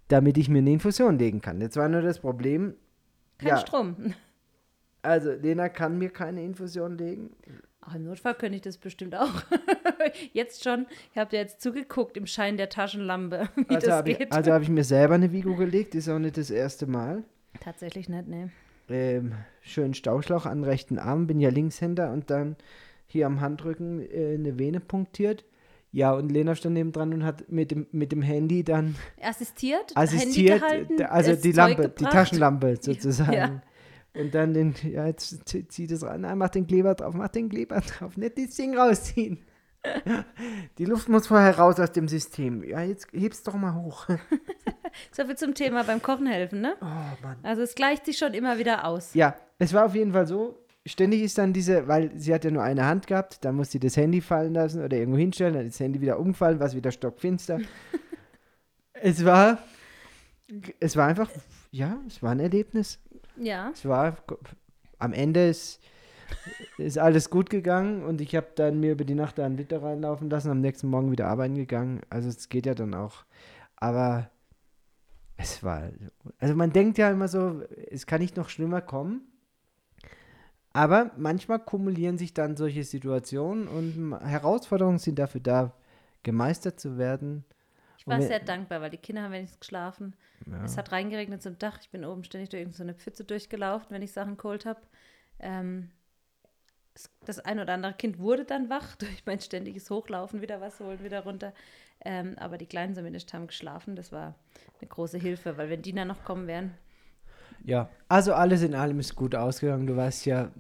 damit 0.09 0.39
ich 0.39 0.49
mir 0.49 0.59
eine 0.59 0.73
Infusion 0.73 1.19
legen 1.19 1.41
kann. 1.41 1.61
Jetzt 1.61 1.77
war 1.77 1.89
nur 1.89 2.03
das 2.03 2.19
Problem, 2.21 2.75
Kein 3.39 3.49
ja, 3.49 3.57
Strom. 3.59 4.15
also 5.03 5.33
Lena 5.33 5.69
kann 5.69 5.99
mir 5.99 6.11
keine 6.11 6.43
Infusion 6.43 6.97
legen, 6.97 7.31
Ach, 7.81 7.95
im 7.95 8.05
Notfall 8.05 8.35
könnte 8.35 8.57
ich 8.57 8.63
das 8.63 8.77
bestimmt 8.77 9.15
auch. 9.15 9.43
jetzt 10.35 10.63
schon. 10.63 10.87
Ich 11.13 11.17
habe 11.17 11.31
dir 11.31 11.39
jetzt 11.39 11.63
zugeguckt 11.63 12.19
im 12.19 12.27
Schein 12.27 12.59
der 12.59 12.69
Taschenlampe, 12.69 13.49
wie 13.57 13.75
Also 13.77 13.87
das 13.87 13.97
habe 13.97 14.11
ich, 14.11 14.19
geht. 14.19 14.33
also 14.33 14.53
hab 14.53 14.61
ich 14.61 14.69
mir 14.69 14.85
selber 14.85 15.15
eine 15.15 15.33
Vigo 15.33 15.55
gelegt, 15.55 15.95
ist 15.95 16.09
auch 16.09 16.19
nicht 16.19 16.37
das 16.37 16.51
erste 16.51 16.87
Mal. 16.87 17.25
Tatsächlich 17.61 18.11
nicht, 18.11 18.29
ne. 18.29 18.51
ähm, 18.91 19.33
schönen 19.63 19.95
Stauschlauch 19.95 20.45
an 20.45 20.65
rechten 20.65 20.99
Arm, 20.99 21.27
bin 21.27 21.41
ja 21.41 21.49
Linkshänder 21.49 22.13
und 22.13 22.29
dann 22.31 22.57
hier 23.09 23.27
am 23.27 23.41
Handrücken 23.41 24.01
äh, 24.01 24.35
eine 24.35 24.59
Vene 24.59 24.81
punktiert. 24.81 25.45
Ja, 25.91 26.13
und 26.13 26.31
Lena 26.31 26.55
stand 26.55 26.75
neben 26.75 26.93
dran 26.93 27.15
und 27.15 27.25
hat 27.25 27.51
mit 27.51 27.71
dem, 27.71 27.87
mit 27.93 28.13
dem 28.13 28.21
Handy 28.21 28.63
dann 28.63 28.95
Assistiert, 29.23 29.97
assistiert, 29.97 30.61
gehalten, 30.61 31.03
also 31.05 31.35
die 31.35 31.53
Lampe, 31.53 31.89
die. 31.89 32.05
Taschenlampe 32.05 32.77
sozusagen. 32.79 33.33
Ja. 33.33 33.63
Und 34.15 34.35
dann 34.35 34.53
den, 34.53 34.75
ja, 34.83 35.07
jetzt 35.07 35.49
zieh 35.49 35.87
das 35.87 36.03
ran, 36.03 36.23
Nein, 36.23 36.37
mach 36.37 36.51
den 36.51 36.67
Kleber 36.67 36.95
drauf, 36.95 37.15
mach 37.15 37.29
den 37.29 37.49
Kleber 37.49 37.81
drauf, 37.81 38.17
nicht 38.19 38.37
das 38.37 38.57
Ding 38.57 38.77
rausziehen. 38.77 39.39
Die 40.79 40.85
Luft 40.85 41.09
muss 41.09 41.29
vorher 41.29 41.57
raus 41.57 41.79
aus 41.79 41.93
dem 41.93 42.09
System. 42.09 42.65
Ja, 42.65 42.83
jetzt 42.83 43.09
heb's 43.13 43.43
doch 43.43 43.55
mal 43.55 43.75
hoch. 43.75 44.07
So 45.13 45.27
viel 45.27 45.37
zum 45.37 45.55
Thema 45.55 45.85
beim 45.85 46.03
Kochen 46.03 46.27
helfen, 46.27 46.61
ne? 46.61 46.75
Oh 46.81 46.85
Mann. 47.23 47.37
Also 47.43 47.63
es 47.63 47.75
gleicht 47.75 48.07
sich 48.07 48.19
schon 48.19 48.35
immer 48.35 48.59
wieder 48.59 48.85
aus. 48.85 49.15
Ja, 49.15 49.37
es 49.59 49.73
war 49.73 49.85
auf 49.85 49.95
jeden 49.95 50.13
Fall 50.13 50.27
so. 50.27 50.59
Ständig 50.89 51.23
ist 51.23 51.37
dann 51.37 51.53
diese, 51.53 51.87
weil 51.87 52.11
sie 52.17 52.33
hat 52.33 52.45
ja 52.45 52.51
nur 52.51 52.63
eine 52.63 52.87
Hand 52.87 53.07
gehabt, 53.07 53.45
dann 53.45 53.57
musste 53.57 53.73
sie 53.73 53.81
das 53.81 53.97
Handy 53.97 54.23
fallen 54.23 54.55
lassen 54.55 54.83
oder 54.83 54.97
irgendwo 54.97 55.19
hinstellen, 55.19 55.55
dann 55.55 55.67
ist 55.67 55.75
das 55.75 55.85
Handy 55.85 56.01
wieder 56.01 56.19
umgefallen, 56.19 56.59
war 56.59 56.67
es 56.67 56.75
wieder 56.75 56.91
stockfinster. 56.91 57.61
es 58.95 59.25
war, 59.25 59.59
es 60.81 60.97
war 60.97 61.07
einfach, 61.07 61.31
ja, 61.71 61.99
es 62.07 62.23
war 62.23 62.33
ein 62.33 62.41
Erlebnis. 62.41 62.99
Ja. 63.37 63.71
Es 63.73 63.85
war, 63.85 64.17
am 64.99 65.13
Ende 65.13 65.49
ist, 65.49 65.81
ist 66.79 66.99
alles 66.99 67.29
gut 67.29 67.51
gegangen 67.51 68.03
und 68.03 68.23
ich 68.23 68.35
habe 68.35 68.49
dann 68.55 68.81
mir 68.81 68.93
über 68.93 69.05
die 69.05 69.15
Nacht 69.15 69.39
da 69.39 69.45
einen 69.45 69.59
Liter 69.59 69.83
reinlaufen 69.83 70.31
lassen, 70.31 70.51
am 70.51 70.63
nächsten 70.63 70.89
Morgen 70.89 71.13
wieder 71.13 71.27
arbeiten 71.27 71.55
gegangen. 71.55 72.01
Also 72.09 72.31
es 72.31 72.49
geht 72.49 72.65
ja 72.65 72.75
dann 72.75 72.95
auch. 72.95 73.25
Aber 73.77 74.31
es 75.37 75.63
war, 75.63 75.91
also 76.39 76.55
man 76.55 76.73
denkt 76.73 76.97
ja 76.97 77.11
immer 77.11 77.29
so, 77.29 77.63
es 77.91 78.07
kann 78.07 78.23
nicht 78.23 78.39
noch 78.39 78.49
schlimmer 78.49 78.81
kommen. 78.81 79.23
Aber 80.79 81.11
manchmal 81.17 81.59
kumulieren 81.59 82.19
sich 82.19 82.35
dann 82.35 82.57
solche 82.57 82.85
Situationen 82.85 83.67
und 83.67 84.17
Herausforderungen 84.25 84.99
sind 84.99 85.19
dafür 85.19 85.41
da, 85.41 85.73
gemeistert 86.23 86.79
zu 86.79 86.97
werden. 86.97 87.45
Ich 87.99 88.07
war 88.07 88.23
sehr 88.23 88.39
dankbar, 88.39 88.81
weil 88.81 88.91
die 88.91 88.97
Kinder 88.97 89.23
haben 89.23 89.33
wenigstens 89.33 89.59
geschlafen. 89.59 90.15
Ja. 90.47 90.65
Es 90.65 90.77
hat 90.77 90.93
reingeregnet 90.93 91.43
zum 91.43 91.59
Dach. 91.59 91.79
Ich 91.81 91.91
bin 91.91 92.05
oben 92.05 92.23
ständig 92.23 92.51
durch 92.51 92.61
irgendeine 92.61 92.95
Pfütze 92.95 93.25
durchgelaufen, 93.25 93.89
wenn 93.91 94.03
ich 94.03 94.13
Sachen 94.13 94.37
geholt 94.37 94.67
habe. 94.67 94.81
Ähm, 95.41 95.91
das 97.25 97.41
ein 97.41 97.59
oder 97.59 97.75
andere 97.75 97.95
Kind 97.95 98.21
wurde 98.21 98.45
dann 98.45 98.71
wach 98.71 98.95
durch 98.99 99.27
mein 99.27 99.41
ständiges 99.41 99.91
Hochlaufen, 99.91 100.43
wieder 100.43 100.61
was 100.61 100.79
holen, 100.79 101.03
wieder 101.03 101.25
runter. 101.25 101.55
Ähm, 102.05 102.37
aber 102.39 102.57
die 102.57 102.67
Kleinen 102.67 102.95
zumindest 102.95 103.35
haben 103.35 103.49
geschlafen. 103.49 103.97
Das 103.97 104.13
war 104.13 104.37
eine 104.81 104.89
große 104.89 105.19
Hilfe, 105.19 105.57
weil 105.57 105.71
wenn 105.71 105.83
die 105.83 105.93
dann 105.93 106.07
noch 106.07 106.23
kommen 106.23 106.47
wären, 106.47 106.75
Ja, 107.65 107.91
also 108.09 108.33
alles 108.35 108.63
in 108.63 108.75
allem 108.75 108.99
ist 109.01 109.15
gut 109.15 109.35
ausgegangen. 109.35 109.87
Du 109.87 109.97
weißt 109.97 110.27
ja, 110.27 110.51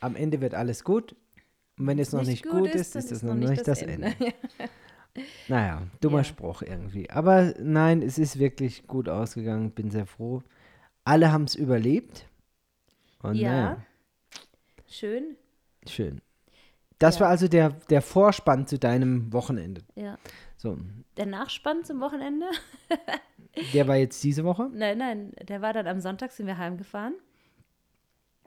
am 0.00 0.16
Ende 0.16 0.40
wird 0.40 0.54
alles 0.54 0.84
gut. 0.84 1.14
Und 1.78 1.86
wenn 1.86 1.98
es 1.98 2.12
noch 2.12 2.24
nicht 2.24 2.46
gut, 2.46 2.74
ist, 2.74 2.94
dann 2.94 3.02
ist 3.02 3.12
es 3.12 3.22
noch 3.22 3.34
nicht 3.34 3.66
das 3.66 3.82
Ende. 3.82 4.14
Ja. 4.18 4.32
Naja, 5.48 5.82
dummer 6.00 6.18
Ja. 6.18 6.24
Spruch 6.24 6.62
irgendwie. 6.62 7.10
Aber 7.10 7.52
nein, 7.58 8.00
es 8.00 8.16
ist 8.16 8.38
wirklich 8.38 8.86
gut 8.86 9.08
ausgegangen. 9.08 9.72
Bin 9.72 9.90
sehr 9.90 10.06
froh. 10.06 10.40
Alle 11.02 11.32
haben 11.32 11.44
es 11.44 11.56
überlebt. 11.56 12.26
Und 13.20 13.34
Ja. 13.34 13.50
naja, 13.50 13.86
Schön. 14.86 15.36
schön. 15.88 16.20
Das 17.00 17.16
Ja. 17.16 17.22
war 17.22 17.28
also 17.30 17.48
der, 17.48 17.70
der 17.90 18.02
Vorspann 18.02 18.66
zu 18.68 18.78
deinem 18.78 19.32
Wochenende. 19.32 19.82
Ja. 19.96 20.16
So, 20.56 20.76
Der 21.16 21.26
Nachspann 21.26 21.82
zum 21.84 22.00
Wochenende? 22.00 22.46
der 23.74 23.88
war 23.88 23.96
jetzt 23.96 24.22
diese 24.22 24.44
Woche. 24.44 24.68
Nein, 24.72 24.98
nein, 24.98 25.32
der 25.42 25.62
war 25.62 25.72
dann 25.72 25.86
am 25.88 26.00
Sonntag, 26.00 26.30
sind 26.30 26.46
wir 26.46 26.58
heimgefahren. 26.58 27.14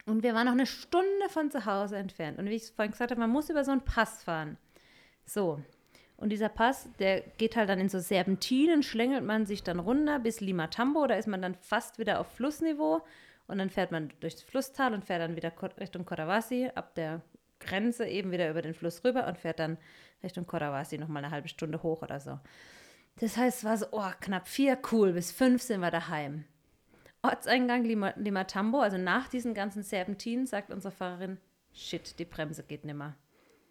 Und 0.05 0.21
wir 0.21 0.33
waren 0.35 0.45
noch 0.45 0.53
eine 0.53 0.65
Stunde 0.65 1.29
von 1.29 1.49
zu 1.49 1.65
Hause 1.65 1.97
entfernt. 1.97 2.37
Und 2.37 2.45
wie 2.49 2.55
ich 2.55 2.71
vorhin 2.71 2.91
gesagt 2.91 3.11
habe, 3.11 3.19
man 3.19 3.29
muss 3.29 3.49
über 3.49 3.63
so 3.63 3.71
einen 3.71 3.81
Pass 3.81 4.23
fahren. 4.23 4.57
So. 5.25 5.59
Und 6.17 6.29
dieser 6.29 6.49
Pass, 6.49 6.89
der 6.99 7.21
geht 7.21 7.55
halt 7.55 7.69
dann 7.69 7.79
in 7.79 7.89
so 7.89 7.99
Serpentinen, 7.99 8.83
schlängelt 8.83 9.23
man 9.23 9.45
sich 9.45 9.63
dann 9.63 9.79
runter 9.79 10.19
bis 10.19 10.41
Lima 10.41 10.67
Tambo. 10.67 11.07
Da 11.07 11.15
ist 11.15 11.27
man 11.27 11.41
dann 11.41 11.55
fast 11.55 11.99
wieder 11.99 12.19
auf 12.19 12.27
Flussniveau. 12.27 13.01
Und 13.47 13.57
dann 13.57 13.69
fährt 13.69 13.91
man 13.91 14.11
durchs 14.19 14.41
Flusstal 14.41 14.93
und 14.93 15.05
fährt 15.05 15.21
dann 15.21 15.35
wieder 15.35 15.51
Richtung 15.79 16.05
Cotahuasi, 16.05 16.69
ab 16.75 16.93
der 16.95 17.21
Grenze 17.65 18.05
eben 18.05 18.31
wieder 18.31 18.49
über 18.49 18.61
den 18.61 18.73
Fluss 18.73 19.03
rüber 19.03 19.27
und 19.27 19.37
fährt 19.37 19.59
dann 19.59 19.77
Richtung 20.23 20.45
Cotahuasi 20.45 20.97
nochmal 20.97 21.23
eine 21.23 21.33
halbe 21.33 21.47
Stunde 21.47 21.83
hoch 21.83 22.01
oder 22.01 22.19
so. 22.19 22.39
Das 23.17 23.37
heißt, 23.37 23.59
es 23.59 23.63
war 23.63 23.77
so, 23.77 23.85
oh, 23.91 24.11
knapp 24.21 24.47
vier, 24.47 24.77
cool, 24.91 25.13
bis 25.13 25.31
fünf 25.31 25.61
sind 25.61 25.81
wir 25.81 25.91
daheim. 25.91 26.45
Ortseingang 27.21 27.83
Lima, 27.83 28.13
Limatambo, 28.17 28.79
also 28.81 28.97
nach 28.97 29.27
diesen 29.29 29.53
ganzen 29.53 29.83
Serpentinen, 29.83 30.45
sagt 30.45 30.71
unsere 30.71 30.91
Fahrerin, 30.91 31.37
shit, 31.73 32.19
die 32.19 32.25
Bremse 32.25 32.63
geht 32.63 32.85
nimmer. 32.85 33.15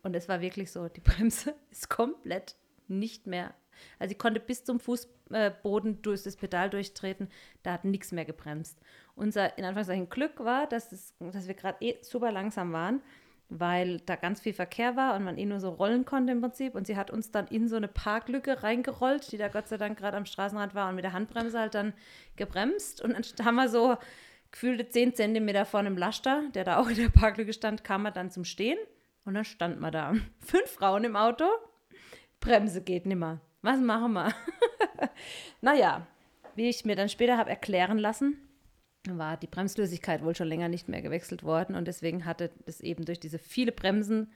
Und 0.03 0.17
es 0.17 0.29
war 0.29 0.41
wirklich 0.41 0.71
so, 0.71 0.89
die 0.89 1.01
Bremse 1.03 1.55
ist 1.71 1.91
komplett 1.91 2.57
nicht 2.89 3.27
mehr 3.27 3.55
Also 3.99 4.11
sie 4.11 4.19
konnte 4.19 4.41
bis 4.41 4.65
zum 4.65 4.81
Fußboden 4.81 6.03
durch 6.03 6.23
das 6.23 6.37
Pedal 6.37 6.71
durchtreten, 6.71 7.29
da 7.63 7.73
hat 7.73 7.85
nichts 7.85 8.13
mehr 8.13 8.25
gebremst. 8.25 8.79
Unser, 9.15 9.57
in 9.59 9.65
Anführungszeichen, 9.65 10.09
Glück 10.09 10.41
war, 10.41 10.67
dass, 10.67 10.93
es, 10.93 11.15
dass 11.19 11.49
wir 11.49 11.55
gerade 11.55 11.85
eh 11.85 11.97
super 12.03 12.33
langsam 12.33 12.73
waren, 12.73 13.03
weil 13.59 14.01
da 14.01 14.17
ganz 14.17 14.41
viel 14.41 14.53
Verkehr 14.53 14.97
war 14.97 15.15
und 15.15 15.25
man 15.25 15.39
eh 15.39 15.47
nur 15.47 15.61
so 15.61 15.71
rollen 15.71 16.05
konnte 16.05 16.33
im 16.33 16.41
Prinzip. 16.41 16.75
Und 16.75 16.87
sie 16.87 16.97
hat 16.97 17.11
uns 17.11 17.31
dann 17.31 17.47
in 17.49 17.69
so 17.69 17.77
eine 17.77 17.89
Parklücke 17.89 18.63
reingerollt, 18.63 19.31
die 19.33 19.37
da 19.37 19.49
Gott 19.49 19.69
sei 19.69 19.77
Dank 19.77 19.99
gerade 19.99 20.17
am 20.17 20.27
Straßenrand 20.27 20.75
war 20.75 20.89
und 20.89 20.95
mit 20.95 21.05
der 21.05 21.13
Handbremse 21.13 21.59
halt 21.59 21.75
dann 21.75 21.93
gebremst. 22.37 23.03
Und 23.03 23.39
dann 23.39 23.47
haben 23.47 23.57
wir 23.57 23.69
so 23.69 23.97
gefühlte 24.51 24.89
10 24.89 25.15
Zentimeter 25.15 25.65
vor 25.65 25.81
einem 25.81 25.97
Laster, 25.97 26.43
der 26.55 26.65
da 26.65 26.79
auch 26.79 26.89
in 26.89 26.97
der 26.97 27.09
Parklücke 27.09 27.53
stand, 27.53 27.85
kam 27.85 28.05
er 28.05 28.13
dann 28.13 28.31
zum 28.31 28.45
Stehen. 28.45 28.79
Und 29.25 29.35
dann 29.35 29.45
stand 29.45 29.81
man 29.81 29.93
da. 29.93 30.15
Fünf 30.41 30.71
Frauen 30.71 31.05
im 31.05 31.17
Auto, 31.17 31.45
Bremse 32.41 32.83
geht 32.83 33.07
nimmer. 33.07 33.41
Was 33.63 33.79
machen 33.79 34.13
wir? 34.13 34.35
naja, 35.61 36.07
wie 36.55 36.69
ich 36.69 36.85
mir 36.85 36.97
dann 36.97 37.09
später 37.09 37.39
habe 37.39 37.51
erklären 37.51 37.99
lassen, 37.99 38.37
war 39.09 39.37
die 39.37 39.47
Bremslösigkeit 39.47 40.23
wohl 40.23 40.35
schon 40.35 40.49
länger 40.49 40.69
nicht 40.69 40.89
mehr 40.89 41.03
gewechselt 41.03 41.43
worden 41.43 41.75
und 41.75 41.89
deswegen 41.89 42.25
hatte 42.25 42.51
das 42.67 42.81
eben 42.81 43.05
durch 43.05 43.21
diese 43.21 43.39
viele 43.39 43.73
Bremsen, 43.73 44.33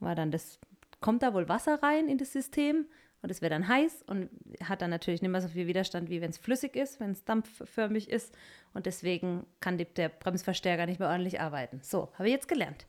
war 0.00 0.14
dann 0.14 0.30
das, 0.30 0.58
kommt 1.00 1.22
da 1.22 1.34
wohl 1.34 1.48
Wasser 1.48 1.82
rein 1.82 2.08
in 2.08 2.18
das 2.18 2.32
System 2.32 2.86
und 3.20 3.30
es 3.30 3.42
wird 3.42 3.52
dann 3.52 3.68
heiß 3.68 4.04
und 4.06 4.30
hat 4.62 4.80
dann 4.80 4.90
natürlich 4.90 5.22
nicht 5.22 5.30
mehr 5.30 5.40
so 5.40 5.48
viel 5.48 5.66
Widerstand, 5.66 6.08
wie 6.08 6.20
wenn 6.20 6.30
es 6.30 6.38
flüssig 6.38 6.76
ist, 6.76 7.00
wenn 7.00 7.10
es 7.10 7.24
dampfförmig 7.24 8.08
ist 8.08 8.34
und 8.72 8.86
deswegen 8.86 9.44
kann 9.60 9.76
die, 9.76 9.84
der 9.84 10.08
Bremsverstärker 10.08 10.86
nicht 10.86 11.00
mehr 11.00 11.08
ordentlich 11.08 11.40
arbeiten. 11.40 11.80
So, 11.82 12.10
habe 12.14 12.28
ich 12.28 12.34
jetzt 12.34 12.48
gelernt. 12.48 12.86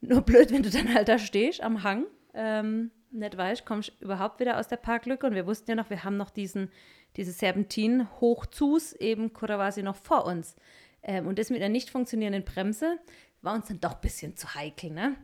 Nur 0.00 0.22
blöd, 0.22 0.50
wenn 0.50 0.62
du 0.62 0.70
dann 0.70 0.94
halt 0.94 1.08
da 1.08 1.18
stehst 1.18 1.62
am 1.62 1.82
Hang, 1.82 2.06
ähm, 2.34 2.90
nicht 3.12 3.36
weißt, 3.36 3.66
kommst 3.66 3.92
überhaupt 4.00 4.40
wieder 4.40 4.58
aus 4.58 4.68
der 4.68 4.76
Parklücke 4.76 5.26
und 5.26 5.34
wir 5.34 5.46
wussten 5.46 5.70
ja 5.70 5.76
noch, 5.76 5.90
wir 5.90 6.04
haben 6.04 6.16
noch 6.16 6.30
diesen 6.30 6.70
diese 7.16 7.32
Serpentin 7.32 8.08
hochzus, 8.20 8.92
eben 8.94 9.32
Kurawasi 9.32 9.82
noch 9.82 9.96
vor 9.96 10.26
uns. 10.26 10.56
Ähm, 11.02 11.26
und 11.26 11.38
das 11.38 11.50
mit 11.50 11.60
einer 11.60 11.68
nicht 11.68 11.90
funktionierenden 11.90 12.44
Bremse 12.44 12.98
war 13.42 13.54
uns 13.54 13.68
dann 13.68 13.80
doch 13.80 13.94
ein 13.94 14.00
bisschen 14.00 14.36
zu 14.36 14.54
heikel, 14.54 14.90
ne? 14.90 15.16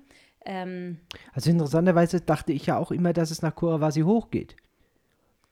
Ähm, 0.44 0.98
also 1.32 1.50
interessanterweise 1.50 2.20
dachte 2.20 2.52
ich 2.52 2.66
ja 2.66 2.78
auch 2.78 2.90
immer, 2.90 3.12
dass 3.12 3.30
es 3.30 3.42
nach 3.42 3.54
Kurawasi 3.54 4.02
hochgeht. 4.02 4.56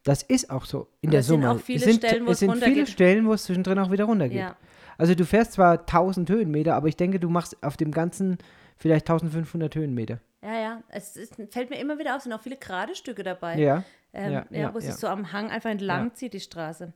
Das 0.05 0.22
ist 0.22 0.51
auch 0.51 0.64
so 0.64 0.88
in 1.01 1.11
der 1.11 1.22
Summe. 1.22 1.49
Sind 1.49 1.57
auch 1.57 1.61
viele 1.61 1.79
es 1.79 1.85
sind, 1.85 1.96
Stellen, 2.05 2.27
wo 2.27 2.31
es, 2.31 2.42
es 2.42 2.49
sind 2.49 2.64
viele 2.64 2.87
Stellen, 2.87 3.27
wo 3.27 3.33
es 3.33 3.44
zwischendrin 3.44 3.79
auch 3.79 3.90
wieder 3.90 4.05
runtergeht. 4.05 4.38
Ja. 4.38 4.57
Also 4.99 5.14
du 5.14 5.25
fährst 5.25 5.53
zwar 5.53 5.81
1000 5.81 6.31
Höhenmeter, 6.31 6.75
aber 6.75 6.88
ich 6.88 6.96
denke, 6.96 7.18
du 7.18 7.29
machst 7.29 7.62
auf 7.62 7.77
dem 7.77 7.90
ganzen 7.90 8.38
vielleicht 8.77 9.11
1500 9.11 9.75
Höhenmeter. 9.75 10.20
Ja, 10.46 10.61
ja. 10.61 10.82
Es, 10.88 11.16
es 11.16 11.30
fällt 11.50 11.70
mir 11.70 11.78
immer 11.80 11.98
wieder 11.98 12.12
auf, 12.12 12.18
es 12.18 12.22
sind 12.24 12.32
auch 12.32 12.40
viele 12.40 12.56
gerade 12.56 12.94
Stücke 12.94 13.24
dabei. 13.24 13.59
Ja. 13.59 13.82
Ähm, 14.12 14.32
ja, 14.32 14.46
ja, 14.50 14.74
wo 14.74 14.78
ja. 14.78 14.85
sich 14.85 14.94
so 14.94 15.09
am 15.09 15.32
Hang 15.32 15.50
einfach 15.50 15.70
entlang 15.70 16.14
zieht, 16.14 16.35
die 16.35 16.40
Straße. 16.40 16.92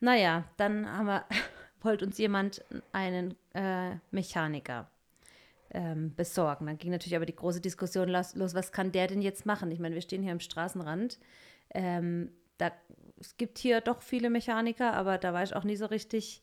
Naja, 0.00 0.44
dann 0.56 0.90
haben 0.90 1.06
wir, 1.06 1.24
wollte 1.82 2.04
uns 2.04 2.18
jemand 2.18 2.64
einen 2.90 3.36
äh, 3.54 3.94
Mechaniker 4.10 4.90
ähm, 5.70 6.14
besorgen. 6.16 6.66
Dann 6.66 6.78
ging 6.78 6.90
natürlich 6.90 7.14
aber 7.14 7.26
die 7.26 7.36
große 7.36 7.60
Diskussion 7.60 8.08
los, 8.08 8.34
los, 8.34 8.54
was 8.54 8.72
kann 8.72 8.90
der 8.90 9.06
denn 9.06 9.22
jetzt 9.22 9.46
machen? 9.46 9.70
Ich 9.70 9.78
meine, 9.78 9.94
wir 9.94 10.02
stehen 10.02 10.24
hier 10.24 10.32
am 10.32 10.40
Straßenrand. 10.40 11.20
Ähm, 11.72 12.32
da, 12.58 12.72
es 13.20 13.36
gibt 13.36 13.58
hier 13.58 13.80
doch 13.80 14.02
viele 14.02 14.30
Mechaniker, 14.30 14.94
aber 14.94 15.16
da 15.16 15.32
war 15.32 15.44
ich 15.44 15.54
auch 15.54 15.64
nie 15.64 15.76
so 15.76 15.86
richtig, 15.86 16.42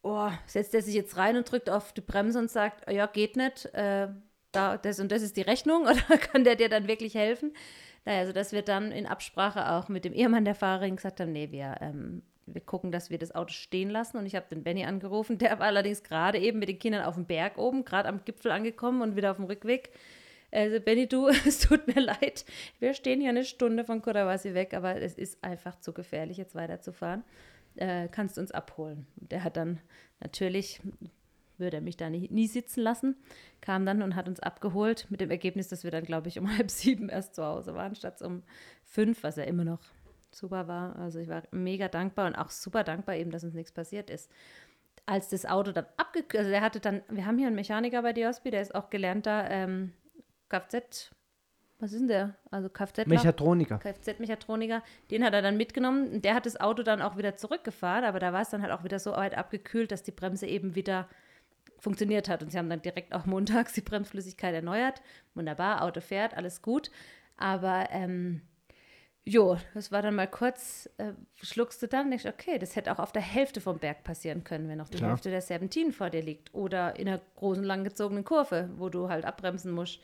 oh, 0.00 0.30
setzt 0.46 0.72
der 0.72 0.80
sich 0.80 0.94
jetzt 0.94 1.18
rein 1.18 1.36
und 1.36 1.50
drückt 1.50 1.68
auf 1.68 1.92
die 1.92 2.00
Bremse 2.00 2.38
und 2.38 2.50
sagt, 2.50 2.90
ja, 2.90 3.06
geht 3.06 3.36
nicht, 3.36 3.66
äh, 3.74 4.08
da, 4.52 4.76
das 4.76 5.00
und 5.00 5.10
das 5.10 5.22
ist 5.22 5.36
die 5.36 5.42
Rechnung 5.42 5.82
oder 5.86 6.18
kann 6.18 6.44
der 6.44 6.56
dir 6.56 6.68
dann 6.68 6.88
wirklich 6.88 7.14
helfen? 7.14 7.52
Naja, 8.04 8.20
also 8.20 8.32
dass 8.32 8.52
wir 8.52 8.62
dann 8.62 8.92
in 8.92 9.06
Absprache 9.06 9.72
auch 9.72 9.88
mit 9.88 10.04
dem 10.04 10.12
Ehemann 10.12 10.44
der 10.44 10.54
Fahrerin 10.54 10.96
gesagt 10.96 11.20
haben, 11.20 11.32
nee, 11.32 11.50
wir, 11.50 11.76
ähm, 11.80 12.22
wir 12.46 12.60
gucken, 12.60 12.90
dass 12.90 13.10
wir 13.10 13.18
das 13.18 13.34
Auto 13.34 13.52
stehen 13.52 13.90
lassen. 13.90 14.16
Und 14.16 14.26
ich 14.26 14.34
habe 14.34 14.46
den 14.50 14.64
Benny 14.64 14.84
angerufen, 14.84 15.38
der 15.38 15.58
war 15.58 15.66
allerdings 15.66 16.02
gerade 16.02 16.38
eben 16.38 16.58
mit 16.58 16.68
den 16.68 16.78
Kindern 16.78 17.04
auf 17.04 17.14
dem 17.14 17.26
Berg 17.26 17.58
oben, 17.58 17.84
gerade 17.84 18.08
am 18.08 18.24
Gipfel 18.24 18.50
angekommen 18.50 19.02
und 19.02 19.16
wieder 19.16 19.30
auf 19.30 19.36
dem 19.36 19.46
Rückweg. 19.46 19.90
Also 20.50 20.80
Benny, 20.80 21.08
du, 21.08 21.28
es 21.46 21.60
tut 21.60 21.86
mir 21.86 22.00
leid, 22.00 22.44
wir 22.78 22.94
stehen 22.94 23.20
hier 23.20 23.30
eine 23.30 23.44
Stunde 23.44 23.84
von 23.84 24.02
Kodawasi 24.02 24.54
weg, 24.54 24.74
aber 24.74 24.96
es 25.00 25.14
ist 25.14 25.42
einfach 25.42 25.78
zu 25.80 25.92
gefährlich, 25.92 26.36
jetzt 26.36 26.54
weiterzufahren. 26.54 27.24
Äh, 27.76 28.08
kannst 28.08 28.36
du 28.36 28.40
uns 28.42 28.50
abholen? 28.50 29.06
Der 29.16 29.44
hat 29.44 29.56
dann 29.56 29.80
natürlich 30.20 30.80
würde 31.62 31.78
er 31.78 31.80
mich 31.80 31.96
da 31.96 32.10
nie, 32.10 32.28
nie, 32.30 32.46
sitzen 32.46 32.82
lassen, 32.82 33.16
kam 33.62 33.86
dann 33.86 34.02
und 34.02 34.14
hat 34.14 34.28
uns 34.28 34.40
abgeholt 34.40 35.06
mit 35.08 35.22
dem 35.22 35.30
Ergebnis, 35.30 35.68
dass 35.68 35.84
wir 35.84 35.90
dann, 35.90 36.04
glaube 36.04 36.28
ich, 36.28 36.38
um 36.38 36.46
halb 36.58 36.70
sieben 36.70 37.08
erst 37.08 37.34
zu 37.34 37.44
Hause 37.44 37.74
waren, 37.74 37.94
statt 37.94 38.20
um 38.20 38.42
fünf, 38.84 39.22
was 39.22 39.36
ja 39.36 39.44
immer 39.44 39.64
noch 39.64 39.80
super 40.30 40.68
war. 40.68 40.96
Also 40.96 41.18
ich 41.18 41.28
war 41.28 41.42
mega 41.50 41.88
dankbar 41.88 42.26
und 42.26 42.34
auch 42.34 42.50
super 42.50 42.84
dankbar 42.84 43.16
eben, 43.16 43.30
dass 43.30 43.44
uns 43.44 43.54
nichts 43.54 43.72
passiert 43.72 44.10
ist. 44.10 44.30
Als 45.06 45.28
das 45.30 45.46
Auto 45.46 45.72
dann 45.72 45.86
abgekühlt, 45.96 46.40
also 46.40 46.50
er 46.50 46.60
hatte 46.60 46.80
dann, 46.80 47.02
wir 47.08 47.26
haben 47.26 47.38
hier 47.38 47.46
einen 47.46 47.56
Mechaniker 47.56 48.02
bei 48.02 48.12
Diospi, 48.12 48.50
der 48.50 48.62
ist 48.62 48.74
auch 48.74 48.90
gelernter 48.90 49.50
ähm, 49.50 49.92
Kfz, 50.48 51.10
was 51.82 51.92
ist 51.92 51.98
denn 51.98 52.08
der? 52.08 52.36
Also 52.52 52.68
Kfz. 52.68 53.06
Mechatroniker. 53.06 53.78
Kfz-Mechatroniker. 53.78 54.84
Den 55.10 55.24
hat 55.24 55.34
er 55.34 55.42
dann 55.42 55.56
mitgenommen. 55.56 56.22
Der 56.22 56.36
hat 56.36 56.46
das 56.46 56.60
Auto 56.60 56.84
dann 56.84 57.02
auch 57.02 57.16
wieder 57.16 57.34
zurückgefahren, 57.34 58.04
aber 58.04 58.20
da 58.20 58.32
war 58.32 58.42
es 58.42 58.50
dann 58.50 58.62
halt 58.62 58.70
auch 58.70 58.84
wieder 58.84 59.00
so 59.00 59.10
weit 59.10 59.36
abgekühlt, 59.36 59.90
dass 59.90 60.04
die 60.04 60.12
Bremse 60.12 60.46
eben 60.46 60.76
wieder 60.76 61.08
funktioniert 61.82 62.28
hat. 62.28 62.42
Und 62.42 62.50
sie 62.50 62.58
haben 62.58 62.70
dann 62.70 62.80
direkt 62.80 63.12
auch 63.12 63.26
montags 63.26 63.72
die 63.74 63.80
Bremsflüssigkeit 63.80 64.54
erneuert. 64.54 65.02
Wunderbar, 65.34 65.82
Auto 65.82 66.00
fährt, 66.00 66.34
alles 66.34 66.62
gut. 66.62 66.90
Aber 67.36 67.88
ähm, 67.90 68.40
jo, 69.24 69.58
das 69.74 69.90
war 69.90 70.00
dann 70.00 70.14
mal 70.14 70.28
kurz, 70.28 70.88
äh, 70.98 71.12
schluckst 71.42 71.82
du 71.82 71.88
dann, 71.88 72.10
denkst 72.10 72.26
okay, 72.26 72.58
das 72.58 72.76
hätte 72.76 72.92
auch 72.92 73.00
auf 73.00 73.10
der 73.10 73.22
Hälfte 73.22 73.60
vom 73.60 73.78
Berg 73.80 74.04
passieren 74.04 74.44
können, 74.44 74.68
wenn 74.68 74.78
noch 74.78 74.88
die 74.88 74.98
Klar. 74.98 75.10
Hälfte 75.10 75.30
der 75.30 75.40
Serpentin 75.40 75.90
vor 75.90 76.08
dir 76.08 76.22
liegt. 76.22 76.54
Oder 76.54 76.96
in 76.96 77.08
einer 77.08 77.20
großen, 77.34 77.64
langgezogenen 77.64 78.24
Kurve, 78.24 78.70
wo 78.76 78.88
du 78.88 79.08
halt 79.08 79.24
abbremsen 79.24 79.72
musst. 79.72 80.00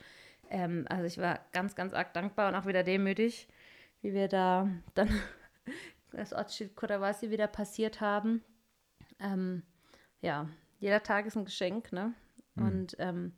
Ähm, 0.50 0.84
also 0.88 1.04
ich 1.04 1.18
war 1.18 1.40
ganz, 1.52 1.76
ganz 1.76 1.94
arg 1.94 2.12
dankbar 2.12 2.48
und 2.48 2.56
auch 2.56 2.66
wieder 2.66 2.82
demütig, 2.82 3.46
wie 4.02 4.14
wir 4.14 4.26
da 4.26 4.68
dann 4.94 5.08
das 6.10 6.32
Ortsschild 6.32 6.74
Kodawasi 6.74 7.30
wieder 7.30 7.46
passiert 7.46 8.00
haben. 8.00 8.42
Ähm, 9.20 9.62
ja, 10.20 10.48
jeder 10.78 11.02
Tag 11.02 11.26
ist 11.26 11.36
ein 11.36 11.44
Geschenk, 11.44 11.92
ne? 11.92 12.14
Mhm. 12.54 12.66
Und 12.66 12.96
ähm, 12.98 13.32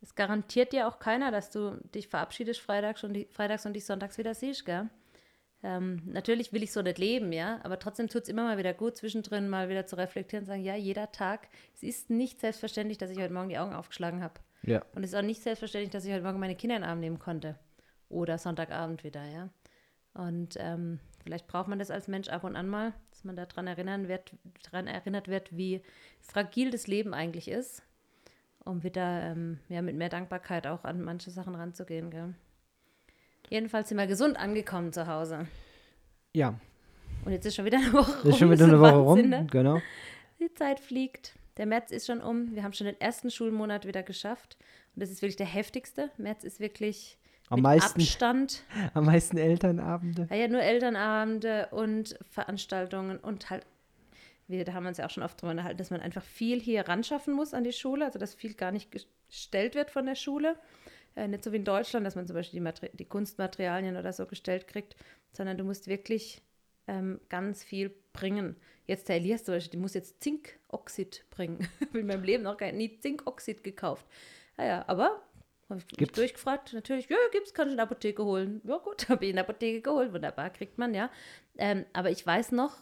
es 0.00 0.14
garantiert 0.14 0.72
dir 0.72 0.88
auch 0.88 0.98
keiner, 0.98 1.30
dass 1.30 1.50
du 1.50 1.78
dich 1.94 2.08
verabschiedest 2.08 2.60
freitags 2.60 3.04
und, 3.04 3.14
die, 3.14 3.26
freitags 3.30 3.66
und 3.66 3.74
dich 3.74 3.86
sonntags 3.86 4.18
wieder 4.18 4.34
siehst, 4.34 4.64
gell? 4.64 4.88
Ähm, 5.64 6.02
natürlich 6.06 6.52
will 6.52 6.64
ich 6.64 6.72
so 6.72 6.82
nicht 6.82 6.98
leben, 6.98 7.32
ja, 7.32 7.60
aber 7.62 7.78
trotzdem 7.78 8.08
tut 8.08 8.22
es 8.22 8.28
immer 8.28 8.42
mal 8.42 8.58
wieder 8.58 8.74
gut, 8.74 8.96
zwischendrin 8.96 9.48
mal 9.48 9.68
wieder 9.68 9.86
zu 9.86 9.96
reflektieren 9.96 10.42
und 10.42 10.48
sagen, 10.48 10.64
ja, 10.64 10.74
jeder 10.74 11.12
Tag, 11.12 11.48
es 11.74 11.84
ist 11.84 12.10
nicht 12.10 12.40
selbstverständlich, 12.40 12.98
dass 12.98 13.10
ich 13.10 13.18
heute 13.18 13.32
Morgen 13.32 13.48
die 13.48 13.58
Augen 13.58 13.72
aufgeschlagen 13.72 14.24
habe. 14.24 14.40
Ja. 14.62 14.84
Und 14.94 15.04
es 15.04 15.12
ist 15.12 15.16
auch 15.16 15.22
nicht 15.22 15.40
selbstverständlich, 15.40 15.90
dass 15.90 16.04
ich 16.04 16.12
heute 16.12 16.24
Morgen 16.24 16.40
meine 16.40 16.56
Kinder 16.56 16.76
in 16.76 16.82
den 16.82 16.90
Arm 16.90 16.98
nehmen 16.98 17.20
konnte. 17.20 17.58
Oder 18.08 18.38
Sonntagabend 18.38 19.04
wieder, 19.04 19.24
ja. 19.24 19.50
Und 20.14 20.56
ähm, 20.58 20.98
vielleicht 21.22 21.46
braucht 21.46 21.68
man 21.68 21.78
das 21.78 21.90
als 21.90 22.08
Mensch 22.08 22.28
ab 22.28 22.44
und 22.44 22.56
an 22.56 22.68
mal, 22.68 22.92
dass 23.10 23.24
man 23.24 23.36
daran 23.36 23.66
erinnern 23.66 24.08
wird, 24.08 24.32
daran 24.64 24.86
erinnert 24.86 25.28
wird, 25.28 25.56
wie 25.56 25.82
fragil 26.20 26.70
das 26.70 26.86
Leben 26.86 27.14
eigentlich 27.14 27.48
ist, 27.48 27.82
um 28.64 28.82
wieder 28.82 29.22
ähm, 29.22 29.58
ja, 29.68 29.82
mit 29.82 29.96
mehr 29.96 30.08
Dankbarkeit 30.08 30.66
auch 30.66 30.84
an 30.84 31.02
manche 31.02 31.30
Sachen 31.30 31.54
ranzugehen. 31.54 32.10
Gell? 32.10 32.34
Jedenfalls 33.50 33.88
sind 33.88 33.98
wir 33.98 34.06
gesund 34.06 34.36
angekommen 34.36 34.92
zu 34.92 35.06
Hause. 35.06 35.46
Ja. 36.32 36.58
Und 37.24 37.32
jetzt 37.32 37.46
ist 37.46 37.54
schon 37.54 37.64
wieder 37.64 37.78
eine 37.78 37.92
Woche 37.92 38.22
rum. 38.22 38.30
Ist 38.30 38.38
schon 38.38 38.50
wieder 38.50 38.64
eine 38.64 38.80
Woche 38.80 38.96
rum, 38.96 39.28
ne? 39.28 39.46
genau. 39.50 39.80
Die 40.40 40.52
Zeit 40.54 40.80
fliegt. 40.80 41.34
Der 41.56 41.66
März 41.66 41.90
ist 41.90 42.06
schon 42.06 42.20
um. 42.20 42.54
Wir 42.54 42.62
haben 42.62 42.72
schon 42.72 42.86
den 42.86 43.00
ersten 43.00 43.30
Schulmonat 43.30 43.86
wieder 43.86 44.02
geschafft. 44.02 44.56
Und 44.94 45.02
das 45.02 45.10
ist 45.10 45.22
wirklich 45.22 45.36
der 45.36 45.46
heftigste. 45.46 46.10
März 46.16 46.44
ist 46.44 46.60
wirklich 46.60 47.18
am 47.48 47.60
meisten, 47.60 48.00
Abstand. 48.00 48.62
Am 48.94 49.04
meisten 49.04 49.36
Elternabende. 49.36 50.26
Ja, 50.30 50.36
ja, 50.36 50.48
nur 50.48 50.62
Elternabende 50.62 51.68
und 51.70 52.18
Veranstaltungen 52.30 53.18
und 53.18 53.50
halt, 53.50 53.66
wir, 54.48 54.64
da 54.64 54.72
haben 54.72 54.84
wir 54.84 54.88
uns 54.88 54.98
ja 54.98 55.06
auch 55.06 55.10
schon 55.10 55.22
oft 55.22 55.40
drüber 55.40 55.50
unterhalten, 55.50 55.78
dass 55.78 55.90
man 55.90 56.00
einfach 56.00 56.24
viel 56.24 56.60
hier 56.60 56.88
ran 56.88 57.04
schaffen 57.04 57.34
muss 57.34 57.52
an 57.52 57.64
die 57.64 57.72
Schule, 57.72 58.06
also 58.06 58.18
dass 58.18 58.34
viel 58.34 58.54
gar 58.54 58.72
nicht 58.72 58.90
gestellt 58.90 59.74
wird 59.74 59.90
von 59.90 60.06
der 60.06 60.14
Schule. 60.14 60.56
Äh, 61.14 61.28
nicht 61.28 61.44
so 61.44 61.52
wie 61.52 61.56
in 61.56 61.64
Deutschland, 61.64 62.06
dass 62.06 62.16
man 62.16 62.26
zum 62.26 62.34
Beispiel 62.34 62.60
die, 62.60 62.96
die 62.96 63.04
Kunstmaterialien 63.04 63.96
oder 63.96 64.12
so 64.12 64.26
gestellt 64.26 64.66
kriegt, 64.66 64.96
sondern 65.32 65.58
du 65.58 65.64
musst 65.64 65.86
wirklich 65.86 66.40
ähm, 66.86 67.20
ganz 67.28 67.62
viel 67.62 67.94
bringen. 68.12 68.56
Jetzt 68.86 69.08
der 69.08 69.16
Elias 69.16 69.44
zum 69.44 69.54
Beispiel, 69.54 69.72
die 69.72 69.82
muss 69.82 69.94
jetzt 69.94 70.22
Zinkoxid 70.22 71.24
bringen. 71.30 71.68
ich 71.80 71.88
habe 71.88 72.00
in 72.00 72.06
meinem 72.06 72.24
Leben 72.24 72.42
noch 72.42 72.56
gar 72.56 72.72
nie 72.72 72.98
Zinkoxid 72.98 73.62
gekauft. 73.62 74.06
Naja, 74.56 74.84
aber 74.86 75.22
habe 75.72 75.82
ich 75.90 75.96
gibt's? 75.98 76.16
durchgefragt. 76.16 76.72
Natürlich, 76.72 77.08
ja, 77.08 77.16
gibt's, 77.32 77.52
kann 77.54 77.68
ich 77.68 77.72
in 77.72 77.76
der 77.78 77.84
Apotheke 77.86 78.24
holen. 78.24 78.60
Ja, 78.64 78.78
gut, 78.78 79.06
habe 79.08 79.24
ich 79.24 79.30
in 79.30 79.36
der 79.36 79.44
Apotheke 79.44 79.80
geholt. 79.82 80.12
Wunderbar, 80.12 80.50
kriegt 80.50 80.78
man, 80.78 80.94
ja. 80.94 81.10
Ähm, 81.58 81.84
aber 81.92 82.10
ich 82.10 82.26
weiß 82.26 82.52
noch, 82.52 82.76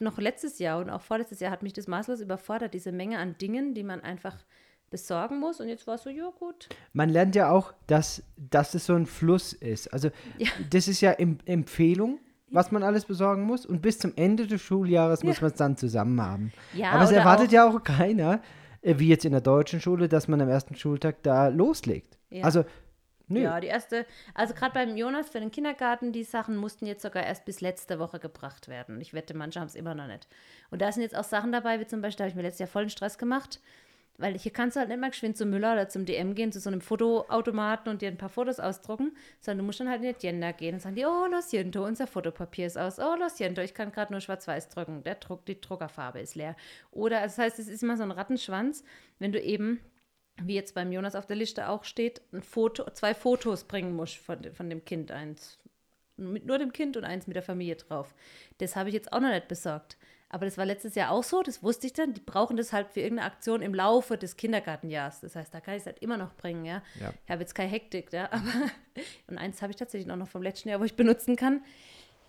noch 0.00 0.18
letztes 0.18 0.58
Jahr 0.58 0.80
und 0.80 0.90
auch 0.90 1.02
vorletztes 1.02 1.38
Jahr 1.40 1.52
hat 1.52 1.62
mich 1.62 1.72
das 1.72 1.86
maßlos 1.86 2.20
überfordert, 2.20 2.74
diese 2.74 2.90
Menge 2.92 3.18
an 3.18 3.38
Dingen, 3.38 3.74
die 3.74 3.84
man 3.84 4.00
einfach 4.00 4.36
besorgen 4.90 5.38
muss. 5.40 5.60
Und 5.60 5.68
jetzt 5.68 5.86
war 5.86 5.94
es 5.96 6.02
so, 6.02 6.10
ja 6.10 6.30
gut. 6.38 6.68
Man 6.92 7.08
lernt 7.10 7.34
ja 7.36 7.50
auch, 7.50 7.72
dass, 7.86 8.22
dass 8.36 8.74
es 8.74 8.86
so 8.86 8.94
ein 8.94 9.06
Fluss 9.06 9.52
ist. 9.52 9.92
Also 9.92 10.10
Ja. 10.38 10.48
das 10.70 10.88
ist 10.88 11.00
ja 11.00 11.12
em 11.12 11.38
Empfehlung, 11.46 12.18
was 12.50 12.70
man 12.70 12.82
alles 12.82 13.04
besorgen 13.04 13.42
muss. 13.42 13.66
Und 13.66 13.82
bis 13.82 13.98
zum 13.98 14.12
Ende 14.16 14.46
des 14.46 14.60
Schuljahres 14.62 15.22
muss 15.24 15.36
Ja. 15.36 15.42
man 15.42 15.50
es 15.52 15.56
dann 15.58 15.76
zusammen 15.76 16.20
haben. 16.20 16.52
Ja, 16.74 16.90
Aber 16.92 17.04
es 17.04 17.10
erwartet 17.12 17.48
auch- 17.48 17.52
ja 17.52 17.68
auch 17.68 17.82
keiner, 17.82 18.40
wie 18.84 19.08
jetzt 19.08 19.24
in 19.24 19.32
der 19.32 19.40
deutschen 19.40 19.80
Schule, 19.80 20.08
dass 20.08 20.28
man 20.28 20.40
am 20.40 20.48
ersten 20.48 20.76
Schultag 20.76 21.22
da 21.22 21.48
loslegt. 21.48 22.18
Ja. 22.30 22.44
Also, 22.44 22.64
nö. 23.28 23.40
Ja, 23.40 23.60
die 23.60 23.68
erste, 23.68 24.06
also 24.34 24.54
gerade 24.54 24.74
beim 24.74 24.96
Jonas 24.96 25.30
für 25.30 25.40
den 25.40 25.50
Kindergarten, 25.50 26.12
die 26.12 26.24
Sachen 26.24 26.56
mussten 26.56 26.86
jetzt 26.86 27.02
sogar 27.02 27.24
erst 27.24 27.44
bis 27.46 27.60
letzte 27.60 27.98
Woche 27.98 28.18
gebracht 28.18 28.68
werden. 28.68 29.00
Ich 29.00 29.14
wette, 29.14 29.34
manche 29.34 29.60
haben 29.60 29.68
es 29.68 29.74
immer 29.74 29.94
noch 29.94 30.06
nicht. 30.06 30.28
Und 30.70 30.82
da 30.82 30.92
sind 30.92 31.02
jetzt 31.02 31.16
auch 31.16 31.24
Sachen 31.24 31.50
dabei, 31.50 31.80
wie 31.80 31.86
zum 31.86 32.02
Beispiel, 32.02 32.18
da 32.18 32.24
habe 32.24 32.30
ich 32.30 32.36
mir 32.36 32.42
letztes 32.42 32.60
Jahr 32.60 32.68
vollen 32.68 32.90
Stress 32.90 33.16
gemacht, 33.16 33.60
weil 34.16 34.38
hier 34.38 34.52
kannst 34.52 34.76
du 34.76 34.80
halt 34.80 34.88
nicht 34.88 35.00
mal 35.00 35.10
geschwind 35.10 35.36
zum 35.36 35.50
Müller 35.50 35.72
oder 35.72 35.88
zum 35.88 36.04
DM 36.04 36.34
gehen, 36.34 36.52
zu 36.52 36.60
so 36.60 36.70
einem 36.70 36.80
Fotoautomaten 36.80 37.90
und 37.90 38.00
dir 38.00 38.08
ein 38.08 38.16
paar 38.16 38.28
Fotos 38.28 38.60
ausdrucken, 38.60 39.16
sondern 39.40 39.58
du 39.58 39.64
musst 39.64 39.80
dann 39.80 39.88
halt 39.88 40.02
in 40.02 40.08
die 40.08 40.14
Agenda 40.14 40.52
gehen 40.52 40.74
und 40.74 40.80
sagen 40.80 40.94
die, 40.94 41.04
oh, 41.04 41.26
lo 41.26 41.40
siento, 41.40 41.84
unser 41.84 42.06
Fotopapier 42.06 42.66
ist 42.66 42.78
aus, 42.78 42.98
oh, 42.98 43.16
lo 43.16 43.28
siento, 43.28 43.60
ich 43.60 43.74
kann 43.74 43.92
gerade 43.92 44.12
nur 44.12 44.20
schwarz-weiß 44.20 44.68
drucken, 44.68 45.02
der 45.02 45.16
Druck, 45.16 45.44
die 45.46 45.60
Druckerfarbe 45.60 46.20
ist 46.20 46.36
leer. 46.36 46.56
Oder, 46.92 47.20
also 47.20 47.36
das 47.36 47.44
heißt, 47.44 47.58
es 47.58 47.68
ist 47.68 47.82
immer 47.82 47.96
so 47.96 48.04
ein 48.04 48.12
Rattenschwanz, 48.12 48.84
wenn 49.18 49.32
du 49.32 49.40
eben 49.40 49.80
wie 50.42 50.54
jetzt 50.54 50.74
beim 50.74 50.90
Jonas 50.90 51.14
auf 51.14 51.26
der 51.26 51.36
Liste 51.36 51.68
auch 51.68 51.84
steht, 51.84 52.20
ein 52.32 52.42
Foto, 52.42 52.90
zwei 52.90 53.14
Fotos 53.14 53.64
bringen 53.64 53.94
muss 53.94 54.14
von, 54.14 54.52
von 54.52 54.68
dem 54.68 54.84
Kind. 54.84 55.12
Eins 55.12 55.58
mit 56.16 56.46
nur 56.46 56.58
dem 56.58 56.72
Kind 56.72 56.96
und 56.96 57.04
eins 57.04 57.26
mit 57.26 57.36
der 57.36 57.42
Familie 57.42 57.76
drauf. 57.76 58.14
Das 58.58 58.76
habe 58.76 58.88
ich 58.88 58.94
jetzt 58.94 59.12
auch 59.12 59.20
noch 59.20 59.30
nicht 59.30 59.48
besorgt. 59.48 59.96
Aber 60.34 60.46
das 60.46 60.58
war 60.58 60.66
letztes 60.66 60.96
Jahr 60.96 61.12
auch 61.12 61.22
so, 61.22 61.44
das 61.44 61.62
wusste 61.62 61.86
ich 61.86 61.92
dann. 61.92 62.12
Die 62.12 62.20
brauchen 62.20 62.56
das 62.56 62.72
halt 62.72 62.88
für 62.88 62.98
irgendeine 62.98 63.30
Aktion 63.30 63.62
im 63.62 63.72
Laufe 63.72 64.18
des 64.18 64.36
Kindergartenjahres. 64.36 65.20
Das 65.20 65.36
heißt, 65.36 65.54
da 65.54 65.60
kann 65.60 65.74
ich 65.74 65.82
es 65.82 65.86
halt 65.86 66.00
immer 66.00 66.16
noch 66.16 66.34
bringen, 66.34 66.64
ja. 66.64 66.82
Ja. 67.00 67.14
Ich 67.24 67.30
habe 67.30 67.42
jetzt 67.42 67.54
keine 67.54 67.70
Hektik, 67.70 68.12
ja. 68.12 68.24
Aber 68.32 68.42
und 69.28 69.38
eins 69.38 69.62
habe 69.62 69.70
ich 69.70 69.76
tatsächlich 69.76 70.10
auch 70.10 70.16
noch 70.16 70.26
vom 70.26 70.42
letzten 70.42 70.70
Jahr, 70.70 70.80
wo 70.80 70.84
ich 70.84 70.96
benutzen 70.96 71.36
kann. 71.36 71.62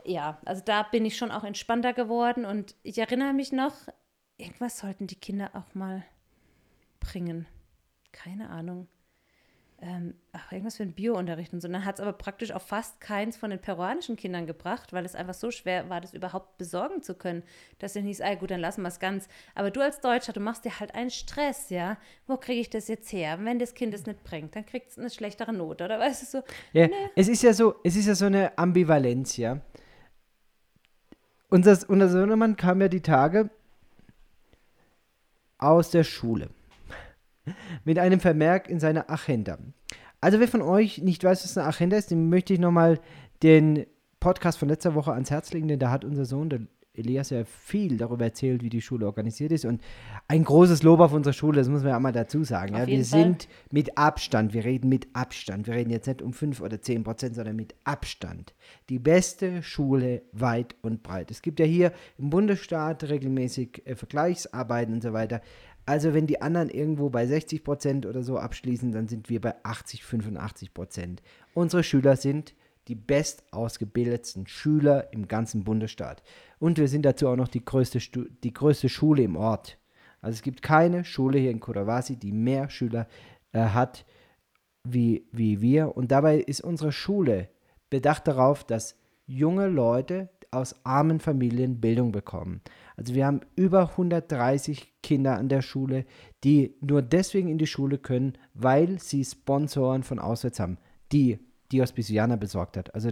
Ja, 0.04 0.40
also 0.46 0.62
da 0.64 0.84
bin 0.84 1.04
ich 1.04 1.18
schon 1.18 1.32
auch 1.32 1.44
entspannter 1.44 1.94
geworden 1.94 2.46
und 2.46 2.76
ich 2.84 3.00
erinnere 3.00 3.34
mich 3.34 3.52
noch, 3.52 3.74
irgendwas 4.38 4.78
sollten 4.78 5.08
die 5.08 5.20
Kinder 5.20 5.50
auch 5.54 5.74
mal 5.74 6.04
bringen. 7.00 7.48
Keine 8.12 8.52
Ahnung. 8.52 8.88
Ähm, 9.88 10.16
ach, 10.32 10.52
irgendwas 10.52 10.78
für 10.78 10.84
einen 10.84 10.94
Biounterricht 10.94 11.54
und 11.54 11.62
so. 11.62 11.68
Und 11.68 11.74
dann 11.74 11.86
hat 11.86 11.96
es 11.96 12.02
aber 12.02 12.14
praktisch 12.14 12.52
auch 12.52 12.62
fast 12.62 13.00
keins 13.00 13.38
von 13.38 13.52
den 13.52 13.60
peruanischen 13.60 14.16
Kindern 14.16 14.48
gebracht, 14.48 14.94
weil 14.94 15.06
es 15.06 15.14
einfach 15.14 15.36
so 15.36 15.52
schwer 15.52 15.92
war, 15.92 16.02
das 16.02 16.16
überhaupt 16.16 16.58
besorgen 16.58 17.04
zu 17.04 17.14
können. 17.14 17.44
Dass 17.78 17.94
du 17.94 18.02
nicht, 18.02 18.20
ah, 18.24 18.34
gut, 18.34 18.50
dann 18.50 18.62
lassen 18.62 18.82
wir 18.82 18.88
es 18.88 19.00
ganz. 19.00 19.28
Aber 19.54 19.70
du 19.70 19.82
als 19.82 20.00
Deutscher, 20.00 20.34
du 20.34 20.40
machst 20.40 20.66
dir 20.66 20.80
halt 20.80 20.96
einen 20.96 21.12
Stress, 21.12 21.70
ja. 21.70 21.98
Wo 22.26 22.36
kriege 22.36 22.62
ich 22.62 22.72
das 22.72 22.88
jetzt 22.88 23.14
her? 23.14 23.38
Wenn 23.44 23.60
das 23.60 23.76
Kind 23.76 23.94
es 23.94 24.08
nicht 24.08 24.24
bringt, 24.24 24.56
dann 24.56 24.66
kriegt 24.66 24.90
es 24.90 24.98
eine 24.98 25.12
schlechtere 25.12 25.54
Note. 25.54 25.84
Oder 25.84 26.00
weißt 26.00 26.24
du 26.24 26.40
so, 26.40 26.44
Ja, 26.74 26.90
es 27.16 27.28
ist 27.28 27.44
ja 27.44 27.54
so, 27.54 27.76
es 27.84 27.96
ist 27.96 28.08
ja 28.08 28.16
so 28.16 28.26
eine 28.26 28.58
Ambivalenz, 28.58 29.38
ja. 29.38 29.60
Unser, 31.50 31.78
unser 31.88 32.10
Sohnemann 32.10 32.56
kam 32.56 32.82
ja 32.82 32.88
die 32.88 33.02
Tage 33.02 33.52
aus 35.60 35.92
der 35.92 36.04
Schule 36.04 36.50
mit 37.84 38.00
einem 38.00 38.20
Vermerk 38.20 38.70
in 38.70 38.80
seiner 38.80 39.10
Agenda. 39.10 39.58
Also 40.22 40.40
wer 40.40 40.48
von 40.48 40.62
euch 40.62 41.02
nicht 41.02 41.24
weiß, 41.24 41.44
was 41.44 41.58
eine 41.58 41.68
Agenda 41.68 41.98
ist, 41.98 42.12
dem 42.12 42.30
möchte 42.30 42.54
ich 42.54 42.60
nochmal 42.60 43.00
den 43.44 43.86
Podcast 44.20 44.58
von 44.58 44.70
letzter 44.70 44.96
Woche 44.96 45.14
ans 45.14 45.30
Herz 45.30 45.54
legen, 45.54 45.68
denn 45.68 45.80
da 45.80 45.92
hat 45.92 46.04
unser 46.04 46.26
Sohn, 46.26 46.50
der 46.50 46.62
Elias, 46.98 47.30
ja 47.30 47.44
viel 47.46 47.98
darüber 47.98 48.26
erzählt, 48.26 48.64
wie 48.64 48.70
die 48.70 48.82
Schule 48.82 49.06
organisiert 49.06 49.52
ist. 49.52 49.66
Und 49.66 49.82
ein 50.28 50.44
großes 50.44 50.84
Lob 50.84 51.00
auf 51.00 51.14
unsere 51.14 51.34
Schule, 51.34 51.58
das 51.58 51.70
muss 51.70 51.82
man 51.82 51.92
ja 51.92 51.98
auch 51.98 52.02
mal 52.02 52.12
dazu 52.12 52.44
sagen. 52.44 52.76
Ja, 52.76 52.88
wir 52.88 53.04
Fall. 53.04 53.04
sind 53.04 53.48
mit 53.72 53.98
Abstand, 53.98 54.54
wir 54.54 54.66
reden 54.66 54.90
mit 54.90 55.08
Abstand, 55.14 55.68
wir 55.68 55.76
reden 55.76 55.90
jetzt 55.90 56.08
nicht 56.08 56.22
um 56.22 56.34
5 56.34 56.62
oder 56.62 56.82
10 56.82 57.04
Prozent, 57.04 57.36
sondern 57.36 57.56
mit 57.56 57.76
Abstand. 57.84 58.54
Die 58.90 59.00
beste 59.00 59.64
Schule 59.64 60.24
weit 60.32 60.76
und 60.82 61.04
breit. 61.04 61.32
Es 61.32 61.42
gibt 61.42 61.60
ja 61.60 61.66
hier 61.66 61.92
im 62.18 62.30
Bundesstaat 62.30 63.04
regelmäßig 63.04 63.84
äh, 63.86 63.96
Vergleichsarbeiten 63.96 64.94
und 64.94 65.04
so 65.04 65.14
weiter. 65.14 65.42
Also 65.86 66.14
wenn 66.14 66.28
die 66.28 66.42
anderen 66.42 66.70
irgendwo 66.70 67.10
bei 67.10 67.28
60 67.28 67.64
Prozent 67.64 68.06
oder 68.06 68.24
so 68.24 68.38
abschließen, 68.38 68.92
dann 68.92 69.08
sind 69.08 69.30
wir 69.30 69.40
bei 69.40 69.54
80, 69.64 70.04
85 70.04 70.74
Prozent. 70.74 71.22
Unsere 71.54 71.84
Schüler 71.84 72.16
sind 72.16 72.56
die 72.88 72.96
bestausgebildetsten 72.96 74.48
Schüler 74.48 75.12
im 75.12 75.28
ganzen 75.28 75.64
Bundesstaat. 75.64 76.24
Und 76.60 76.78
wir 76.78 76.88
sind 76.88 77.04
dazu 77.04 77.28
auch 77.28 77.36
noch 77.36 77.48
die 77.48 77.64
größte, 77.64 78.00
Stu 78.00 78.26
die 78.44 78.54
größte 78.54 78.90
Schule 78.90 79.24
im 79.24 79.36
Ort. 79.36 79.78
Also 80.22 80.36
es 80.36 80.42
gibt 80.42 80.62
keine 80.62 81.04
Schule 81.06 81.38
hier 81.38 81.52
in 81.52 81.60
Kurawasi, 81.60 82.18
die 82.18 82.32
mehr 82.32 82.70
Schüler 82.70 83.08
äh, 83.52 83.60
hat 83.60 84.06
wie, 84.84 85.28
wie 85.32 85.62
wir. 85.62 85.96
Und 85.96 86.12
dabei 86.12 86.38
ist 86.38 86.62
unsere 86.62 86.92
Schule 86.92 87.50
bedacht 87.90 88.28
darauf, 88.28 88.64
dass 88.64 88.98
junge 89.26 89.68
Leute 89.68 90.30
aus 90.52 90.76
armen 90.86 91.20
Familien 91.20 91.82
Bildung 91.82 92.12
bekommen. 92.12 92.62
Also 92.98 93.14
wir 93.14 93.26
haben 93.26 93.42
über 93.56 93.92
130 93.92 94.94
Kinder 95.04 95.38
an 95.38 95.50
der 95.50 95.62
Schule, 95.62 96.06
die 96.44 96.76
nur 96.82 97.02
deswegen 97.02 97.50
in 97.50 97.58
die 97.58 97.68
Schule 97.68 97.98
können, 97.98 98.34
weil 98.54 99.00
sie 99.00 99.24
Sponsoren 99.24 100.04
von 100.04 100.20
auswärts 100.20 100.60
haben, 100.60 100.78
die 101.12 101.40
die 101.72 101.82
Hospiciana 101.82 102.36
besorgt 102.36 102.78
hat. 102.78 102.94
Also 102.96 103.10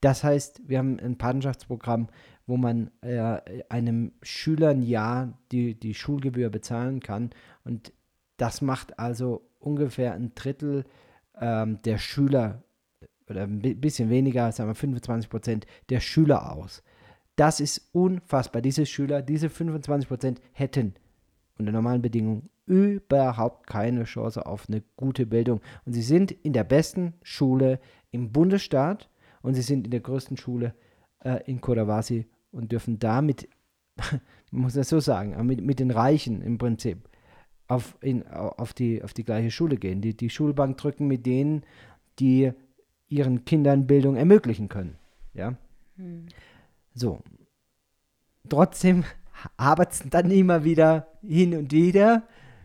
das 0.00 0.24
heißt, 0.24 0.62
wir 0.68 0.78
haben 0.78 0.98
ein 0.98 1.16
Patenschaftsprogramm, 1.16 2.08
wo 2.46 2.56
man 2.56 2.90
äh, 3.02 3.38
einem 3.68 4.12
Schüler 4.22 4.70
ein 4.70 4.82
Jahr 4.82 5.38
die, 5.52 5.78
die 5.78 5.94
Schulgebühr 5.94 6.50
bezahlen 6.50 7.00
kann. 7.00 7.30
Und 7.64 7.92
das 8.36 8.60
macht 8.62 8.98
also 8.98 9.48
ungefähr 9.60 10.12
ein 10.14 10.32
Drittel 10.34 10.84
ähm, 11.40 11.80
der 11.84 11.98
Schüler 11.98 12.64
oder 13.30 13.44
ein 13.44 13.60
bi- 13.60 13.74
bisschen 13.74 14.10
weniger, 14.10 14.50
sagen 14.50 14.70
wir 14.70 14.74
25 14.74 15.30
Prozent 15.30 15.66
der 15.88 16.00
Schüler 16.00 16.52
aus. 16.52 16.82
Das 17.36 17.60
ist 17.60 17.88
unfassbar. 17.92 18.62
Diese 18.62 18.86
Schüler, 18.86 19.22
diese 19.22 19.48
25 19.48 20.08
Prozent 20.08 20.40
hätten 20.52 20.94
unter 21.58 21.72
normalen 21.72 22.02
Bedingungen 22.02 22.50
überhaupt 22.66 23.66
keine 23.66 24.04
Chance 24.04 24.46
auf 24.46 24.68
eine 24.68 24.82
gute 24.96 25.26
Bildung. 25.26 25.60
Und 25.84 25.92
sie 25.92 26.02
sind 26.02 26.30
in 26.30 26.52
der 26.52 26.64
besten 26.64 27.14
Schule 27.22 27.80
im 28.10 28.32
Bundesstaat 28.32 29.10
und 29.42 29.54
sie 29.54 29.62
sind 29.62 29.86
in 29.86 29.90
der 29.90 30.00
größten 30.00 30.36
Schule 30.36 30.74
äh, 31.24 31.40
in 31.46 31.60
Kodawasi 31.60 32.26
und 32.50 32.72
dürfen 32.72 32.98
damit, 32.98 33.48
man 34.50 34.62
muss 34.62 34.74
das 34.74 34.88
so 34.88 35.00
sagen, 35.00 35.34
aber 35.34 35.44
mit, 35.44 35.62
mit 35.62 35.80
den 35.80 35.90
Reichen 35.90 36.42
im 36.42 36.58
Prinzip 36.58 37.08
auf, 37.68 37.96
in, 38.00 38.26
auf, 38.28 38.72
die, 38.74 39.02
auf 39.02 39.14
die 39.14 39.24
gleiche 39.24 39.50
Schule 39.50 39.76
gehen. 39.76 40.00
Die, 40.00 40.16
die 40.16 40.30
Schulbank 40.30 40.76
drücken 40.76 41.06
mit 41.06 41.26
denen, 41.26 41.64
die 42.18 42.52
ihren 43.08 43.44
Kindern 43.44 43.86
Bildung 43.86 44.16
ermöglichen 44.16 44.68
können. 44.68 44.96
Ja. 45.34 45.56
So. 46.94 47.20
Trotzdem 48.48 49.04
arbeitet 49.56 49.92
es 49.94 50.10
dann 50.10 50.30
immer 50.30 50.64
wieder 50.64 51.08
hin 51.22 51.56
und 51.56 51.72
wieder 51.72 52.22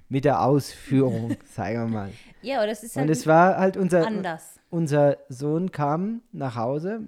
mit 0.10 0.26
der 0.26 0.42
Ausführung, 0.42 1.36
sagen 1.54 1.80
wir 1.80 1.88
mal. 1.88 2.12
ja, 2.42 2.58
aber 2.58 2.68
das 2.68 2.84
ist 2.84 2.96
Und 2.96 3.02
halt 3.04 3.10
es 3.12 3.28
war 3.28 3.58
halt 3.58 3.78
unser, 3.78 4.06
anders. 4.06 4.60
unser 4.70 5.18
Sohn 5.30 5.72
kam 5.72 6.22
nach 6.32 6.56
Hause 6.56 7.02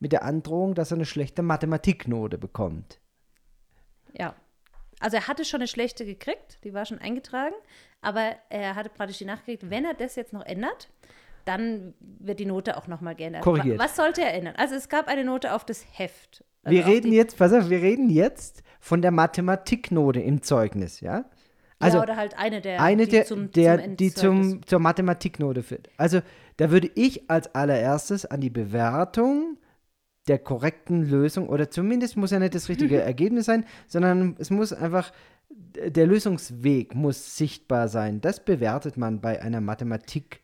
mit 0.00 0.12
der 0.12 0.22
Androhung, 0.22 0.74
dass 0.74 0.90
er 0.92 0.96
eine 0.96 1.06
schlechte 1.06 1.42
Mathematiknote 1.42 2.38
bekommt. 2.38 3.00
Ja. 4.12 4.34
Also 5.00 5.16
er 5.16 5.28
hatte 5.28 5.44
schon 5.44 5.60
eine 5.60 5.68
schlechte 5.68 6.04
gekriegt, 6.04 6.58
die 6.64 6.74
war 6.74 6.84
schon 6.84 6.98
eingetragen, 6.98 7.54
aber 8.00 8.34
er 8.48 8.74
hatte 8.74 8.90
praktisch 8.90 9.18
die 9.18 9.26
nachgekriegt, 9.26 9.70
wenn 9.70 9.84
er 9.84 9.94
das 9.94 10.16
jetzt 10.16 10.32
noch 10.32 10.44
ändert, 10.44 10.88
dann 11.48 11.94
wird 12.00 12.38
die 12.40 12.46
Note 12.46 12.76
auch 12.76 12.86
nochmal 12.86 13.14
geändert. 13.14 13.42
Korrigiert. 13.42 13.78
Wa- 13.78 13.84
Was 13.84 13.96
sollte 13.96 14.20
er 14.22 14.34
ändern? 14.34 14.54
Also 14.56 14.74
es 14.74 14.88
gab 14.88 15.08
eine 15.08 15.24
Note 15.24 15.54
auf 15.54 15.64
das 15.64 15.84
Heft. 15.92 16.44
Also 16.62 16.76
wir 16.76 16.86
reden 16.86 17.12
jetzt, 17.12 17.38
pass 17.38 17.52
auf, 17.52 17.70
wir 17.70 17.80
reden 17.82 18.10
jetzt 18.10 18.62
von 18.80 19.00
der 19.02 19.10
Mathematiknote 19.10 20.20
im 20.20 20.42
Zeugnis, 20.42 21.00
ja? 21.00 21.24
Also 21.80 21.98
ja, 21.98 22.02
oder 22.02 22.16
halt 22.16 22.36
eine 22.36 22.60
der, 22.60 22.82
eine 22.82 23.04
die 23.04 23.10
der, 23.12 23.24
zum, 23.24 23.50
der 23.52 23.82
zum 23.84 23.96
die 23.96 24.12
zum, 24.12 24.66
zur 24.66 24.78
Mathematiknote 24.80 25.62
führt. 25.62 25.88
Also 25.96 26.20
da 26.56 26.70
würde 26.72 26.90
ich 26.96 27.30
als 27.30 27.54
allererstes 27.54 28.26
an 28.26 28.40
die 28.40 28.50
Bewertung 28.50 29.56
der 30.26 30.38
korrekten 30.40 31.08
Lösung 31.08 31.48
oder 31.48 31.70
zumindest 31.70 32.16
muss 32.16 32.32
ja 32.32 32.40
nicht 32.40 32.54
das 32.56 32.68
richtige 32.68 33.00
Ergebnis 33.00 33.46
sein, 33.46 33.64
sondern 33.86 34.34
es 34.38 34.50
muss 34.50 34.72
einfach 34.72 35.12
der 35.50 36.06
Lösungsweg 36.06 36.94
muss 36.94 37.36
sichtbar 37.36 37.88
sein. 37.88 38.20
Das 38.20 38.44
bewertet 38.44 38.96
man 38.96 39.20
bei 39.20 39.40
einer 39.40 39.60
Mathematiknote. 39.60 40.42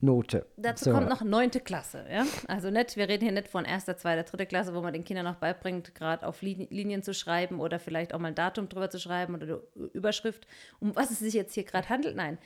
Ja. 0.00 0.40
Dazu 0.56 0.84
So. 0.86 0.92
kommt 0.92 1.08
noch 1.08 1.22
neunte 1.22 1.60
Klasse, 1.60 2.04
ja. 2.10 2.24
Also 2.48 2.70
nicht, 2.70 2.96
wir 2.96 3.08
reden 3.08 3.24
hier 3.24 3.32
nicht 3.32 3.48
von 3.48 3.64
erster, 3.64 3.96
zweiter, 3.96 4.22
dritter 4.22 4.46
Klasse, 4.46 4.74
wo 4.74 4.80
man 4.80 4.92
den 4.92 5.04
Kindern 5.04 5.26
noch 5.26 5.36
beibringt, 5.36 5.94
gerade 5.94 6.26
auf 6.26 6.40
Lin- 6.42 6.68
Linien 6.70 7.02
zu 7.02 7.12
schreiben 7.14 7.60
oder 7.60 7.78
vielleicht 7.78 8.14
auch 8.14 8.18
mal 8.18 8.28
ein 8.28 8.34
Datum 8.34 8.68
drüber 8.68 8.88
zu 8.90 8.98
schreiben 8.98 9.34
oder 9.34 9.44
eine 9.76 9.86
Überschrift, 9.92 10.46
um 10.80 10.96
was 10.96 11.10
es 11.10 11.18
sich 11.18 11.34
jetzt 11.34 11.54
hier 11.54 11.64
gerade 11.64 11.88
handelt. 11.88 12.16
Nein. 12.16 12.38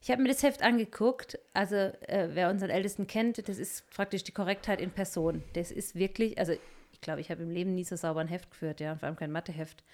Ich 0.00 0.10
habe 0.10 0.20
mir 0.20 0.28
das 0.28 0.42
Heft 0.42 0.62
angeguckt. 0.62 1.38
Also, 1.54 1.76
äh, 1.76 2.30
wer 2.32 2.50
unseren 2.50 2.70
Ältesten 2.70 3.06
kennt, 3.06 3.48
das 3.48 3.58
ist 3.58 3.88
praktisch 3.90 4.24
die 4.24 4.32
Korrektheit 4.32 4.80
in 4.80 4.90
Person. 4.90 5.44
Das 5.52 5.70
ist 5.70 5.94
wirklich, 5.94 6.38
also 6.38 6.52
ich 6.92 7.00
glaube, 7.00 7.20
ich 7.20 7.30
habe 7.30 7.42
im 7.42 7.50
Leben 7.50 7.74
nie 7.74 7.84
so 7.84 7.94
sauber 7.94 8.20
ein 8.20 8.26
Heft 8.28 8.50
geführt, 8.50 8.80
ja, 8.80 8.92
und 8.92 8.98
vor 8.98 9.06
allem 9.06 9.16
kein 9.16 9.30
Matheheft. 9.30 9.84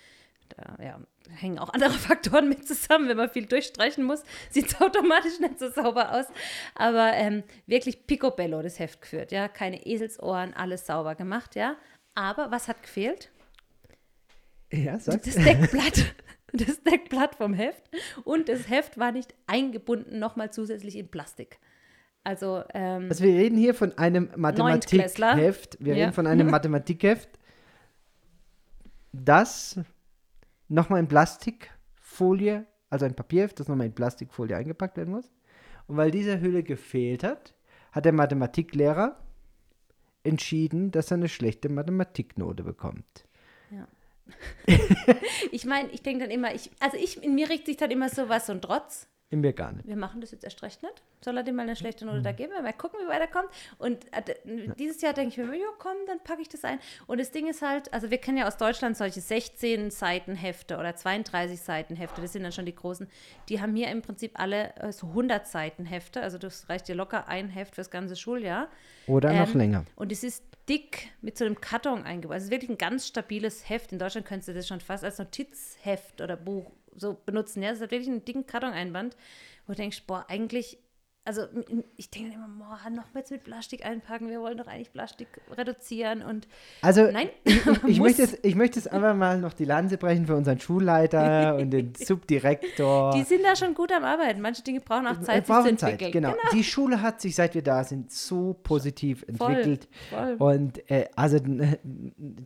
Da 0.56 0.76
ja, 0.82 1.00
hängen 1.30 1.58
auch 1.58 1.72
andere 1.72 1.92
Faktoren 1.98 2.48
mit 2.48 2.66
zusammen. 2.66 3.08
Wenn 3.08 3.16
man 3.16 3.30
viel 3.30 3.46
durchstreichen 3.46 4.04
muss, 4.04 4.22
sieht 4.50 4.66
es 4.68 4.80
automatisch 4.80 5.38
nicht 5.40 5.58
so 5.58 5.70
sauber 5.70 6.12
aus. 6.12 6.26
Aber 6.74 7.12
ähm, 7.14 7.42
wirklich 7.66 8.06
picobello 8.06 8.62
das 8.62 8.78
Heft 8.78 9.00
geführt, 9.02 9.32
ja. 9.32 9.48
Keine 9.48 9.84
Eselsohren, 9.86 10.54
alles 10.54 10.86
sauber 10.86 11.14
gemacht, 11.14 11.54
ja. 11.54 11.76
Aber 12.14 12.50
was 12.50 12.68
hat 12.68 12.82
gefehlt? 12.82 13.30
Ja, 14.72 14.98
sag. 14.98 15.22
Das 15.22 15.34
Deckblatt. 15.34 16.14
Das 16.54 16.82
Deckblatt 16.82 17.34
vom 17.34 17.52
Heft. 17.52 17.82
Und 18.24 18.48
das 18.48 18.70
Heft 18.70 18.96
war 18.96 19.12
nicht 19.12 19.34
eingebunden, 19.46 20.18
nochmal 20.18 20.50
zusätzlich 20.50 20.96
in 20.96 21.10
Plastik. 21.10 21.58
Also, 22.24 22.64
ähm, 22.72 23.08
Also 23.10 23.22
wir 23.22 23.34
reden 23.34 23.58
hier 23.58 23.74
von 23.74 23.96
einem. 23.98 24.30
Mathematikheft. 24.34 25.76
Wir 25.78 25.94
Ja. 25.94 26.04
reden 26.04 26.14
von 26.14 26.26
einem 26.26 26.50
Mathematikheft, 26.50 27.28
das 29.12 29.78
nochmal 30.68 31.00
in 31.00 31.08
Plastikfolie, 31.08 32.66
also 32.90 33.04
ein 33.04 33.14
Papierheft, 33.14 33.60
das 33.60 33.68
nochmal 33.68 33.86
in 33.86 33.94
Plastikfolie 33.94 34.56
eingepackt 34.56 34.96
werden 34.96 35.12
muss. 35.14 35.30
Und 35.86 35.96
weil 35.96 36.10
diese 36.10 36.40
Hülle 36.40 36.62
gefehlt 36.62 37.24
hat, 37.24 37.54
hat 37.92 38.04
der 38.04 38.12
Mathematiklehrer 38.12 39.18
entschieden, 40.22 40.90
dass 40.90 41.10
er 41.10 41.16
eine 41.16 41.28
schlechte 41.28 41.68
Mathematiknote 41.68 42.62
bekommt. 42.62 43.26
ich 45.52 45.64
meine, 45.64 45.88
ich 45.90 46.02
denke 46.02 46.24
dann 46.24 46.30
immer, 46.30 46.54
ich, 46.54 46.70
also 46.80 46.96
ich, 46.96 47.22
in 47.22 47.34
mir 47.34 47.48
regt 47.48 47.66
sich 47.66 47.76
dann 47.76 47.90
immer 47.90 48.08
so 48.08 48.28
was, 48.28 48.50
ein 48.50 48.60
Trotz. 48.60 49.08
In 49.30 49.42
mir 49.42 49.52
gar 49.52 49.72
nicht. 49.72 49.86
Wir 49.86 49.96
machen 49.96 50.22
das 50.22 50.30
jetzt 50.30 50.42
erst 50.44 50.62
recht 50.62 50.82
nicht. 50.82 51.02
Soll 51.22 51.36
er 51.36 51.42
dem 51.42 51.54
mal 51.56 51.64
eine 51.64 51.76
schlechte 51.76 52.06
Mhm. 52.06 52.12
Note 52.12 52.22
da 52.22 52.32
geben? 52.32 52.52
Mal 52.62 52.72
gucken, 52.72 52.98
wie 53.04 53.08
weit 53.10 53.20
er 53.20 53.26
kommt. 53.26 53.48
Und 53.78 54.06
äh, 54.14 54.34
dieses 54.78 55.02
Jahr 55.02 55.12
denke 55.12 55.30
ich 55.30 55.36
mir, 55.46 55.54
ja 55.54 55.66
komm, 55.78 55.96
dann 56.06 56.18
packe 56.24 56.40
ich 56.40 56.48
das 56.48 56.64
ein. 56.64 56.78
Und 57.06 57.20
das 57.20 57.30
Ding 57.30 57.46
ist 57.46 57.60
halt, 57.60 57.92
also 57.92 58.10
wir 58.10 58.16
kennen 58.18 58.38
ja 58.38 58.46
aus 58.48 58.56
Deutschland 58.56 58.96
solche 58.96 59.20
16 59.20 59.90
Seiten 59.90 60.34
Hefte 60.34 60.78
oder 60.78 60.96
32 60.96 61.60
Seiten 61.60 61.94
Hefte, 61.94 62.22
das 62.22 62.32
sind 62.32 62.42
dann 62.42 62.52
schon 62.52 62.64
die 62.64 62.74
großen. 62.74 63.06
Die 63.50 63.60
haben 63.60 63.76
hier 63.76 63.88
im 63.88 64.00
Prinzip 64.00 64.32
alle 64.40 64.74
äh, 64.76 64.92
so 64.92 65.08
100 65.08 65.46
Seiten 65.46 65.84
Hefte, 65.84 66.22
also 66.22 66.38
das 66.38 66.66
reicht 66.70 66.88
dir 66.88 66.94
locker 66.94 67.28
ein 67.28 67.50
Heft 67.50 67.74
fürs 67.74 67.90
ganze 67.90 68.16
Schuljahr. 68.16 68.68
Oder 69.06 69.32
noch 69.34 69.52
Ähm, 69.52 69.58
länger. 69.58 69.84
Und 69.96 70.10
es 70.10 70.24
ist 70.24 70.42
dick 70.70 71.10
mit 71.20 71.36
so 71.36 71.44
einem 71.44 71.60
Karton 71.60 72.04
eingebaut. 72.04 72.34
Also 72.36 72.44
es 72.44 72.48
ist 72.48 72.50
wirklich 72.52 72.70
ein 72.70 72.78
ganz 72.78 73.06
stabiles 73.06 73.68
Heft. 73.68 73.92
In 73.92 73.98
Deutschland 73.98 74.26
könntest 74.26 74.48
du 74.48 74.54
das 74.54 74.66
schon 74.66 74.80
fast 74.80 75.04
als 75.04 75.18
Notizheft 75.18 76.20
oder 76.22 76.36
Buch 76.36 76.70
so 76.96 77.16
benutzen. 77.24 77.62
Ja, 77.62 77.70
es 77.70 77.80
hat 77.80 77.90
wirklich 77.90 78.08
einen 78.08 78.24
dicken 78.24 78.46
Karton-Einband, 78.46 79.16
wo 79.66 79.72
du 79.72 79.76
denkst, 79.76 80.04
boah, 80.06 80.26
eigentlich, 80.28 80.78
also 81.28 81.42
ich 81.98 82.08
denke 82.08 82.32
immer, 82.32 82.48
boah, 82.58 82.88
noch 82.88 83.12
mal 83.12 83.20
jetzt 83.20 83.30
mit 83.30 83.44
Plastik 83.44 83.84
einpacken. 83.84 84.30
Wir 84.30 84.40
wollen 84.40 84.56
doch 84.56 84.66
eigentlich 84.66 84.90
Plastik 84.90 85.28
reduzieren 85.58 86.22
und 86.22 86.48
Also 86.80 87.02
nein, 87.02 87.28
ich, 87.44 87.66
ich, 87.86 88.00
möchte 88.00 88.22
jetzt, 88.22 88.38
ich 88.42 88.54
möchte 88.54 88.78
jetzt 88.78 88.90
einfach 88.90 89.14
mal 89.14 89.38
noch 89.38 89.52
die 89.52 89.66
Lanze 89.66 89.98
brechen 89.98 90.26
für 90.26 90.36
unseren 90.36 90.58
Schulleiter 90.58 91.56
und 91.60 91.70
den 91.70 91.94
Subdirektor. 91.94 93.12
die 93.12 93.24
sind 93.24 93.44
da 93.44 93.54
schon 93.56 93.74
gut 93.74 93.92
am 93.92 94.04
Arbeiten. 94.04 94.40
Manche 94.40 94.62
Dinge 94.62 94.80
brauchen 94.80 95.06
auch 95.06 95.20
Zeit, 95.20 95.44
sich 95.44 95.44
zu 95.44 95.52
brauchen 95.52 95.68
entwickeln. 95.68 95.98
Zeit, 95.98 96.12
genau. 96.12 96.34
Die 96.54 96.64
Schule 96.64 97.02
hat 97.02 97.20
sich, 97.20 97.34
seit 97.34 97.54
wir 97.54 97.62
da 97.62 97.84
sind, 97.84 98.10
so 98.10 98.54
positiv 98.62 99.22
entwickelt. 99.28 99.86
voll. 100.08 100.36
Und 100.38 100.90
äh, 100.90 101.10
also 101.14 101.38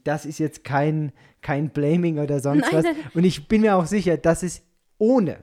das 0.02 0.26
ist 0.26 0.40
jetzt 0.40 0.64
kein, 0.64 1.12
kein 1.40 1.70
Blaming 1.70 2.18
oder 2.18 2.40
sonst 2.40 2.72
Nein, 2.72 2.84
was. 2.84 3.14
Und 3.14 3.22
ich 3.22 3.46
bin 3.46 3.60
mir 3.60 3.76
auch 3.76 3.86
sicher, 3.86 4.16
dass 4.16 4.42
es 4.42 4.62
ohne 4.98 5.38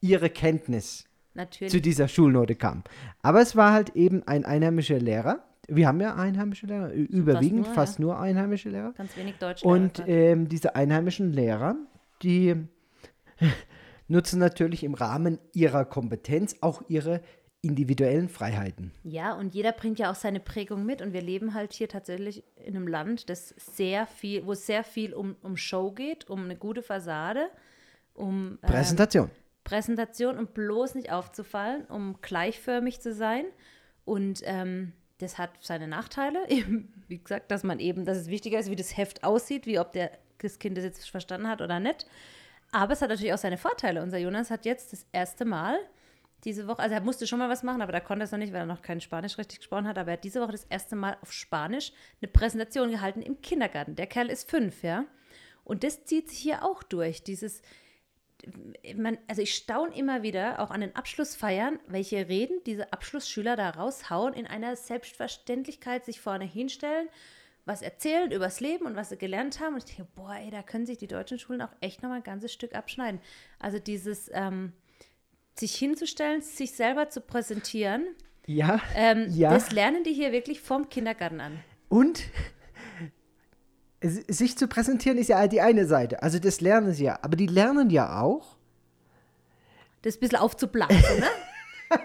ihre 0.00 0.30
Kenntnis 0.30 1.06
Natürlich. 1.34 1.72
zu 1.72 1.80
dieser 1.80 2.08
Schulnote 2.08 2.54
kam. 2.54 2.82
Aber 3.22 3.40
es 3.40 3.56
war 3.56 3.72
halt 3.72 3.96
eben 3.96 4.22
ein 4.26 4.44
einheimischer 4.44 4.98
Lehrer. 4.98 5.42
Wir 5.68 5.86
haben 5.86 6.00
ja 6.00 6.14
einheimische 6.14 6.66
Lehrer, 6.66 6.92
überwiegend 6.92 7.66
nur, 7.66 7.74
fast 7.74 7.98
nur 8.00 8.18
einheimische 8.18 8.68
Lehrer. 8.68 8.92
Ganz 8.92 9.16
wenig 9.16 9.36
Deutsch. 9.38 9.62
Und 9.62 10.02
ähm, 10.06 10.48
diese 10.48 10.74
einheimischen 10.74 11.32
Lehrer, 11.32 11.76
die 12.22 12.56
nutzen 14.08 14.38
natürlich 14.38 14.84
im 14.84 14.94
Rahmen 14.94 15.38
ihrer 15.52 15.84
Kompetenz 15.84 16.56
auch 16.60 16.82
ihre 16.88 17.22
individuellen 17.62 18.28
Freiheiten. 18.28 18.90
Ja, 19.04 19.34
und 19.34 19.54
jeder 19.54 19.70
bringt 19.70 20.00
ja 20.00 20.10
auch 20.10 20.16
seine 20.16 20.40
Prägung 20.40 20.84
mit. 20.84 21.00
Und 21.00 21.12
wir 21.12 21.22
leben 21.22 21.54
halt 21.54 21.72
hier 21.72 21.88
tatsächlich 21.88 22.42
in 22.56 22.76
einem 22.76 22.88
Land, 22.88 23.30
das 23.30 23.54
sehr 23.56 24.06
viel, 24.06 24.44
wo 24.44 24.52
es 24.52 24.66
sehr 24.66 24.82
viel 24.82 25.14
um, 25.14 25.36
um 25.42 25.56
Show 25.56 25.92
geht, 25.92 26.28
um 26.28 26.42
eine 26.44 26.56
gute 26.56 26.82
Fassade, 26.82 27.48
um 28.14 28.58
ähm, 28.62 28.68
Präsentation. 28.68 29.30
Präsentation 29.64 30.38
und 30.38 30.54
bloß 30.54 30.94
nicht 30.94 31.12
aufzufallen, 31.12 31.84
um 31.86 32.20
gleichförmig 32.20 33.00
zu 33.00 33.12
sein. 33.12 33.44
Und 34.04 34.42
ähm, 34.44 34.92
das 35.18 35.38
hat 35.38 35.50
seine 35.60 35.86
Nachteile. 35.86 36.46
Wie 37.08 37.18
gesagt, 37.18 37.50
dass 37.50 37.62
man 37.62 37.78
eben, 37.78 38.04
dass 38.04 38.18
es 38.18 38.28
wichtiger 38.28 38.58
ist, 38.58 38.70
wie 38.70 38.76
das 38.76 38.96
Heft 38.96 39.24
aussieht, 39.24 39.66
wie 39.66 39.78
ob 39.78 39.92
der, 39.92 40.10
das 40.38 40.58
Kind 40.58 40.76
das 40.76 40.84
jetzt 40.84 41.08
verstanden 41.08 41.48
hat 41.48 41.60
oder 41.60 41.78
nicht. 41.78 42.06
Aber 42.72 42.94
es 42.94 43.02
hat 43.02 43.10
natürlich 43.10 43.32
auch 43.32 43.38
seine 43.38 43.58
Vorteile. 43.58 44.02
Unser 44.02 44.18
Jonas 44.18 44.50
hat 44.50 44.64
jetzt 44.64 44.92
das 44.92 45.06
erste 45.12 45.44
Mal 45.44 45.78
diese 46.44 46.66
Woche, 46.66 46.80
also 46.80 46.94
er 46.94 47.00
musste 47.00 47.26
schon 47.26 47.38
mal 47.38 47.48
was 47.48 47.62
machen, 47.62 47.82
aber 47.82 47.92
da 47.92 48.00
konnte 48.00 48.22
er 48.22 48.24
es 48.24 48.32
noch 48.32 48.38
nicht, 48.38 48.52
weil 48.52 48.62
er 48.62 48.66
noch 48.66 48.82
kein 48.82 49.00
Spanisch 49.00 49.38
richtig 49.38 49.60
gesprochen 49.60 49.86
hat. 49.86 49.98
Aber 49.98 50.10
er 50.10 50.14
hat 50.14 50.24
diese 50.24 50.40
Woche 50.40 50.52
das 50.52 50.64
erste 50.64 50.96
Mal 50.96 51.16
auf 51.22 51.32
Spanisch 51.32 51.92
eine 52.20 52.30
Präsentation 52.30 52.90
gehalten 52.90 53.22
im 53.22 53.40
Kindergarten. 53.40 53.94
Der 53.94 54.06
Kerl 54.06 54.28
ist 54.28 54.50
fünf, 54.50 54.82
ja. 54.82 55.04
Und 55.64 55.84
das 55.84 56.04
zieht 56.04 56.28
sich 56.28 56.38
hier 56.38 56.64
auch 56.64 56.82
durch. 56.82 57.22
Dieses, 57.22 57.62
man, 58.96 59.18
also 59.28 59.42
ich 59.42 59.54
staune 59.54 59.96
immer 59.96 60.22
wieder, 60.22 60.60
auch 60.60 60.70
an 60.70 60.80
den 60.80 60.96
Abschlussfeiern, 60.96 61.78
welche 61.86 62.28
Reden 62.28 62.60
diese 62.66 62.92
Abschlussschüler 62.92 63.56
da 63.56 63.70
raushauen, 63.70 64.34
in 64.34 64.46
einer 64.46 64.76
Selbstverständlichkeit 64.76 66.04
sich 66.04 66.20
vorne 66.20 66.44
hinstellen, 66.44 67.08
was 67.64 67.82
erzählen 67.82 68.32
übers 68.32 68.60
Leben 68.60 68.86
und 68.86 68.96
was 68.96 69.10
sie 69.10 69.16
gelernt 69.16 69.60
haben. 69.60 69.74
Und 69.74 69.88
ich 69.88 69.96
denke, 69.96 70.10
boah, 70.16 70.34
ey, 70.34 70.50
da 70.50 70.62
können 70.62 70.86
sich 70.86 70.98
die 70.98 71.06
deutschen 71.06 71.38
Schulen 71.38 71.62
auch 71.62 71.72
echt 71.80 72.02
nochmal 72.02 72.18
ein 72.18 72.24
ganzes 72.24 72.52
Stück 72.52 72.74
abschneiden. 72.74 73.20
Also 73.60 73.78
dieses, 73.78 74.28
ähm, 74.34 74.72
sich 75.54 75.74
hinzustellen, 75.76 76.40
sich 76.40 76.72
selber 76.72 77.08
zu 77.08 77.20
präsentieren, 77.20 78.06
Ja, 78.46 78.80
ähm, 78.96 79.26
ja. 79.30 79.50
das 79.50 79.70
lernen 79.70 80.02
die 80.02 80.12
hier 80.12 80.32
wirklich 80.32 80.60
vom 80.60 80.88
Kindergarten 80.88 81.40
an. 81.40 81.60
Und 81.88 82.24
sich 84.02 84.58
zu 84.58 84.68
präsentieren 84.68 85.18
ist 85.18 85.28
ja 85.28 85.46
die 85.48 85.60
eine 85.60 85.86
Seite. 85.86 86.22
Also 86.22 86.38
das 86.38 86.60
lernen 86.60 86.92
sie 86.92 87.04
ja. 87.04 87.18
Aber 87.22 87.36
die 87.36 87.46
lernen 87.46 87.90
ja 87.90 88.20
auch, 88.20 88.56
Das 90.02 90.16
ein 90.16 90.20
bisschen 90.20 90.38
aufzublasen, 90.38 91.20
ne? 91.20 91.26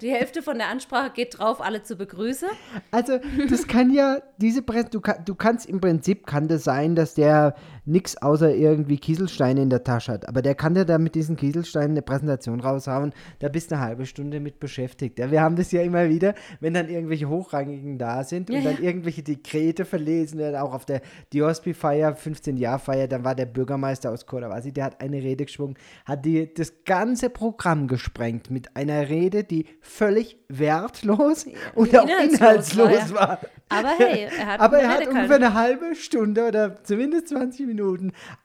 Die 0.00 0.10
Hälfte 0.10 0.42
von 0.42 0.58
der 0.58 0.68
Ansprache 0.68 1.10
geht 1.10 1.38
drauf, 1.38 1.60
alle 1.60 1.82
zu 1.82 1.96
begrüßen. 1.96 2.48
Also, 2.90 3.20
das 3.48 3.66
kann 3.66 3.92
ja, 3.92 4.18
diese 4.38 4.60
Prä 4.60 4.84
du, 4.84 5.00
du 5.24 5.34
kannst 5.34 5.66
im 5.66 5.80
Prinzip, 5.80 6.26
kann 6.26 6.48
das 6.48 6.64
sein, 6.64 6.96
dass 6.96 7.14
der 7.14 7.54
nichts 7.86 8.16
außer 8.16 8.54
irgendwie 8.54 8.98
Kieselsteine 8.98 9.62
in 9.62 9.70
der 9.70 9.84
Tasche 9.84 10.12
hat. 10.12 10.28
Aber 10.28 10.42
der 10.42 10.54
kann 10.54 10.74
dir 10.74 10.84
da 10.84 10.98
mit 10.98 11.14
diesen 11.14 11.36
Kieselsteinen 11.36 11.90
eine 11.90 12.02
Präsentation 12.02 12.60
raushauen. 12.60 13.12
Da 13.40 13.48
bist 13.48 13.70
du 13.70 13.74
eine 13.74 13.84
halbe 13.84 14.06
Stunde 14.06 14.40
mit 14.40 14.58
beschäftigt. 14.58 15.18
Ja, 15.18 15.30
wir 15.30 15.42
haben 15.42 15.56
das 15.56 15.70
ja 15.72 15.82
immer 15.82 16.08
wieder, 16.08 16.34
wenn 16.60 16.74
dann 16.74 16.88
irgendwelche 16.88 17.28
Hochrangigen 17.28 17.98
da 17.98 18.24
sind 18.24 18.50
und 18.50 18.56
Ja, 18.56 18.62
dann 18.62 18.76
ja. 18.76 18.88
irgendwelche 18.88 19.22
Dekrete 19.22 19.84
verlesen 19.84 20.38
werden, 20.38 20.56
auch 20.56 20.72
auf 20.72 20.86
der 20.86 21.02
Diospi-Feier, 21.32 22.16
15-Jahr-Feier, 22.16 23.06
dann 23.06 23.24
war 23.24 23.34
der 23.34 23.46
Bürgermeister 23.46 24.10
aus 24.10 24.26
Kodawasi, 24.26 24.72
der 24.72 24.84
hat 24.84 25.00
eine 25.00 25.18
Rede 25.18 25.44
geschwungen, 25.44 25.76
hat 26.06 26.24
die, 26.24 26.52
das 26.52 26.84
ganze 26.84 27.28
Programm 27.28 27.86
gesprengt 27.86 28.50
mit 28.50 28.76
einer 28.76 29.08
Rede, 29.08 29.44
die 29.44 29.66
völlig 29.80 30.38
wertlos 30.48 31.46
und 31.74 31.96
auch 31.96 32.08
inhaltslos 32.08 32.78
war, 32.78 32.92
ja. 32.92 33.10
war. 33.10 33.38
Aber 33.68 33.88
hey, 33.98 34.28
er 34.38 34.46
hat 34.46 34.60
Aber 34.64 34.78
er 34.78 34.88
hat 34.88 35.06
ungefähr 35.06 35.36
eine 35.36 35.54
halbe 35.54 35.94
Stunde 35.94 36.46
oder 36.46 36.82
zumindest 36.82 37.28
20 37.28 37.60
Minuten 37.60 37.73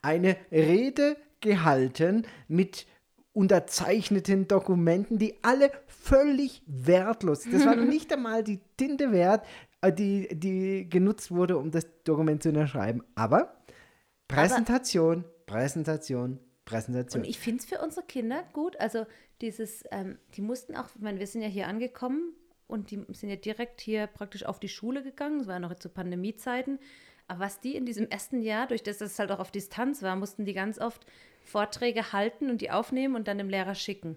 eine 0.02 0.36
Rede 0.50 1.16
gehalten 1.40 2.26
mit 2.48 2.86
unterzeichneten 3.32 4.48
Dokumenten, 4.48 5.18
die 5.18 5.36
alle 5.42 5.70
völlig 5.86 6.62
wertlos. 6.66 7.44
Das 7.50 7.64
war 7.64 7.76
nicht 7.76 8.12
einmal 8.12 8.42
die 8.42 8.60
Tinte 8.76 9.12
wert, 9.12 9.46
äh, 9.80 9.92
die, 9.92 10.28
die 10.32 10.88
genutzt 10.88 11.30
wurde, 11.30 11.56
um 11.56 11.70
das 11.70 11.86
Dokument 12.04 12.42
zu 12.42 12.48
unterschreiben. 12.50 13.02
Aber 13.14 13.56
Präsentation, 14.28 15.24
Präsentation, 15.46 16.38
Präsentation. 16.64 17.22
Und 17.22 17.28
ich 17.28 17.38
finde 17.38 17.60
es 17.60 17.66
für 17.66 17.80
unsere 17.80 18.06
Kinder 18.06 18.44
gut. 18.52 18.78
Also 18.80 19.06
dieses, 19.40 19.84
ähm, 19.90 20.18
die 20.34 20.42
mussten 20.42 20.76
auch, 20.76 20.88
ich 20.94 21.00
meine, 21.00 21.18
wir 21.18 21.26
sind 21.26 21.42
ja 21.42 21.48
hier 21.48 21.68
angekommen 21.68 22.34
und 22.66 22.90
die 22.90 23.04
sind 23.12 23.30
ja 23.30 23.36
direkt 23.36 23.80
hier 23.80 24.06
praktisch 24.06 24.44
auf 24.44 24.60
die 24.60 24.68
Schule 24.68 25.02
gegangen. 25.02 25.38
Das 25.38 25.46
war 25.46 25.54
ja 25.54 25.60
noch 25.60 25.74
zu 25.74 25.88
Pandemiezeiten. 25.88 26.78
Aber 27.30 27.44
was 27.44 27.60
die 27.60 27.76
in 27.76 27.86
diesem 27.86 28.08
ersten 28.08 28.42
Jahr, 28.42 28.66
durch 28.66 28.82
das 28.82 29.00
es 29.00 29.16
halt 29.20 29.30
auch 29.30 29.38
auf 29.38 29.52
Distanz 29.52 30.02
war, 30.02 30.16
mussten 30.16 30.44
die 30.44 30.52
ganz 30.52 30.80
oft 30.80 31.06
Vorträge 31.44 32.12
halten 32.12 32.50
und 32.50 32.60
die 32.60 32.72
aufnehmen 32.72 33.14
und 33.14 33.28
dann 33.28 33.38
dem 33.38 33.48
Lehrer 33.48 33.76
schicken. 33.76 34.16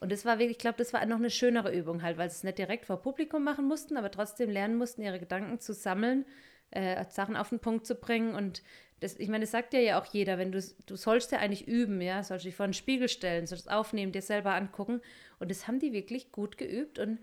Und 0.00 0.10
das 0.12 0.24
war 0.24 0.38
wirklich, 0.38 0.56
ich 0.56 0.58
glaube, 0.58 0.78
das 0.78 0.94
war 0.94 1.04
noch 1.04 1.18
eine 1.18 1.28
schönere 1.28 1.76
Übung 1.76 2.02
halt, 2.02 2.16
weil 2.16 2.30
sie 2.30 2.36
es 2.36 2.44
nicht 2.44 2.56
direkt 2.56 2.86
vor 2.86 3.02
Publikum 3.02 3.44
machen 3.44 3.68
mussten, 3.68 3.98
aber 3.98 4.10
trotzdem 4.10 4.48
lernen 4.48 4.78
mussten, 4.78 5.02
ihre 5.02 5.18
Gedanken 5.18 5.60
zu 5.60 5.74
sammeln, 5.74 6.24
äh, 6.70 7.04
Sachen 7.10 7.36
auf 7.36 7.50
den 7.50 7.58
Punkt 7.58 7.84
zu 7.84 7.96
bringen. 7.96 8.34
Und 8.34 8.62
das, 9.00 9.18
ich 9.18 9.28
meine, 9.28 9.42
das 9.42 9.50
sagt 9.50 9.74
ja 9.74 10.00
auch 10.00 10.06
jeder, 10.06 10.38
wenn 10.38 10.50
du, 10.50 10.62
du 10.86 10.96
sollst 10.96 11.32
ja 11.32 11.40
eigentlich 11.40 11.68
üben, 11.68 12.00
ja, 12.00 12.22
sollst 12.22 12.46
dich 12.46 12.56
vor 12.56 12.66
den 12.66 12.72
Spiegel 12.72 13.10
stellen, 13.10 13.46
sollst 13.46 13.70
aufnehmen, 13.70 14.12
dir 14.12 14.22
selber 14.22 14.54
angucken. 14.54 15.02
Und 15.38 15.50
das 15.50 15.68
haben 15.68 15.80
die 15.80 15.92
wirklich 15.92 16.32
gut 16.32 16.56
geübt 16.56 16.98
und 16.98 17.18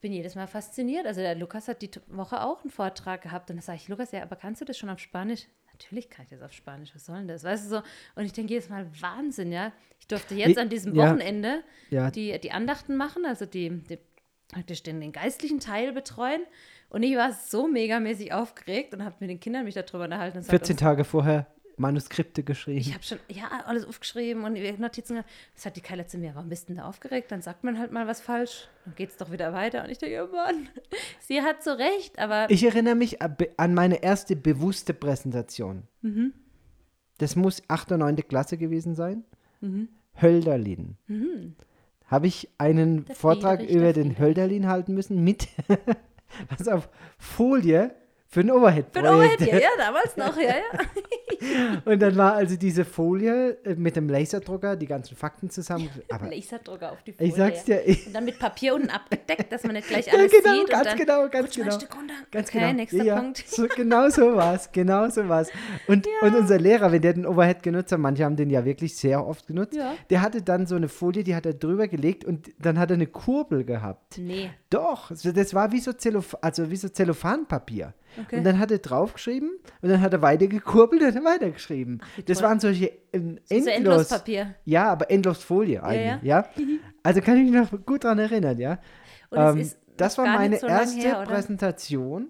bin 0.00 0.12
jedes 0.12 0.34
Mal 0.34 0.46
fasziniert. 0.46 1.06
Also 1.06 1.20
der 1.20 1.34
Lukas 1.34 1.68
hat 1.68 1.82
die 1.82 1.90
Woche 2.08 2.42
auch 2.42 2.62
einen 2.62 2.70
Vortrag 2.70 3.22
gehabt 3.22 3.50
und 3.50 3.56
da 3.56 3.62
sage 3.62 3.78
ich, 3.80 3.88
Lukas, 3.88 4.12
ja, 4.12 4.22
aber 4.22 4.36
kannst 4.36 4.60
du 4.60 4.64
das 4.64 4.78
schon 4.78 4.90
auf 4.90 4.98
Spanisch? 4.98 5.46
Natürlich 5.72 6.10
kann 6.10 6.24
ich 6.24 6.30
das 6.30 6.42
auf 6.42 6.52
Spanisch, 6.52 6.90
was 6.94 7.06
soll 7.06 7.18
denn 7.18 7.28
das? 7.28 7.44
Weißt 7.44 7.66
du 7.66 7.68
so? 7.68 7.82
Und 8.16 8.24
ich 8.24 8.32
denke 8.32 8.54
jedes 8.54 8.68
Mal, 8.68 8.86
Wahnsinn, 9.00 9.52
ja. 9.52 9.72
Ich 10.00 10.08
durfte 10.08 10.34
jetzt 10.34 10.58
an 10.58 10.68
diesem 10.68 10.94
ja. 10.94 11.04
Wochenende 11.04 11.62
Ja, 11.90 12.10
die, 12.10 12.38
die 12.40 12.50
Andachten 12.50 12.96
machen, 12.96 13.24
also 13.24 13.46
die, 13.46 13.70
die 13.84 13.98
praktisch 14.48 14.82
den, 14.82 15.00
den 15.00 15.12
geistlichen 15.12 15.60
Teil 15.60 15.92
betreuen. 15.92 16.42
Und 16.90 17.02
ich 17.02 17.16
war 17.16 17.32
so 17.32 17.68
megamäßig 17.68 18.32
aufgeregt 18.32 18.94
und 18.94 19.04
habe 19.04 19.16
mit 19.20 19.30
den 19.30 19.40
Kindern 19.40 19.64
mich 19.64 19.74
darüber 19.74 20.04
unterhalten. 20.04 20.38
Und 20.38 20.44
gesagt, 20.44 20.66
14 20.66 20.76
Tage 20.76 21.04
vorher 21.04 21.46
Manuskripte 21.78 22.42
geschrieben. 22.42 22.78
ich 22.78 22.94
habe 22.94 23.02
schon, 23.02 23.18
ja, 23.28 23.48
alles 23.66 23.84
aufgeschrieben 23.84 24.44
und 24.44 24.54
Notizen 24.78 25.14
gehabt. 25.14 25.30
Das 25.54 25.66
hat 25.66 25.76
die 25.76 25.80
Keile 25.80 26.06
zu 26.06 26.18
mir, 26.18 26.34
warum 26.34 26.48
bist 26.48 26.64
du 26.64 26.74
denn 26.74 26.82
da 26.82 26.88
aufgeregt? 26.88 27.30
Dann 27.30 27.42
sagt 27.42 27.64
man 27.64 27.78
halt 27.78 27.92
mal 27.92 28.06
was 28.06 28.20
falsch, 28.20 28.68
dann 28.84 28.94
geht 28.94 29.10
es 29.10 29.16
doch 29.16 29.30
wieder 29.30 29.52
weiter. 29.52 29.84
Und 29.84 29.90
ich 29.90 29.98
denke, 29.98 30.28
oh 30.28 30.34
Mann, 30.34 30.68
sie 31.20 31.42
hat 31.42 31.62
so 31.62 31.72
recht, 31.72 32.18
aber 32.18 32.46
Ich 32.50 32.64
erinnere 32.64 32.94
mich 32.94 33.18
an 33.22 33.74
meine 33.74 34.02
erste 34.02 34.36
bewusste 34.36 34.94
Präsentation. 34.94 35.84
Mhm. 36.02 36.32
Das 37.18 37.36
muss 37.36 37.62
8. 37.68 37.88
oder 37.88 37.98
9. 37.98 38.16
Klasse 38.28 38.58
gewesen 38.58 38.94
sein. 38.94 39.24
Mhm. 39.60 39.88
Hölderlin. 40.20 40.96
Habe 42.06 42.26
ich 42.26 42.48
einen 42.58 43.04
Der 43.04 43.14
Vortrag 43.14 43.60
Friedrich, 43.60 43.76
über 43.76 43.92
den 43.92 44.02
Friedrich. 44.04 44.18
Hölderlin 44.18 44.66
halten 44.68 44.94
müssen 44.94 45.22
mit, 45.22 45.48
was 46.56 46.68
auf 46.68 46.88
Folie 47.18 47.94
für 48.30 48.40
ein 48.40 48.50
Overhead. 48.50 48.86
für 48.92 49.00
den 49.02 49.14
Overhead, 49.14 49.40
ja, 49.40 49.58
ja, 49.58 49.68
damals 49.78 50.16
noch, 50.16 50.36
ja, 50.36 50.48
ja. 50.48 50.80
Und 51.84 52.00
dann 52.00 52.16
war 52.16 52.34
also 52.34 52.56
diese 52.56 52.84
Folie 52.84 53.56
äh, 53.64 53.74
mit 53.74 53.96
dem 53.96 54.08
Laserdrucker, 54.08 54.76
die 54.76 54.86
ganzen 54.86 55.16
Fakten 55.16 55.48
zusammen. 55.48 55.88
Aber 56.10 56.28
Laserdrucker 56.28 56.92
auf 56.92 57.02
die 57.04 57.12
Folie. 57.12 57.30
ich 57.30 57.34
sag's 57.36 57.66
ja. 57.66 57.76
dir, 57.76 57.88
ich, 57.88 58.06
Und 58.06 58.12
dann 58.14 58.24
mit 58.26 58.38
Papier 58.38 58.74
unten 58.74 58.90
abgedeckt, 58.90 59.50
dass 59.50 59.62
man 59.64 59.72
nicht 59.74 59.88
gleich 59.88 60.06
Ja, 60.08 60.12
alles 60.14 60.30
genau, 60.32 60.54
sieht. 60.54 60.68
ganz 60.68 60.80
und 60.80 60.86
dann, 60.86 60.98
genau, 60.98 61.28
ganz 61.28 61.54
genau. 61.54 61.72
Ein 61.72 61.80
Stück 61.80 61.96
runter. 61.96 62.14
Ganz 62.30 62.48
okay, 62.48 62.58
genau. 62.58 62.72
nächster 62.72 63.04
ja, 63.04 63.20
Punkt. 63.20 63.44
So, 63.46 63.66
genau 63.74 64.08
so 64.10 64.34
war's, 64.36 64.72
genau 64.72 65.08
so 65.08 65.26
war's. 65.28 65.48
Und, 65.86 66.06
und 66.20 66.34
unser 66.34 66.58
Lehrer, 66.58 66.92
wenn 66.92 67.00
der 67.00 67.14
den 67.14 67.24
Overhead 67.26 67.62
genutzt 67.62 67.92
hat, 67.92 67.98
manche 67.98 68.24
haben 68.24 68.36
den 68.36 68.50
ja 68.50 68.64
wirklich 68.64 68.96
sehr 68.96 69.26
oft 69.26 69.46
genutzt, 69.46 69.74
Ja. 69.74 69.94
der 70.10 70.20
hatte 70.20 70.42
dann 70.42 70.66
so 70.66 70.74
eine 70.74 70.88
Folie, 70.88 71.24
die 71.24 71.34
hat 71.34 71.46
er 71.46 71.54
drüber 71.54 71.88
gelegt 71.88 72.24
und 72.26 72.50
dann 72.58 72.78
hat 72.78 72.90
er 72.90 72.94
eine 72.94 73.06
Kurbel 73.06 73.64
gehabt. 73.64 74.18
Nee. 74.18 74.50
Doch, 74.68 75.10
das 75.10 75.54
war 75.54 75.72
wie 75.72 75.80
so, 75.80 75.92
Zelloph 75.94 76.36
also 76.42 76.70
wie 76.70 76.76
so 76.76 76.88
Zellophanpapier. 76.90 77.94
Okay. 78.24 78.38
Und 78.38 78.44
dann 78.44 78.58
hat 78.58 78.70
er 78.70 78.78
draufgeschrieben 78.78 79.50
und 79.82 79.88
dann 79.88 80.00
hat 80.00 80.12
er 80.12 80.22
weiter 80.22 80.46
gekurbelt 80.46 81.02
und 81.02 81.08
hat 81.08 81.14
er 81.16 81.24
weitergeschrieben. 81.24 82.00
wie 82.16 82.22
das 82.22 82.42
waren 82.42 82.58
solche 82.60 82.92
ähm, 83.12 83.38
So 83.44 83.54
endlos, 83.54 83.68
Endlospapier. 83.76 84.54
ja, 84.64 84.90
aber 84.90 85.10
endlos 85.10 85.42
Folie 85.42 85.82
eigentlich, 85.82 86.22
ja. 86.28 86.48
ja. 86.56 86.66
Also 87.02 87.20
kann 87.20 87.36
ich 87.36 87.50
mich 87.50 87.72
noch 87.72 87.84
gut 87.86 88.04
dran 88.04 88.18
erinnern, 88.18 88.58
ja. 88.58 88.78
Ähm, 89.32 89.70
das 89.96 90.16
war 90.18 90.26
meine 90.26 90.58
so 90.58 90.66
erste 90.66 91.00
her? 91.00 91.24
Präsentation. 91.26 92.28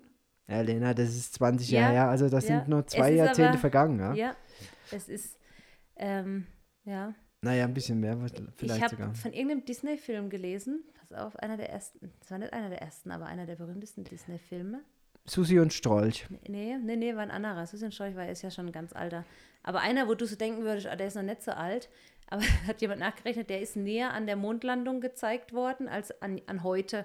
Ja, 0.49 0.63
Lena, 0.63 0.95
das 0.95 1.11
ist 1.11 1.35
20 1.35 1.71
Ja, 1.71 1.81
Jahre 1.81 1.93
her, 1.93 2.09
also 2.09 2.29
das 2.29 2.49
ja. 2.49 2.59
sind 2.61 2.69
nur 2.69 2.87
zwei 2.87 3.13
Jahrzehnte 3.13 3.51
aber- 3.51 3.59
vergangen, 3.59 3.99
ja. 3.99 4.15
Ja, 4.15 4.37
es 4.91 5.09
ist, 5.09 5.39
ähm, 5.97 6.47
ja. 6.85 7.15
Naja, 7.43 7.65
ein 7.67 7.75
bisschen 7.75 8.01
mehr 8.01 8.17
vielleicht 8.57 8.83
ich 8.83 8.89
sogar. 8.91 9.09
habe 9.09 9.17
von 9.17 9.33
irgendeinem 9.33 9.65
Disney-Film 9.65 10.29
gelesen, 10.31 10.83
pass 10.99 11.13
auf, 11.13 11.37
einer 11.37 11.57
der 11.57 11.71
ersten, 11.71 12.11
das 12.19 12.31
war 12.31 12.39
nicht 12.39 12.53
einer 12.53 12.69
der 12.71 12.81
ersten, 12.83 13.11
aber 13.13 13.27
einer 13.27 13.47
der 13.47 13.57
berühmtesten 13.57 14.05
Disney-Filme. 14.05 14.81
Susi 15.29 15.61
und 15.61 15.73
Strolch. 15.73 16.27
Nee, 16.49 16.77
nee, 16.83 16.97
nee, 16.97 17.15
war 17.15 17.23
ein 17.23 17.31
anderer. 17.31 17.67
Susan 17.67 17.93
Scheuch 17.93 18.17
war 18.17 18.29
ist 18.29 18.43
ja 18.43 18.51
schon 18.51 18.73
ganz 18.73 18.93
alter. 18.93 19.25
Aber 19.63 19.81
einer, 19.81 20.09
wo 20.09 20.15
du 20.15 20.27
so 20.27 20.37
denken 20.37 20.63
würdest, 20.63 20.87
ah, 20.87 20.97
der 20.97 21.09
ist 21.09 21.17
noch 21.17 21.23
nicht 21.23 21.43
so 21.43 21.53
alt, 21.53 21.89
aber 22.29 22.43
hat 22.67 22.81
jemand 22.81 23.01
nachgerechnet, 23.01 23.51
der 23.51 23.61
ist 23.61 23.77
näher 23.77 24.13
an 24.13 24.27
der 24.27 24.37
Mondlandung 24.37 25.01
gezeigt 25.01 25.53
worden 25.53 25.89
als 25.89 26.23
an, 26.23 26.41
an 26.47 26.63
heute. 26.63 27.05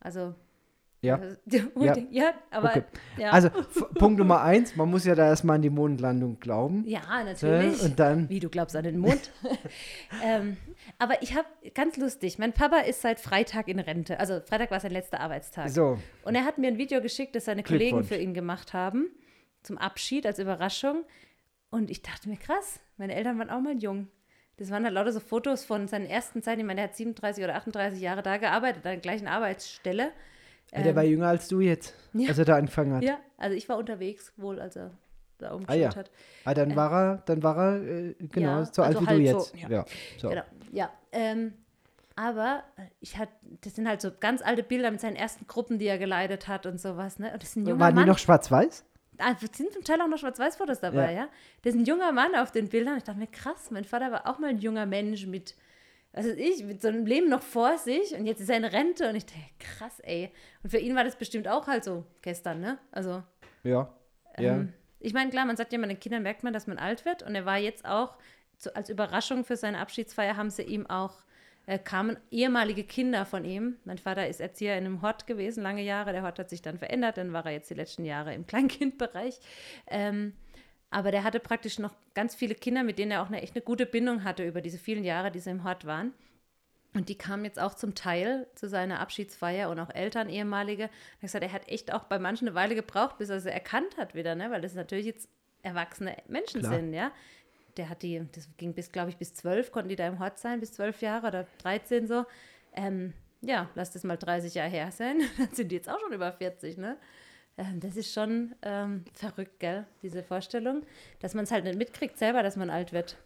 Also 0.00 0.34
Ja. 1.00 1.16
äh, 1.50 1.60
ja, 1.76 1.96
ja 2.10 2.34
aber 2.50 2.70
Okay. 2.70 2.82
ja. 3.18 3.30
Also 3.30 3.50
Punkt 3.94 4.18
Nummer 4.18 4.42
eins, 4.42 4.74
man 4.74 4.90
muss 4.90 5.04
ja 5.04 5.14
da 5.14 5.26
erstmal 5.26 5.56
an 5.56 5.62
die 5.62 5.70
Mondlandung 5.70 6.40
glauben. 6.40 6.84
ja, 6.86 7.00
äh, 7.20 7.24
natürlich. 7.24 7.82
Und 7.82 7.98
dann, 7.98 8.28
Wie 8.28 8.40
du 8.40 8.48
glaubst 8.48 8.74
an 8.74 8.84
den 8.84 8.98
Mond. 8.98 9.30
ähm, 10.24 10.56
aber 10.98 11.22
ich 11.22 11.36
habe, 11.36 11.46
ganz 11.74 11.96
lustig, 11.96 12.38
mein 12.38 12.52
Papa 12.52 12.78
ist 12.78 13.02
seit 13.02 13.20
Freitag 13.20 13.68
in 13.68 13.78
Rente. 13.78 14.18
Also 14.18 14.40
Freitag 14.40 14.70
war 14.70 14.80
sein 14.80 14.92
letzter 14.92 15.20
Arbeitstag. 15.20 15.68
so, 15.68 15.98
Und 16.24 16.34
er 16.34 16.44
hat 16.44 16.58
mir 16.58 16.68
ein 16.68 16.78
Video 16.78 17.00
geschickt, 17.00 17.36
das 17.36 17.44
seine 17.44 17.62
Kollegen 17.62 18.02
für 18.04 18.16
ihn 18.16 18.34
gemacht 18.34 18.72
haben, 18.72 19.08
zum 19.62 19.78
Abschied, 19.78 20.26
als 20.26 20.38
Überraschung. 20.38 21.04
Und 21.70 21.90
ich 21.90 22.02
dachte 22.02 22.28
mir, 22.28 22.38
krass, 22.38 22.80
meine 22.96 23.14
Eltern 23.14 23.38
waren 23.38 23.50
auch 23.50 23.60
mal 23.60 23.76
jung. 23.78 24.08
Das 24.56 24.70
waren 24.70 24.84
halt 24.84 24.94
lauter 24.94 25.12
so 25.12 25.20
Fotos 25.20 25.64
von 25.64 25.86
seinen 25.86 26.06
ersten 26.06 26.42
Zeiten. 26.42 26.60
Ich 26.60 26.66
meine, 26.66 26.80
der 26.80 26.88
hat 26.88 26.96
37 26.96 27.44
oder 27.44 27.54
38 27.54 28.00
Jahre 28.00 28.22
da 28.22 28.38
gearbeitet, 28.38 28.84
an 28.84 28.92
der 28.92 29.00
gleichen 29.00 29.28
Arbeitsstelle. 29.28 30.10
Ja, 30.72 30.82
der 30.82 30.96
war 30.96 31.04
jünger 31.04 31.28
als 31.28 31.48
du 31.48 31.60
jetzt, 31.60 31.94
Ähm, 32.14 32.20
ja. 32.20 32.28
als 32.28 32.38
er 32.38 32.44
da 32.44 32.56
angefangen 32.56 32.94
hat. 32.94 33.02
Ja, 33.02 33.18
also 33.36 33.56
ich 33.56 33.68
war 33.68 33.76
unterwegs, 33.78 34.32
wohl, 34.36 34.60
als 34.60 34.76
er 34.76 34.90
da 35.38 35.50
Ah 35.50 35.54
umgeschaut 35.54 35.76
ja, 35.80 35.94
hat. 35.94 36.10
ah, 36.44 36.54
dann 36.54 36.74
war 36.76 36.92
er, 36.92 37.16
dann 37.26 37.42
war 37.42 37.56
er, 37.56 37.82
äh, 37.82 38.14
genau, 38.18 38.58
Ja, 38.58 38.64
so 38.64 38.82
alt 38.82 38.96
also 38.96 39.02
wie 39.02 39.06
halt 39.06 39.18
du 39.20 39.40
so, 39.40 39.54
jetzt. 39.54 39.56
ja. 39.62 39.68
ja. 39.70 39.84
so. 40.18 40.28
Genau, 40.30 40.42
ja. 40.72 40.90
Ähm, 41.12 41.54
aber 42.16 42.64
ich 43.00 43.16
hatte, 43.16 43.30
das 43.60 43.76
sind 43.76 43.86
halt 43.86 44.00
so 44.00 44.10
ganz 44.18 44.42
alte 44.42 44.64
Bilder 44.64 44.90
mit 44.90 45.00
seinen 45.00 45.14
ersten 45.14 45.46
Gruppen, 45.46 45.78
die 45.78 45.86
er 45.86 45.98
geleitet 45.98 46.48
hat 46.48 46.66
und 46.66 46.80
sowas, 46.80 47.20
ne? 47.20 47.32
Und 47.32 47.40
das 47.42 47.50
ist 47.50 47.56
ein 47.56 47.66
junger 47.66 47.78
Waren 47.78 47.94
die 47.94 48.00
Mann. 48.00 48.08
noch 48.08 48.18
schwarz-weiß? 48.18 48.84
Ah, 49.18 49.34
sind 49.38 49.72
zum 49.72 49.82
Teil 49.84 50.00
auch 50.00 50.06
noch 50.08 50.18
Schwarz-Weiß-Fotos 50.18 50.80
dabei, 50.80 51.12
ja. 51.12 51.28
Das 51.62 51.74
ist 51.74 51.80
ein 51.80 51.84
junger 51.84 52.12
Mann 52.12 52.34
auf 52.36 52.50
den 52.52 52.68
Bildern. 52.68 52.96
Ich 52.98 53.04
dachte 53.04 53.18
mir, 53.18 53.26
krass, 53.28 53.70
mein 53.70 53.84
Vater 53.84 54.10
war 54.12 54.28
auch 54.28 54.38
mal 54.38 54.50
ein 54.50 54.58
junger 54.58 54.86
Mensch 54.86 55.26
mit, 55.26 55.56
was 56.12 56.26
weiß 56.26 56.36
ich, 56.36 56.64
mit 56.64 56.82
so 56.82 56.88
einem 56.88 57.06
Leben 57.06 57.28
noch 57.28 57.42
vor 57.42 57.78
sich 57.78 58.14
und 58.14 58.26
jetzt 58.26 58.40
ist 58.40 58.48
er 58.48 58.56
in 58.56 58.64
Rente 58.64 59.08
und 59.08 59.14
ich 59.16 59.26
dachte, 59.26 59.40
krass, 59.58 60.00
ey. 60.00 60.32
Und 60.62 60.70
für 60.70 60.78
ihn 60.78 60.96
war 60.96 61.04
das 61.04 61.16
bestimmt 61.16 61.48
auch 61.48 61.66
halt 61.66 61.84
so 61.84 62.04
gestern, 62.22 62.60
ne? 62.60 62.78
Also, 62.90 63.22
Ja. 63.62 63.92
Ja. 64.38 64.54
ähm, 64.54 64.72
ich 65.00 65.12
meine, 65.14 65.30
klar, 65.30 65.44
man 65.46 65.56
sagt 65.56 65.72
ja, 65.72 65.78
bei 65.78 65.86
den 65.86 66.00
Kindern 66.00 66.22
merkt 66.22 66.42
man, 66.42 66.52
dass 66.52 66.66
man 66.66 66.78
alt 66.78 67.04
wird 67.04 67.22
und 67.22 67.34
er 67.34 67.44
war 67.46 67.58
jetzt 67.58 67.84
auch, 67.84 68.16
zu, 68.56 68.74
als 68.74 68.88
Überraschung 68.90 69.44
für 69.44 69.56
seine 69.56 69.78
Abschiedsfeier 69.78 70.36
haben 70.36 70.50
sie 70.50 70.62
ihm 70.62 70.86
auch, 70.88 71.22
äh, 71.66 71.78
kamen 71.78 72.16
ehemalige 72.30 72.82
Kinder 72.82 73.24
von 73.26 73.44
ihm. 73.44 73.76
Mein 73.84 73.98
Vater 73.98 74.26
ist 74.26 74.40
Erzieher 74.40 74.76
in 74.78 74.86
einem 74.86 75.02
Hort 75.02 75.26
gewesen, 75.26 75.62
lange 75.62 75.82
Jahre. 75.82 76.12
Der 76.12 76.22
Hort 76.22 76.38
hat 76.38 76.50
sich 76.50 76.62
dann 76.62 76.78
verändert, 76.78 77.18
dann 77.18 77.32
war 77.32 77.44
er 77.46 77.52
jetzt 77.52 77.70
die 77.70 77.74
letzten 77.74 78.04
Jahre 78.04 78.34
im 78.34 78.46
Kleinkindbereich. 78.46 79.38
Ähm, 79.86 80.32
aber 80.90 81.10
der 81.10 81.24
hatte 81.24 81.40
praktisch 81.40 81.78
noch 81.78 81.94
ganz 82.14 82.34
viele 82.34 82.54
Kinder, 82.54 82.82
mit 82.82 82.98
denen 82.98 83.10
er 83.10 83.22
auch 83.22 83.28
eine 83.28 83.42
echt 83.42 83.54
eine 83.54 83.64
gute 83.64 83.86
Bindung 83.86 84.24
hatte 84.24 84.46
über 84.46 84.60
diese 84.60 84.78
vielen 84.78 85.04
Jahre, 85.04 85.30
die 85.30 85.40
sie 85.40 85.50
im 85.50 85.64
Hort 85.64 85.84
waren. 85.84 86.14
Und 86.94 87.10
die 87.10 87.18
kamen 87.18 87.44
jetzt 87.44 87.60
auch 87.60 87.74
zum 87.74 87.94
Teil 87.94 88.46
zu 88.54 88.68
seiner 88.68 89.00
Abschiedsfeier 89.00 89.68
und 89.68 89.78
auch 89.78 89.90
Eltern, 89.94 90.30
ehemalige. 90.30 90.84
Er 90.84 90.88
hat 90.88 91.20
gesagt, 91.20 91.44
er 91.44 91.52
hat 91.52 91.68
echt 91.68 91.92
auch 91.92 92.04
bei 92.04 92.18
manchen 92.18 92.48
eine 92.48 92.54
Weile 92.54 92.74
gebraucht, 92.74 93.18
bis 93.18 93.28
er 93.28 93.40
sie 93.40 93.50
erkannt 93.50 93.98
hat 93.98 94.14
wieder, 94.14 94.34
ne? 94.34 94.50
weil 94.50 94.62
das 94.62 94.74
natürlich 94.74 95.04
jetzt 95.04 95.28
erwachsene 95.62 96.16
Menschen 96.28 96.60
Klar. 96.60 96.74
sind, 96.74 96.94
ja. 96.94 97.12
Der 97.76 97.90
hat 97.90 98.02
die, 98.02 98.26
das 98.32 98.48
ging 98.56 98.74
bis, 98.74 98.90
glaube 98.90 99.10
ich, 99.10 99.18
bis 99.18 99.34
zwölf, 99.34 99.70
konnten 99.70 99.90
die 99.90 99.96
da 99.96 100.08
im 100.08 100.18
Hort 100.18 100.38
sein, 100.38 100.60
bis 100.60 100.72
zwölf 100.72 101.02
Jahre 101.02 101.28
oder 101.28 101.46
13 101.58 102.08
so. 102.08 102.24
Ähm, 102.74 103.12
ja, 103.42 103.68
lass 103.74 103.92
das 103.92 104.02
mal 104.02 104.16
30 104.16 104.54
Jahre 104.54 104.70
her 104.70 104.90
sein, 104.90 105.20
dann 105.38 105.50
sind 105.52 105.70
die 105.70 105.76
jetzt 105.76 105.88
auch 105.88 106.00
schon 106.00 106.12
über 106.12 106.32
40, 106.32 106.78
ne? 106.78 106.96
Ähm, 107.58 107.80
das 107.80 107.96
ist 107.96 108.12
schon 108.12 108.54
ähm, 108.62 109.04
verrückt, 109.12 109.58
gell, 109.58 109.84
diese 110.02 110.22
Vorstellung, 110.22 110.82
dass 111.20 111.34
man 111.34 111.42
es 111.44 111.50
halt 111.50 111.64
nicht 111.64 111.76
mitkriegt 111.76 112.16
selber, 112.16 112.42
dass 112.42 112.56
man 112.56 112.70
alt 112.70 112.92
wird. 112.92 113.16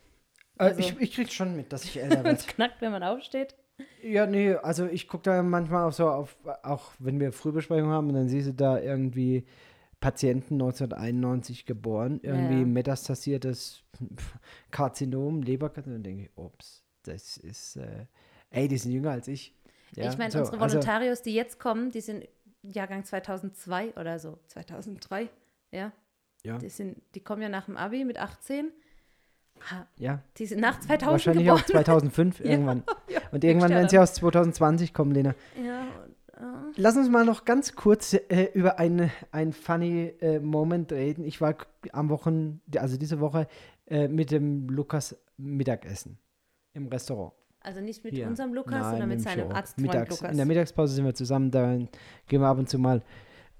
Äh, 0.58 0.64
Also- 0.64 0.80
ich, 0.80 0.98
ich 1.00 1.14
krieg 1.14 1.30
schon 1.30 1.54
mit, 1.54 1.72
dass 1.72 1.84
ich 1.84 2.00
älter 2.00 2.16
werde. 2.24 2.30
es 2.38 2.46
knackt, 2.46 2.80
wenn 2.80 2.92
man 2.92 3.02
aufsteht. 3.02 3.54
Ja, 4.02 4.26
nee, 4.26 4.54
also 4.54 4.86
ich 4.86 5.06
gucke 5.08 5.24
da 5.24 5.42
manchmal 5.42 5.86
auch 5.88 5.92
so 5.92 6.08
auf, 6.08 6.36
auch 6.62 6.92
wenn 6.98 7.20
wir 7.20 7.32
Frühbesprechung 7.32 7.90
haben, 7.90 8.08
und 8.08 8.14
dann 8.14 8.28
siehst 8.28 8.48
du 8.48 8.54
da 8.54 8.78
irgendwie 8.80 9.44
Patienten 10.00 10.54
1991 10.54 11.64
geboren, 11.66 12.18
irgendwie 12.22 12.60
Ja. 12.60 12.66
metastasiertes 12.66 13.82
Karzinom, 14.70 15.42
Leberkarzinom, 15.42 15.96
und 15.96 16.02
denke 16.04 16.22
ich, 16.24 16.30
ups, 16.36 16.82
das 17.04 17.36
ist, 17.36 17.76
äh, 17.76 18.06
ey, 18.50 18.68
die 18.68 18.78
sind 18.78 18.92
jünger 18.92 19.10
als 19.12 19.28
ich. 19.28 19.54
Ja, 19.94 20.10
ich 20.10 20.18
meine, 20.18 20.30
so, 20.30 20.38
unsere 20.38 20.58
also- 20.60 20.74
Volontarios, 20.76 21.22
die 21.22 21.34
jetzt 21.34 21.58
kommen, 21.58 21.90
die 21.90 22.00
sind 22.00 22.26
Jahrgang 22.62 23.04
2002 23.04 23.94
oder 23.96 24.18
so, 24.18 24.38
2003, 24.48 25.28
ja. 25.70 25.92
Ja. 26.44 26.58
Die, 26.58 26.68
sind, 26.68 27.00
die 27.14 27.20
kommen 27.20 27.42
ja 27.42 27.48
nach 27.48 27.66
dem 27.66 27.76
Abi 27.76 28.04
mit 28.04 28.18
18. 28.18 28.72
Ha, 29.70 29.86
ja, 29.96 30.22
Die 30.38 30.46
sind 30.46 30.60
nach 30.60 30.80
2000 30.80 31.10
wahrscheinlich 31.12 31.44
geboren. 31.46 31.62
auch 31.62 31.66
2005 31.70 32.40
irgendwann. 32.40 32.82
ja, 33.08 33.20
Und 33.30 33.44
irgendwann 33.44 33.70
werden 33.70 33.88
sie 33.88 33.98
aus 33.98 34.14
2020 34.14 34.92
kommen, 34.92 35.12
Lena. 35.12 35.34
Ja, 35.62 35.82
und, 35.82 36.16
äh, 36.42 36.72
Lass 36.76 36.96
uns 36.96 37.08
mal 37.08 37.24
noch 37.24 37.44
ganz 37.44 37.76
kurz 37.76 38.14
äh, 38.14 38.50
über 38.54 38.80
einen 38.80 39.12
ein 39.30 39.52
funny 39.52 40.14
äh, 40.20 40.40
Moment 40.40 40.90
reden. 40.92 41.24
Ich 41.24 41.40
war 41.40 41.54
am 41.92 42.08
Wochen, 42.08 42.60
also 42.76 42.96
diese 42.96 43.20
Woche, 43.20 43.46
äh, 43.86 44.08
mit 44.08 44.32
dem 44.32 44.68
Lukas 44.68 45.16
Mittagessen 45.36 46.18
im 46.72 46.88
Restaurant. 46.88 47.32
Also 47.62 47.80
nicht 47.80 48.04
mit 48.04 48.14
Hier. 48.14 48.26
unserem 48.26 48.54
Lukas, 48.54 48.80
Nein, 48.80 48.90
sondern 48.90 49.08
mit 49.08 49.20
seinem. 49.22 49.50
Arztfreund 49.50 49.86
Mittags. 49.86 50.10
Lukas. 50.10 50.30
In 50.30 50.36
der 50.36 50.46
Mittagspause 50.46 50.94
sind 50.94 51.04
wir 51.04 51.14
zusammen, 51.14 51.50
da 51.50 51.76
gehen 52.28 52.40
wir 52.40 52.48
ab 52.48 52.58
und 52.58 52.68
zu 52.68 52.78
mal 52.78 53.02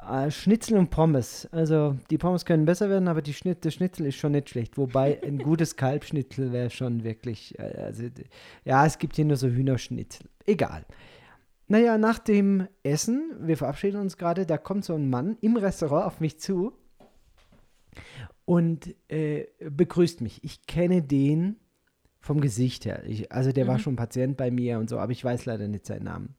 äh, 0.09 0.31
Schnitzel 0.31 0.79
und 0.79 0.91
Pommes. 0.91 1.49
Also 1.53 1.97
die 2.11 2.19
Pommes 2.19 2.45
können 2.45 2.65
besser 2.65 2.89
werden, 2.89 3.09
aber 3.09 3.23
die 3.23 3.35
Schnitt, 3.35 3.65
das 3.65 3.75
Schnitzel 3.75 4.07
ist 4.07 4.17
schon 4.17 4.33
nicht 4.33 4.51
schlecht. 4.51 4.77
Wobei 4.77 5.23
ein 5.23 5.39
gutes 5.43 5.77
Kalbschnitzel 5.77 6.53
wäre 6.53 6.71
schon 6.71 7.05
wirklich, 7.05 7.59
äh, 7.59 7.63
also 7.63 8.05
ja, 8.65 8.85
es 8.87 8.99
gibt 8.99 9.17
hier 9.17 9.25
nur 9.25 9.37
so 9.37 9.49
Hühnerschnitzel. 9.49 10.29
Egal. 10.47 10.85
naja, 11.69 11.99
nach 11.99 12.19
dem 12.19 12.67
Essen, 12.83 13.33
wir 13.41 13.57
verabschieden 13.57 14.01
uns 14.01 14.17
gerade, 14.17 14.47
da 14.47 14.59
kommt 14.59 14.85
so 14.85 14.95
ein 14.95 15.09
Mann 15.09 15.37
im 15.41 15.57
Restaurant 15.57 16.07
auf 16.07 16.21
mich 16.21 16.41
zu 16.41 16.73
und 18.45 18.95
äh, 19.09 19.47
begrüßt 19.61 20.21
mich. 20.21 20.43
Ich 20.43 20.67
kenne 20.67 21.03
den 21.03 21.57
vom 22.23 22.41
Gesicht 22.41 22.87
her. 22.87 23.03
Ich, 23.07 23.31
also 23.31 23.53
der 23.53 23.65
mhm. 23.65 23.69
war 23.69 23.79
schon 23.79 23.97
Patient 23.97 24.37
bei 24.37 24.51
mir 24.51 24.79
und 24.79 24.89
so, 24.89 24.99
aber 24.99 25.13
ich 25.13 25.23
weiß 25.23 25.45
leider 25.45 25.69
nicht 25.69 25.85
seinen 25.85 26.05
Namen. 26.05 26.35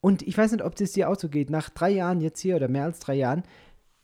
Und 0.00 0.22
ich 0.22 0.36
weiß 0.36 0.50
nicht, 0.52 0.64
ob 0.64 0.74
das 0.74 0.92
dir 0.92 1.10
auch 1.10 1.18
so 1.18 1.28
geht. 1.28 1.50
Nach 1.50 1.68
drei 1.68 1.90
Jahren 1.90 2.20
jetzt 2.20 2.40
hier 2.40 2.56
oder 2.56 2.68
mehr 2.68 2.84
als 2.84 3.00
drei 3.00 3.14
Jahren, 3.14 3.42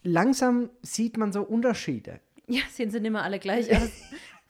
langsam 0.02 0.68
sieht 0.82 1.16
man 1.16 1.32
so 1.32 1.42
Unterschiede. 1.42 2.20
Ja, 2.46 2.60
sehen 2.70 2.90
sie 2.90 3.00
nicht 3.00 3.10
mehr 3.10 3.22
alle 3.22 3.40
gleich 3.40 3.74
aus. 3.74 3.90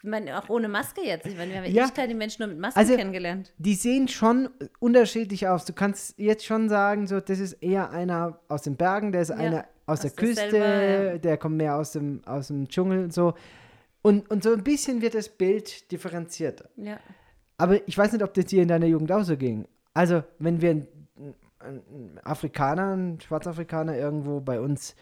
Ich 0.02 0.10
meine, 0.10 0.38
auch 0.38 0.48
ohne 0.50 0.68
Maske 0.68 1.00
jetzt. 1.00 1.26
Ich 1.26 1.36
meine, 1.36 1.50
wir 1.50 1.82
haben 1.82 1.92
ja 1.96 2.06
die 2.06 2.14
Menschen 2.14 2.42
nur 2.42 2.48
mit 2.50 2.60
Maske 2.60 2.78
also, 2.78 2.94
kennengelernt. 2.94 3.52
Die 3.58 3.74
sehen 3.74 4.06
schon 4.06 4.50
unterschiedlich 4.78 5.48
aus. 5.48 5.64
Du 5.64 5.72
kannst 5.72 6.16
jetzt 6.18 6.44
schon 6.44 6.68
sagen, 6.68 7.08
so, 7.08 7.18
das 7.18 7.40
ist 7.40 7.54
eher 7.54 7.90
einer 7.90 8.38
aus 8.46 8.62
den 8.62 8.76
Bergen, 8.76 9.10
der 9.10 9.22
ist 9.22 9.30
ja, 9.30 9.36
einer 9.36 9.64
aus, 9.86 9.98
aus 9.98 10.00
der 10.02 10.10
Küste, 10.10 10.50
selber, 10.50 11.12
ja. 11.12 11.18
der 11.18 11.38
kommt 11.38 11.56
mehr 11.56 11.76
aus 11.76 11.92
dem, 11.92 12.20
aus 12.24 12.48
dem 12.48 12.68
Dschungel 12.68 13.04
und 13.04 13.14
so. 13.14 13.34
Und, 14.06 14.30
und 14.30 14.44
so 14.44 14.52
ein 14.52 14.62
bisschen 14.62 15.02
wird 15.02 15.14
das 15.14 15.28
Bild 15.28 15.90
differenzierter. 15.90 16.68
Ja. 16.76 17.00
Aber 17.58 17.86
ich 17.88 17.98
weiß 17.98 18.12
nicht, 18.12 18.22
ob 18.22 18.34
das 18.34 18.44
dir 18.44 18.62
in 18.62 18.68
deiner 18.68 18.86
Jugend 18.86 19.10
auch 19.10 19.24
so 19.24 19.36
ging. 19.36 19.66
Also, 19.94 20.22
wenn 20.38 20.60
wir 20.60 20.86
einen, 21.58 22.20
Afrikaner, 22.22 22.92
einen 22.92 23.20
Schwarzafrikaner 23.20 23.96
irgendwo 23.96 24.40
bei 24.40 24.60
uns, 24.60 24.94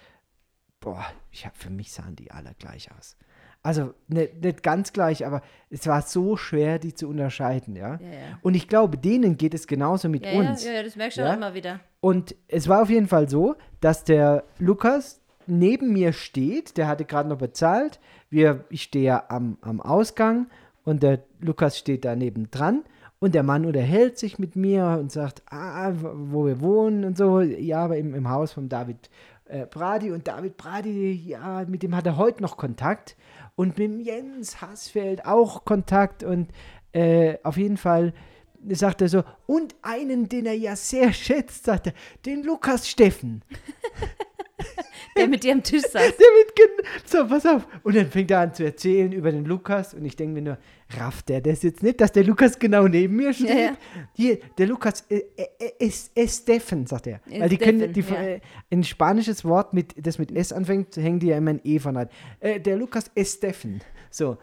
boah, 0.80 1.04
ich 1.30 1.44
hab, 1.44 1.54
für 1.54 1.68
mich 1.68 1.92
sahen 1.92 2.16
die 2.16 2.30
alle 2.30 2.54
gleich 2.58 2.88
aus. 2.96 3.18
Also 3.62 3.92
nicht, 4.08 4.42
nicht 4.42 4.62
ganz 4.62 4.92
gleich, 4.92 5.26
aber 5.26 5.42
es 5.68 5.86
war 5.86 6.00
so 6.00 6.38
schwer, 6.38 6.78
die 6.78 6.94
zu 6.94 7.08
unterscheiden, 7.08 7.76
ja. 7.76 7.96
ja, 7.96 8.08
ja. 8.08 8.38
Und 8.40 8.54
ich 8.54 8.68
glaube, 8.68 8.96
denen 8.96 9.36
geht 9.36 9.52
es 9.52 9.66
genauso 9.66 10.08
mit 10.08 10.24
ja, 10.24 10.32
uns. 10.32 10.64
Ja, 10.64 10.72
ja, 10.72 10.82
das 10.82 10.96
merkst 10.96 11.18
du 11.18 11.28
auch 11.28 11.34
immer 11.34 11.52
wieder. 11.52 11.80
Und 12.00 12.34
es 12.48 12.68
war 12.68 12.82
auf 12.82 12.90
jeden 12.90 13.08
Fall 13.08 13.28
so, 13.28 13.56
dass 13.80 14.04
der 14.04 14.44
Lukas 14.58 15.20
neben 15.46 15.92
mir 15.92 16.12
steht, 16.12 16.76
der 16.76 16.88
hatte 16.88 17.04
gerade 17.04 17.28
noch 17.28 17.38
bezahlt. 17.38 18.00
Wir, 18.30 18.64
ich 18.70 18.82
stehe 18.82 19.04
ja 19.04 19.24
am, 19.28 19.58
am 19.60 19.80
Ausgang 19.80 20.46
und 20.84 21.02
der 21.02 21.20
Lukas 21.40 21.78
steht 21.78 22.04
da 22.04 22.16
nebendran. 22.16 22.84
Und 23.20 23.34
der 23.34 23.42
Mann 23.42 23.64
unterhält 23.64 24.18
sich 24.18 24.38
mit 24.38 24.54
mir 24.54 24.98
und 25.00 25.10
sagt, 25.10 25.42
ah, 25.50 25.92
wo 25.94 26.44
wir 26.44 26.60
wohnen 26.60 27.04
und 27.04 27.16
so. 27.16 27.40
Ja, 27.40 27.84
aber 27.84 27.96
im, 27.96 28.14
im 28.14 28.28
Haus 28.28 28.52
von 28.52 28.68
David 28.68 29.08
äh, 29.46 29.66
Brady. 29.66 30.10
Und 30.10 30.28
David 30.28 30.56
Brady, 30.56 31.12
ja, 31.12 31.64
mit 31.66 31.82
dem 31.82 31.96
hat 31.96 32.06
er 32.06 32.16
heute 32.16 32.42
noch 32.42 32.56
Kontakt 32.56 33.16
und 33.56 33.78
mit 33.78 34.04
Jens 34.04 34.60
Hassfeld 34.60 35.26
auch 35.26 35.64
Kontakt 35.64 36.22
und 36.24 36.50
äh, 36.92 37.38
auf 37.42 37.56
jeden 37.56 37.76
Fall 37.76 38.12
sagt 38.70 39.02
er 39.02 39.08
so, 39.08 39.22
und 39.46 39.74
einen, 39.82 40.28
den 40.28 40.46
er 40.46 40.56
ja 40.56 40.74
sehr 40.76 41.12
schätzt, 41.12 41.64
sagt 41.64 41.88
er, 41.88 41.92
den 42.24 42.42
Lukas 42.42 42.88
Steffen. 42.88 43.42
Der 45.16 45.28
mit 45.28 45.44
dir 45.44 45.52
am 45.52 45.62
Tisch 45.62 45.82
saß. 45.82 45.92
Der 45.94 46.02
mit, 46.08 46.86
so, 47.04 47.26
pass 47.26 47.46
auf. 47.46 47.66
Und 47.82 47.96
dann 47.96 48.10
fängt 48.10 48.30
er 48.30 48.40
an 48.40 48.54
zu 48.54 48.64
erzählen 48.64 49.12
über 49.12 49.30
den 49.30 49.44
Lukas 49.44 49.94
und 49.94 50.04
ich 50.04 50.16
denke 50.16 50.34
mir 50.34 50.42
nur, 50.42 50.58
rafft 50.98 51.28
der 51.28 51.40
das 51.40 51.62
jetzt 51.62 51.82
nicht, 51.82 52.00
dass 52.00 52.12
der 52.12 52.24
Lukas 52.24 52.58
genau 52.58 52.88
neben 52.88 53.16
mir 53.16 53.32
steht? 53.32 53.48
Ja, 53.48 53.56
ja. 53.56 53.76
Hier, 54.14 54.38
der 54.58 54.66
Lukas 54.66 55.04
äh, 55.08 55.22
äh, 55.36 55.90
äh, 56.14 56.28
Steffen, 56.28 56.86
sagt 56.86 57.06
er. 57.06 57.20
Weil 57.26 57.48
die 57.48 57.58
können, 57.58 57.92
die, 57.92 58.00
ja. 58.00 58.22
äh, 58.22 58.40
ein 58.70 58.82
spanisches 58.82 59.44
Wort, 59.44 59.72
mit, 59.72 59.94
das 60.04 60.18
mit 60.18 60.32
S 60.32 60.52
anfängt, 60.52 60.96
hängen 60.96 61.20
die 61.20 61.28
ja 61.28 61.38
immer 61.38 61.50
ein 61.50 61.60
E 61.62 61.78
von 61.78 61.96
rein. 61.96 62.08
Äh, 62.40 62.60
der 62.60 62.76
Lukas 62.76 63.10
Steffen. 63.22 63.80
So. 64.10 64.38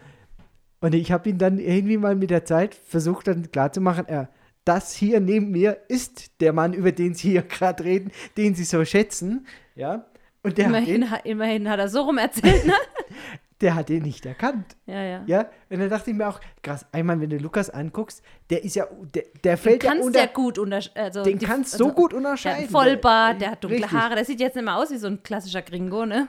Und 0.80 0.95
ich 0.95 1.11
habe 1.11 1.30
ihn 1.30 1.38
dann 1.38 1.59
irgendwie 1.59 1.97
mal 1.97 2.15
mit 2.15 2.30
der 2.30 2.45
Zeit 2.45 2.76
versucht, 2.76 3.28
dann 3.28 3.51
klarzumachen, 3.51 4.07
er 4.07 4.30
das 4.65 4.93
hier 4.93 5.19
neben 5.19 5.51
mir 5.51 5.78
ist 5.88 6.39
der 6.39 6.53
Mann, 6.53 6.74
über 6.74 6.91
den 6.91 7.13
Sie 7.13 7.32
hier 7.32 7.41
gerade 7.41 7.84
reden, 7.84 8.11
den 8.38 8.55
Sie 8.55 8.63
so 8.63 8.84
schätzen. 8.86 9.47
Ja. 9.76 10.05
Und 10.44 10.58
der 10.58 10.66
immerhin, 10.66 11.10
hat 11.10 11.26
den, 11.26 11.32
immerhin 11.32 11.70
hat 11.70 11.80
er 11.80 11.88
so 11.88 12.02
rum 12.02 12.18
erzählt, 12.18 12.66
ne? 12.66 12.74
der 13.62 13.76
hat 13.76 13.89
den 13.89 14.04
nicht 14.04 14.26
erkannt. 14.26 14.76
Ja, 14.88 15.04
ja. 15.04 15.24
Ja, 15.28 15.39
und 15.70 15.80
dann 15.80 15.89
dachte 15.89 16.10
ich 16.10 16.18
mir 16.18 16.28
auch, 16.28 16.39
krass, 16.64 16.86
einmal, 16.92 17.20
wenn 17.22 17.30
du 17.30 17.38
Lukas 17.38 17.70
anguckst, 17.70 18.24
der 18.50 18.64
ist 18.64 18.76
ja, 18.76 18.88
der, 19.14 19.24
der 19.44 19.58
fällt 19.58 19.84
den 19.84 19.94
ja 19.94 20.04
unter, 20.04 20.20
sehr 20.20 20.28
gut 20.28 20.58
unterscheiden. 20.58 21.04
Also 21.04 21.24
den 21.24 21.39
kannst 21.39 21.80
du 21.80 21.86
also, 21.86 21.89
so 21.89 21.94
gut 21.94 22.14
unterscheiden. 22.14 22.58
Der 22.58 22.66
hat 22.66 22.72
Vollbart, 22.72 23.42
der 23.42 23.52
hat 23.52 23.64
dunkle 23.64 23.84
Richtig. 23.84 24.00
Haare, 24.00 24.16
der 24.16 24.26
sieht 24.26 24.39
jetzt 24.39 24.56
nicht 24.56 24.66
mehr 24.66 24.76
aus 24.76 24.92
wie 24.92 24.98
so 24.98 25.08
ein 25.08 25.22
klassischer 25.22 25.62
Gringo, 25.62 26.06
ne? 26.06 26.28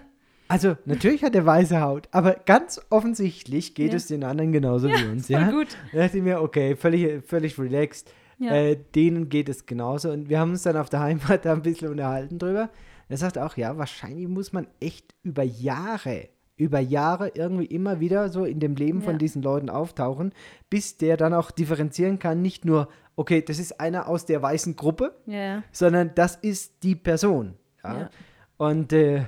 Also, 0.48 0.76
natürlich 0.84 1.24
hat 1.24 1.34
er 1.34 1.46
weiße 1.46 1.80
Haut, 1.80 2.08
aber 2.10 2.34
ganz 2.44 2.78
offensichtlich 2.90 3.74
geht 3.74 3.92
ja. 3.92 3.96
es 3.96 4.08
den 4.08 4.22
anderen 4.22 4.52
genauso 4.52 4.86
ja, 4.86 4.98
wie 4.98 5.06
uns, 5.06 5.28
voll 5.28 5.36
ja? 5.36 5.50
gut. 5.50 5.68
Da 5.92 6.00
dachte 6.00 6.18
ich 6.18 6.22
mir, 6.22 6.42
okay, 6.42 6.76
völlig, 6.76 7.24
völlig 7.24 7.58
relaxed. 7.58 8.12
Ja. 8.38 8.50
Äh, 8.52 8.76
denen 8.94 9.28
geht 9.28 9.48
es 9.48 9.64
genauso. 9.64 10.10
Und 10.10 10.28
wir 10.28 10.40
haben 10.40 10.50
uns 10.50 10.64
dann 10.64 10.76
auf 10.76 10.90
der 10.90 11.00
Heimat 11.00 11.44
da 11.46 11.52
ein 11.52 11.62
bisschen 11.62 11.88
unterhalten 11.88 12.38
drüber. 12.38 12.68
Er 13.08 13.16
sagt 13.16 13.38
auch, 13.38 13.56
ja, 13.56 13.76
wahrscheinlich 13.78 14.28
muss 14.28 14.52
man 14.52 14.66
echt 14.80 15.14
über 15.22 15.42
Jahre 15.42 16.28
über 16.56 16.80
Jahre 16.80 17.32
irgendwie 17.34 17.66
immer 17.66 18.00
wieder 18.00 18.28
so 18.28 18.44
in 18.44 18.60
dem 18.60 18.76
Leben 18.76 19.00
ja. 19.00 19.04
von 19.06 19.18
diesen 19.18 19.42
Leuten 19.42 19.68
auftauchen, 19.68 20.32
bis 20.70 20.96
der 20.96 21.16
dann 21.16 21.34
auch 21.34 21.50
differenzieren 21.50 22.18
kann, 22.18 22.42
nicht 22.42 22.64
nur, 22.64 22.88
okay, 23.16 23.42
das 23.42 23.58
ist 23.58 23.80
einer 23.80 24.08
aus 24.08 24.26
der 24.26 24.42
weißen 24.42 24.76
Gruppe, 24.76 25.16
ja. 25.26 25.62
sondern 25.72 26.14
das 26.14 26.36
ist 26.36 26.82
die 26.82 26.94
Person. 26.94 27.54
Ja? 27.82 28.10
Und 28.58 28.92
äh, 28.92 29.26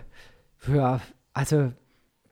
ja, 0.72 1.00
also 1.32 1.72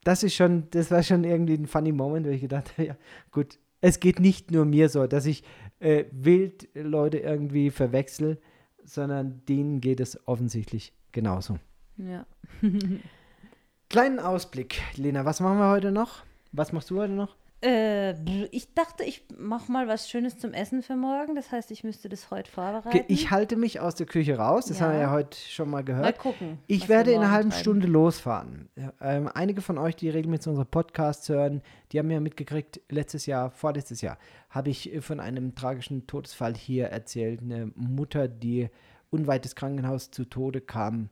das 0.05 0.23
ist 0.23 0.35
schon, 0.35 0.69
das 0.71 0.91
war 0.91 1.03
schon 1.03 1.25
irgendwie 1.25 1.55
ein 1.55 1.67
funny 1.67 1.93
Moment, 1.93 2.27
wo 2.27 2.31
ich 2.31 2.41
gedacht 2.41 2.73
habe, 2.73 2.85
ja, 2.89 2.97
gut, 3.31 3.59
es 3.81 3.99
geht 3.99 4.21
nicht 4.21 4.51
nur 4.51 4.65
mir 4.65 4.89
so, 4.89 5.07
dass 5.07 5.27
ich 5.27 5.43
äh, 5.81 6.05
wild 6.13 6.69
Leute 6.75 7.19
irgendwie 7.19 7.71
verwechsel, 7.71 8.41
sondern 8.85 9.43
denen 9.47 9.81
geht 9.81 10.01
es 10.01 10.29
offensichtlich 10.29 10.93
genauso. 11.13 11.59
Ja. 11.97 12.27
Kleinen 13.89 14.19
Ausblick, 14.19 14.81
Lena, 14.97 15.25
was 15.25 15.41
machen 15.41 15.59
wir 15.59 15.69
heute 15.69 15.93
noch? 15.93 16.25
Was 16.53 16.73
machst 16.73 16.91
du 16.91 16.99
heute 16.99 17.13
noch? 17.13 17.37
Äh, 17.65 18.15
ich 18.51 18.75
dachte, 18.75 19.05
ich 19.05 19.23
mache 19.39 19.71
mal 19.71 19.87
was 19.87 20.11
Schönes 20.11 20.37
zum 20.39 20.53
Essen 20.53 20.83
für 20.83 20.97
morgen. 20.97 21.37
Das 21.37 21.53
heißt, 21.53 21.71
ich 21.71 21.85
müsste 21.85 22.09
das 22.09 22.31
heute 22.31 22.51
vorbereiten. 22.51 23.05
Ich 23.07 23.31
halte 23.31 23.57
mich 23.57 23.79
aus 23.79 23.95
der 23.95 24.07
Küche 24.07 24.37
raus. 24.37 24.67
Das 24.67 24.81
ja. 24.81 24.87
haben 24.87 24.95
wir 24.95 25.01
ja 25.01 25.11
heute 25.13 25.39
schon 25.39 25.71
mal 25.71 25.85
gehört. 25.85 26.05
Mal 26.05 26.13
gucken. 26.13 26.59
Ich 26.67 26.89
werde 26.89 27.13
in 27.13 27.21
einer 27.21 27.31
halben 27.31 27.51
treiben. 27.51 27.61
Stunde 27.61 27.87
losfahren. 27.87 28.69
Ähm, 29.01 29.31
einige 29.33 29.61
von 29.61 29.79
euch, 29.79 29.95
die 29.95 30.09
regelmäßig 30.11 30.49
unsere 30.49 30.65
Podcasts 30.65 31.29
hören, 31.29 31.63
die 31.93 32.01
haben 32.01 32.11
ja 32.11 32.19
mitgekriegt, 32.19 32.81
letztes 32.89 33.27
Jahr, 33.27 33.53
vorletztes 33.53 34.01
Jahr, 34.01 34.19
habe 34.51 34.71
ich 34.71 34.91
von 35.01 35.21
einem 35.21 35.55
tragischen 35.55 36.09
Todesfall 36.09 36.57
hier 36.57 36.87
erzählt. 36.87 37.43
Eine 37.43 37.71
Mutter, 37.77 38.27
die 38.27 38.71
unweit 39.13 39.45
des 39.45 39.55
Krankenhauses 39.55 40.11
zu 40.11 40.25
Tode 40.25 40.61
kam 40.61 41.11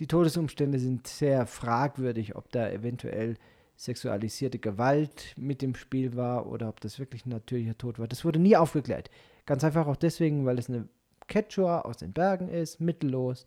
die 0.00 0.08
Todesumstände 0.08 0.78
sind 0.78 1.06
sehr 1.06 1.46
fragwürdig, 1.46 2.34
ob 2.34 2.50
da 2.50 2.68
eventuell 2.68 3.36
sexualisierte 3.76 4.58
Gewalt 4.58 5.34
mit 5.36 5.62
dem 5.62 5.74
Spiel 5.74 6.16
war 6.16 6.46
oder 6.46 6.68
ob 6.68 6.80
das 6.80 6.98
wirklich 6.98 7.26
ein 7.26 7.30
natürlicher 7.30 7.78
Tod 7.78 7.98
war. 7.98 8.08
Das 8.08 8.24
wurde 8.24 8.38
nie 8.38 8.56
aufgeklärt. 8.56 9.10
Ganz 9.46 9.62
einfach 9.62 9.86
auch 9.86 9.96
deswegen, 9.96 10.46
weil 10.46 10.58
es 10.58 10.68
eine 10.68 10.88
Quechua 11.28 11.82
aus 11.82 11.98
den 11.98 12.12
Bergen 12.12 12.48
ist, 12.48 12.80
mittellos 12.80 13.46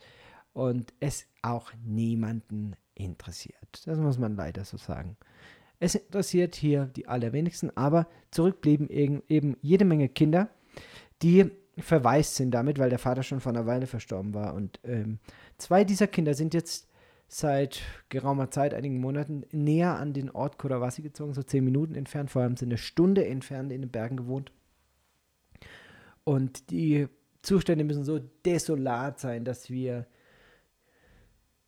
und 0.53 0.93
es 0.99 1.27
auch 1.41 1.71
niemanden 1.85 2.75
interessiert. 2.95 3.83
Das 3.85 3.97
muss 3.99 4.17
man 4.17 4.35
leider 4.35 4.63
so 4.65 4.77
sagen. 4.77 5.17
Es 5.79 5.95
interessiert 5.95 6.55
hier 6.55 6.85
die 6.85 7.07
allerwenigsten, 7.07 7.75
aber 7.75 8.07
zurückblieben 8.31 8.89
eben 8.89 9.57
jede 9.61 9.85
Menge 9.85 10.09
Kinder, 10.09 10.49
die 11.21 11.51
verwaist 11.77 12.35
sind 12.35 12.51
damit, 12.51 12.79
weil 12.79 12.89
der 12.89 12.99
Vater 12.99 13.23
schon 13.23 13.39
vor 13.39 13.51
einer 13.51 13.65
Weile 13.65 13.87
verstorben 13.87 14.33
war. 14.33 14.53
Und 14.53 14.79
ähm, 14.83 15.19
zwei 15.57 15.83
dieser 15.83 16.07
Kinder 16.07 16.33
sind 16.33 16.53
jetzt 16.53 16.87
seit 17.27 17.81
geraumer 18.09 18.49
Zeit, 18.51 18.73
einigen 18.73 18.99
Monaten, 18.99 19.43
näher 19.51 19.97
an 19.97 20.13
den 20.13 20.29
Ort 20.29 20.57
Kurawasi 20.57 21.01
gezogen, 21.01 21.33
so 21.33 21.43
zehn 21.43 21.63
Minuten 21.63 21.95
entfernt. 21.95 22.31
Vorher 22.31 22.49
haben 22.49 22.57
sie 22.57 22.65
eine 22.65 22.77
Stunde 22.77 23.25
entfernt 23.25 23.71
in 23.71 23.81
den 23.81 23.91
Bergen 23.91 24.17
gewohnt. 24.17 24.51
Und 26.23 26.71
die 26.71 27.07
Zustände 27.41 27.83
müssen 27.83 28.03
so 28.03 28.19
desolat 28.19 29.19
sein, 29.19 29.45
dass 29.45 29.69
wir 29.69 30.07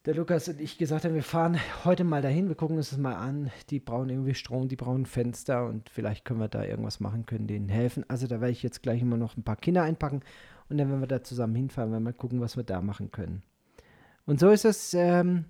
der 0.10 0.16
Lukas 0.16 0.48
und 0.48 0.60
ich 0.60 0.80
gesagt 0.80 1.06
haben, 1.06 1.14
wir 1.14 1.22
fahren 1.22 1.60
heute 1.86 2.04
mal 2.04 2.24
dahin, 2.24 2.48
wir 2.48 2.56
gucken 2.56 2.78
uns 2.78 2.90
das 2.90 2.98
mal 2.98 3.14
an. 3.14 3.52
Die 3.70 3.80
brauchen 3.80 4.10
irgendwie 4.10 4.34
Strom, 4.34 4.68
die 4.68 4.76
brauchen 4.76 5.06
Fenster 5.06 5.68
und 5.68 5.88
vielleicht 5.88 6.26
können 6.26 6.40
wir 6.40 6.48
da 6.48 6.64
irgendwas 6.64 7.00
machen, 7.00 7.28
können 7.28 7.46
denen 7.46 7.70
helfen. 7.70 8.04
Also 8.08 8.26
da 8.26 8.42
werde 8.42 8.52
ich 8.52 8.64
jetzt 8.64 8.82
gleich 8.82 9.04
immer 9.04 9.18
noch 9.18 9.38
ein 9.38 9.44
paar 9.44 9.56
Kinder 9.56 9.84
einpacken 9.84 10.22
und 10.68 10.80
dann 10.80 10.90
werden 10.90 11.02
wir 11.02 11.08
da 11.08 11.22
zusammen 11.22 11.54
hinfahren, 11.54 11.92
werden 11.92 12.02
wir 12.02 12.12
mal 12.12 12.18
gucken, 12.18 12.42
was 12.42 12.58
wir 12.58 12.64
da 12.64 12.82
machen 12.82 13.12
können. 13.12 13.44
Und 14.26 14.40
so 14.40 14.50
ist 14.50 14.66
es 14.66 14.96
ähm, 14.96 15.46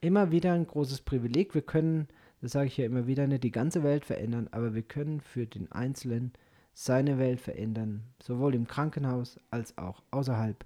immer 0.00 0.30
wieder 0.30 0.52
ein 0.52 0.68
großes 0.68 1.00
Privileg. 1.00 1.56
Wir 1.56 1.62
können, 1.62 2.06
das 2.40 2.52
sage 2.52 2.68
ich 2.68 2.76
ja 2.76 2.86
immer 2.86 3.08
wieder, 3.08 3.26
nicht 3.26 3.42
die 3.42 3.50
ganze 3.50 3.82
Welt 3.82 4.04
verändern, 4.04 4.46
aber 4.52 4.72
wir 4.72 4.82
können 4.82 5.20
für 5.20 5.46
den 5.46 5.72
Einzelnen 5.72 6.32
seine 6.74 7.18
Welt 7.18 7.40
verändern, 7.40 8.04
sowohl 8.22 8.54
im 8.54 8.68
Krankenhaus 8.68 9.40
als 9.50 9.76
auch 9.78 10.04
außerhalb. 10.12 10.64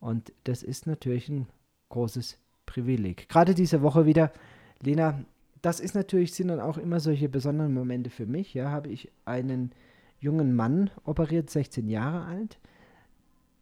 Und 0.00 0.32
das 0.42 0.64
ist 0.64 0.88
natürlich 0.88 1.28
ein 1.28 1.46
großes 1.88 2.41
Privileg. 2.66 3.28
Gerade 3.28 3.54
diese 3.54 3.82
Woche 3.82 4.06
wieder, 4.06 4.32
Lena, 4.80 5.24
das 5.62 5.80
ist 5.80 5.94
natürlich, 5.94 6.34
sind 6.34 6.48
dann 6.48 6.60
auch 6.60 6.78
immer 6.78 7.00
solche 7.00 7.28
besonderen 7.28 7.72
Momente 7.72 8.10
für 8.10 8.26
mich. 8.26 8.54
Ja, 8.54 8.70
habe 8.70 8.88
ich 8.88 9.10
einen 9.24 9.72
jungen 10.18 10.54
Mann 10.54 10.90
operiert, 11.04 11.50
16 11.50 11.88
Jahre 11.88 12.24
alt, 12.24 12.58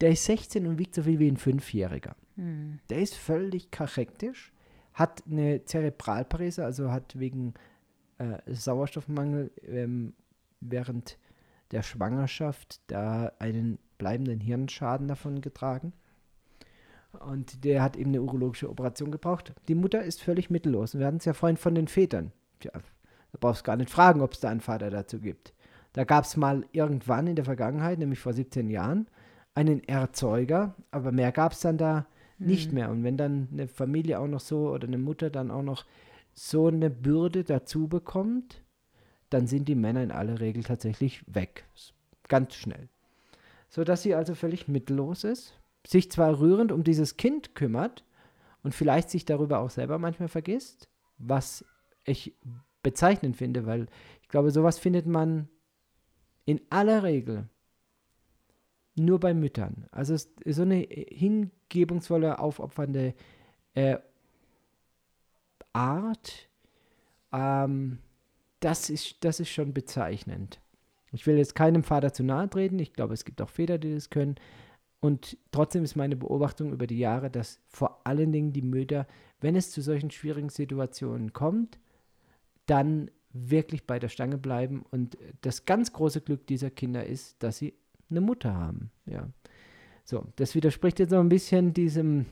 der 0.01 0.11
ist 0.11 0.25
16 0.25 0.65
und 0.67 0.79
wiegt 0.79 0.95
so 0.95 1.03
viel 1.03 1.19
wie 1.19 1.29
ein 1.29 1.37
Fünfjähriger. 1.37 2.15
Hm. 2.35 2.79
Der 2.89 2.99
ist 2.99 3.15
völlig 3.15 3.71
kachektisch, 3.71 4.51
hat 4.93 5.23
eine 5.29 5.63
Zerebralparese, 5.65 6.65
also 6.65 6.91
hat 6.91 7.19
wegen 7.19 7.53
äh, 8.17 8.37
Sauerstoffmangel 8.47 9.51
ähm, 9.67 10.13
während 10.59 11.17
der 11.71 11.83
Schwangerschaft 11.83 12.81
da 12.87 13.31
einen 13.39 13.79
bleibenden 13.97 14.39
Hirnschaden 14.39 15.07
davon 15.07 15.41
getragen. 15.41 15.93
Und 17.19 17.63
der 17.65 17.83
hat 17.83 17.97
eben 17.97 18.11
eine 18.11 18.21
urologische 18.21 18.69
Operation 18.69 19.11
gebraucht. 19.11 19.53
Die 19.67 19.75
Mutter 19.75 20.01
ist 20.03 20.21
völlig 20.21 20.49
mittellos. 20.49 20.93
Und 20.93 21.01
wir 21.01 21.07
hatten 21.07 21.17
es 21.17 21.25
ja 21.25 21.33
vorhin 21.33 21.57
von 21.57 21.75
den 21.75 21.87
Vätern. 21.87 22.31
Tja, 22.59 22.71
da 22.73 23.37
brauchst 23.39 23.61
du 23.61 23.65
gar 23.65 23.75
nicht 23.75 23.89
fragen, 23.89 24.21
ob 24.21 24.33
es 24.33 24.39
da 24.39 24.49
einen 24.49 24.61
Vater 24.61 24.89
dazu 24.89 25.19
gibt. 25.19 25.53
Da 25.93 26.05
gab 26.05 26.23
es 26.23 26.37
mal 26.37 26.65
irgendwann 26.71 27.27
in 27.27 27.35
der 27.35 27.45
Vergangenheit, 27.45 27.99
nämlich 27.99 28.19
vor 28.19 28.33
17 28.33 28.69
Jahren, 28.69 29.07
einen 29.53 29.83
Erzeuger, 29.83 30.75
aber 30.91 31.11
mehr 31.11 31.33
gab 31.33 31.51
es 31.51 31.59
dann 31.59 31.77
da 31.77 32.07
nicht 32.37 32.69
Mhm. 32.69 32.75
mehr. 32.75 32.89
Und 32.89 33.03
wenn 33.03 33.17
dann 33.17 33.49
eine 33.51 33.67
Familie 33.67 34.19
auch 34.19 34.27
noch 34.27 34.39
so 34.39 34.69
oder 34.69 34.87
eine 34.87 34.97
Mutter 34.97 35.29
dann 35.29 35.51
auch 35.51 35.63
noch 35.63 35.85
so 36.33 36.67
eine 36.67 36.89
Bürde 36.89 37.43
dazu 37.43 37.87
bekommt, 37.89 38.63
dann 39.29 39.47
sind 39.47 39.67
die 39.67 39.75
Männer 39.75 40.01
in 40.01 40.11
aller 40.11 40.39
Regel 40.39 40.63
tatsächlich 40.63 41.23
weg. 41.27 41.65
Ganz 42.29 42.55
schnell. 42.55 42.87
So 43.67 43.83
dass 43.83 44.01
sie 44.01 44.15
also 44.15 44.33
völlig 44.35 44.67
mittellos 44.69 45.23
ist, 45.25 45.59
sich 45.85 46.11
zwar 46.11 46.39
rührend 46.39 46.71
um 46.71 46.83
dieses 46.83 47.17
Kind 47.17 47.55
kümmert 47.55 48.05
und 48.63 48.73
vielleicht 48.73 49.09
sich 49.09 49.25
darüber 49.25 49.59
auch 49.59 49.69
selber 49.69 49.97
manchmal 49.97 50.27
vergisst, 50.27 50.89
was 51.17 51.65
ich 52.03 52.35
bezeichnend 52.83 53.37
finde, 53.37 53.65
weil 53.65 53.87
ich 54.21 54.27
glaube, 54.27 54.51
sowas 54.51 54.79
findet 54.79 55.05
man 55.05 55.47
in 56.45 56.61
aller 56.69 57.03
Regel 57.03 57.49
nur 58.95 59.19
bei 59.19 59.33
Müttern. 59.33 59.87
Also 59.91 60.15
so 60.17 60.61
eine 60.61 60.79
hingebungsvolle, 60.79 62.39
aufopfernde 62.39 63.13
äh, 63.73 63.97
Art, 65.73 66.49
ähm, 67.31 67.99
das, 68.59 68.89
ist, 68.89 69.23
das 69.23 69.39
ist 69.39 69.49
schon 69.49 69.73
bezeichnend. 69.73 70.59
Ich 71.13 71.27
will 71.27 71.37
jetzt 71.37 71.55
keinem 71.55 71.83
Vater 71.83 72.13
zu 72.13 72.23
nahe 72.23 72.49
treten. 72.49 72.79
Ich 72.79 72.93
glaube, 72.93 73.13
es 73.13 73.25
gibt 73.25 73.41
auch 73.41 73.49
Väter, 73.49 73.77
die 73.77 73.93
das 73.93 74.09
können. 74.09 74.35
Und 75.01 75.37
trotzdem 75.51 75.83
ist 75.83 75.95
meine 75.95 76.15
Beobachtung 76.15 76.71
über 76.71 76.87
die 76.87 76.99
Jahre, 76.99 77.29
dass 77.29 77.59
vor 77.67 78.01
allen 78.05 78.31
Dingen 78.31 78.53
die 78.53 78.61
Mütter, 78.61 79.07
wenn 79.41 79.55
es 79.55 79.71
zu 79.71 79.81
solchen 79.81 80.11
schwierigen 80.11 80.49
Situationen 80.49 81.33
kommt, 81.33 81.79
dann 82.67 83.09
wirklich 83.33 83.87
bei 83.87 83.97
der 83.97 84.09
Stange 84.09 84.37
bleiben. 84.37 84.85
Und 84.91 85.17
das 85.41 85.65
ganz 85.65 85.91
große 85.91 86.21
Glück 86.21 86.45
dieser 86.45 86.69
Kinder 86.69 87.05
ist, 87.05 87.41
dass 87.41 87.57
sie 87.57 87.73
eine 88.11 88.21
Mutter 88.21 88.53
haben. 88.53 88.91
Ja. 89.07 89.27
So, 90.03 90.27
das 90.35 90.53
widerspricht 90.53 90.99
jetzt 90.99 91.11
noch 91.11 91.19
ein 91.19 91.29
bisschen 91.29 91.73
diesem 91.73 92.27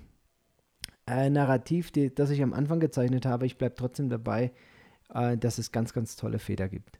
äh, 1.07 1.30
Narrativ, 1.30 1.91
die, 1.91 2.13
das 2.13 2.30
ich 2.30 2.43
am 2.43 2.53
Anfang 2.53 2.80
gezeichnet 2.80 3.26
habe. 3.26 3.47
Ich 3.47 3.57
bleibe 3.57 3.76
trotzdem 3.76 4.09
dabei, 4.09 4.51
äh, 5.11 5.38
dass 5.38 5.57
es 5.57 5.72
ganz, 5.72 5.93
ganz 5.93 6.15
tolle 6.15 6.38
Väter 6.38 6.70
gibt. 6.70 6.99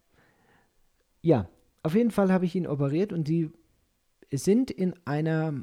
Ja, 1.22 1.48
auf 1.82 1.94
jeden 1.94 2.10
Fall 2.10 2.32
habe 2.32 2.44
ich 2.44 2.56
ihn 2.56 2.66
operiert 2.66 3.12
und 3.12 3.28
die 3.28 3.52
sind 4.32 4.70
in 4.70 4.94
einer, 5.04 5.54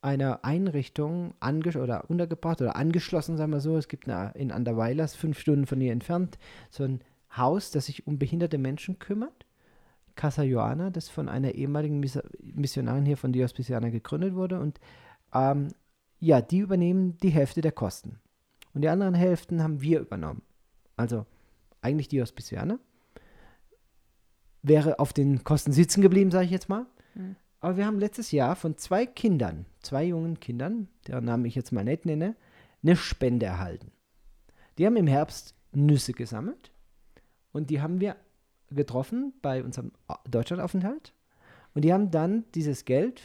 einer 0.00 0.44
Einrichtung 0.44 1.34
oder 1.40 2.08
untergebracht 2.08 2.60
oder 2.60 2.76
angeschlossen, 2.76 3.36
sagen 3.36 3.52
wir 3.52 3.60
so. 3.60 3.76
Es 3.76 3.88
gibt 3.88 4.08
eine, 4.08 4.32
in 4.34 4.52
Anderweilers, 4.52 5.14
fünf 5.14 5.38
Stunden 5.38 5.66
von 5.66 5.80
hier 5.80 5.92
entfernt, 5.92 6.38
so 6.70 6.84
ein 6.84 7.00
Haus, 7.36 7.70
das 7.70 7.86
sich 7.86 8.06
um 8.06 8.18
behinderte 8.18 8.58
Menschen 8.58 8.98
kümmert. 8.98 9.46
Casa 10.14 10.42
Joana, 10.42 10.90
das 10.90 11.08
von 11.08 11.28
einer 11.28 11.54
ehemaligen 11.54 12.00
Miss 12.00 12.18
Missionarin 12.40 13.06
hier 13.06 13.16
von 13.16 13.32
Dios 13.32 13.52
Pisiana 13.52 13.90
gegründet 13.90 14.34
wurde. 14.34 14.58
Und 14.58 14.80
ähm, 15.32 15.68
ja, 16.18 16.40
die 16.40 16.58
übernehmen 16.58 17.16
die 17.18 17.30
Hälfte 17.30 17.60
der 17.60 17.72
Kosten. 17.72 18.18
Und 18.74 18.82
die 18.82 18.88
anderen 18.88 19.14
Hälften 19.14 19.62
haben 19.62 19.80
wir 19.80 20.00
übernommen. 20.00 20.42
Also 20.96 21.24
eigentlich 21.80 22.08
die 22.08 22.20
Hospizianer. 22.20 22.80
Wäre 24.62 24.98
auf 24.98 25.12
den 25.12 25.44
Kosten 25.44 25.72
sitzen 25.72 26.02
geblieben, 26.02 26.32
sage 26.32 26.46
ich 26.46 26.50
jetzt 26.50 26.68
mal. 26.68 26.86
Mhm. 27.14 27.36
Aber 27.60 27.76
wir 27.76 27.86
haben 27.86 27.98
letztes 27.98 28.30
Jahr 28.30 28.54
von 28.54 28.76
zwei 28.76 29.04
Kindern, 29.06 29.66
zwei 29.80 30.04
jungen 30.04 30.38
Kindern, 30.38 30.88
deren 31.06 31.24
Namen 31.24 31.44
ich 31.44 31.54
jetzt 31.54 31.72
mal 31.72 31.84
nicht 31.84 32.06
nenne, 32.06 32.36
eine 32.82 32.96
Spende 32.96 33.46
erhalten. 33.46 33.90
Die 34.78 34.86
haben 34.86 34.96
im 34.96 35.08
Herbst 35.08 35.54
Nüsse 35.72 36.12
gesammelt 36.12 36.70
und 37.52 37.70
die 37.70 37.80
haben 37.80 38.00
wir 38.00 38.16
getroffen 38.70 39.32
bei 39.42 39.64
unserem 39.64 39.92
Deutschlandaufenthalt. 40.30 41.12
Und 41.74 41.82
die 41.82 41.92
haben 41.92 42.10
dann 42.10 42.44
dieses 42.54 42.84
Geld, 42.84 43.20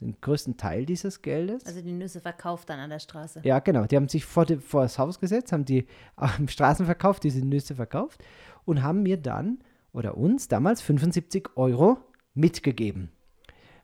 den 0.00 0.20
größten 0.20 0.56
Teil 0.56 0.86
dieses 0.86 1.22
Geldes, 1.22 1.66
Also 1.66 1.82
die 1.82 1.92
Nüsse 1.92 2.20
verkauft 2.20 2.68
dann 2.70 2.80
an 2.80 2.90
der 2.90 2.98
Straße. 2.98 3.42
ja, 3.44 3.58
genau. 3.60 3.84
Die 3.84 3.96
haben 3.96 4.08
sich 4.08 4.24
vor, 4.24 4.46
die, 4.46 4.56
vor 4.56 4.82
das 4.82 4.98
Haus 4.98 5.20
gesetzt, 5.20 5.52
haben 5.52 5.64
die 5.64 5.86
am 6.16 6.48
Straßenverkauf 6.48 7.20
diese 7.20 7.44
Nüsse 7.44 7.76
verkauft 7.76 8.24
und 8.64 8.82
haben 8.82 9.02
mir 9.02 9.18
dann 9.18 9.58
oder 9.92 10.16
uns 10.16 10.48
damals 10.48 10.80
75 10.82 11.56
Euro 11.56 11.98
mitgegeben. 12.34 13.10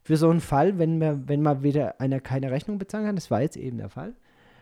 Für 0.07 0.16
so 0.16 0.30
einen 0.30 0.40
Fall, 0.40 0.78
wenn, 0.78 0.98
mir, 0.98 1.26
wenn 1.26 1.42
mal 1.42 1.64
wieder 1.64 2.00
einer 2.00 2.20
keine 2.20 2.52
Rechnung 2.52 2.78
bezahlen 2.78 3.07
kann, 3.07 3.16
das 3.16 3.28
war 3.32 3.42
jetzt 3.42 3.57
eben 3.57 3.78
der 3.78 3.88
Fall. 3.88 4.14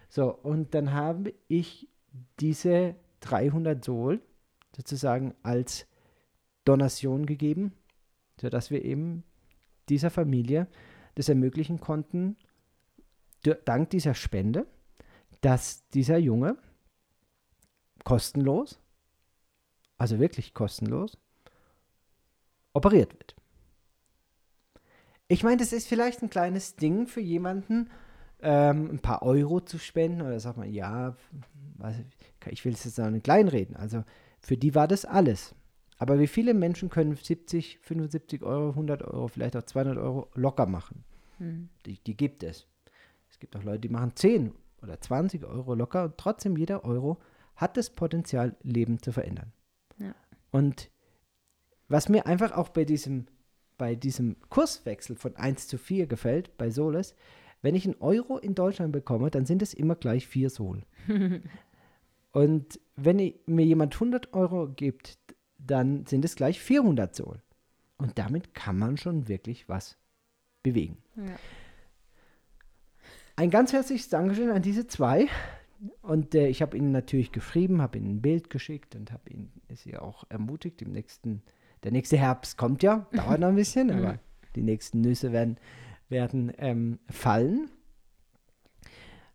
So, 0.08 0.34
und 0.34 0.72
dann 0.72 0.94
habe 0.94 1.34
ich 1.48 1.86
diese 2.40 2.94
300 3.20 3.84
Sol 3.84 4.22
sozusagen 4.74 5.34
als 5.42 5.86
Donation 6.64 7.26
gegeben, 7.26 7.74
sodass 8.40 8.70
wir 8.70 8.86
eben 8.86 9.22
dieser 9.90 10.08
Familie 10.08 10.66
das 11.14 11.28
ermöglichen 11.28 11.78
konnten, 11.78 12.38
dank 13.66 13.90
dieser 13.90 14.14
Spende, 14.14 14.66
dass 15.42 15.86
dieser 15.90 16.16
Junge 16.16 16.56
kostenlos, 18.02 18.80
also 19.98 20.18
wirklich 20.18 20.54
kostenlos, 20.54 21.18
operiert 22.72 23.12
wird. 23.12 23.33
Ich 25.28 25.42
meine, 25.42 25.56
das 25.56 25.72
ist 25.72 25.88
vielleicht 25.88 26.22
ein 26.22 26.30
kleines 26.30 26.76
Ding 26.76 27.06
für 27.06 27.20
jemanden, 27.20 27.90
ähm, 28.40 28.90
ein 28.90 28.98
paar 28.98 29.22
Euro 29.22 29.60
zu 29.60 29.78
spenden 29.78 30.22
oder 30.22 30.38
sagt 30.38 30.58
man, 30.58 30.70
ja, 30.70 31.16
ich 32.50 32.64
will 32.64 32.74
es 32.74 32.84
jetzt 32.84 33.00
auch 33.00 33.10
nicht 33.10 33.24
kleinreden. 33.24 33.76
Also 33.76 34.04
für 34.40 34.56
die 34.56 34.74
war 34.74 34.86
das 34.86 35.04
alles. 35.04 35.54
Aber 35.96 36.18
wie 36.18 36.26
viele 36.26 36.54
Menschen 36.54 36.90
können 36.90 37.16
70, 37.16 37.78
75 37.80 38.42
Euro, 38.42 38.70
100 38.70 39.02
Euro, 39.02 39.28
vielleicht 39.28 39.56
auch 39.56 39.62
200 39.62 39.96
Euro 39.96 40.28
locker 40.34 40.66
machen? 40.66 41.04
Hm. 41.38 41.68
Die, 41.86 41.98
die 42.04 42.16
gibt 42.16 42.42
es. 42.42 42.66
Es 43.30 43.38
gibt 43.38 43.56
auch 43.56 43.62
Leute, 43.62 43.80
die 43.80 43.88
machen 43.88 44.12
10 44.14 44.52
oder 44.82 45.00
20 45.00 45.44
Euro 45.44 45.74
locker 45.74 46.04
und 46.04 46.18
trotzdem 46.18 46.56
jeder 46.56 46.84
Euro 46.84 47.18
hat 47.56 47.76
das 47.76 47.90
Potenzial, 47.90 48.56
Leben 48.62 49.00
zu 49.00 49.12
verändern. 49.12 49.52
Ja. 49.98 50.14
Und 50.50 50.90
was 51.88 52.08
mir 52.08 52.26
einfach 52.26 52.52
auch 52.52 52.68
bei 52.68 52.84
diesem, 52.84 53.26
bei 53.84 53.94
diesem 53.94 54.36
Kurswechsel 54.48 55.14
von 55.14 55.36
1 55.36 55.68
zu 55.68 55.76
4 55.76 56.06
gefällt, 56.06 56.56
bei 56.56 56.70
Soles, 56.70 57.14
wenn 57.60 57.74
ich 57.74 57.84
einen 57.84 58.00
Euro 58.00 58.38
in 58.38 58.54
Deutschland 58.54 58.92
bekomme, 58.92 59.30
dann 59.30 59.44
sind 59.44 59.60
es 59.60 59.74
immer 59.74 59.94
gleich 59.94 60.26
4 60.26 60.48
Sol. 60.48 60.86
Und 62.32 62.80
wenn 62.96 63.18
ich, 63.18 63.34
mir 63.44 63.66
jemand 63.66 63.92
100 63.92 64.32
Euro 64.32 64.68
gibt, 64.68 65.18
dann 65.58 66.06
sind 66.06 66.24
es 66.24 66.34
gleich 66.34 66.62
400 66.62 67.14
Sol. 67.14 67.42
Und 67.98 68.18
damit 68.18 68.54
kann 68.54 68.78
man 68.78 68.96
schon 68.96 69.28
wirklich 69.28 69.68
was 69.68 69.98
bewegen. 70.62 70.96
Ja. 71.16 71.36
Ein 73.36 73.50
ganz 73.50 73.74
herzliches 73.74 74.08
Dankeschön 74.08 74.48
an 74.48 74.62
diese 74.62 74.86
zwei. 74.86 75.28
Und 76.00 76.34
äh, 76.34 76.48
ich 76.48 76.62
habe 76.62 76.74
ihnen 76.78 76.90
natürlich 76.90 77.32
geschrieben, 77.32 77.82
habe 77.82 77.98
ihnen 77.98 78.12
ein 78.12 78.22
Bild 78.22 78.48
geschickt 78.48 78.96
und 78.96 79.12
habe 79.12 79.28
ihnen 79.28 79.52
sie 79.74 79.98
auch 79.98 80.24
ermutigt. 80.30 80.80
Im 80.80 80.92
nächsten, 80.92 81.42
der 81.84 81.92
nächste 81.92 82.16
Herbst 82.16 82.58
kommt 82.58 82.82
ja, 82.82 83.06
dauert 83.12 83.40
noch 83.40 83.48
ein 83.48 83.56
bisschen, 83.56 83.90
aber 83.90 84.18
die 84.56 84.62
nächsten 84.62 85.00
Nüsse 85.00 85.32
werden, 85.32 85.58
werden 86.08 86.52
ähm, 86.58 86.98
fallen. 87.08 87.70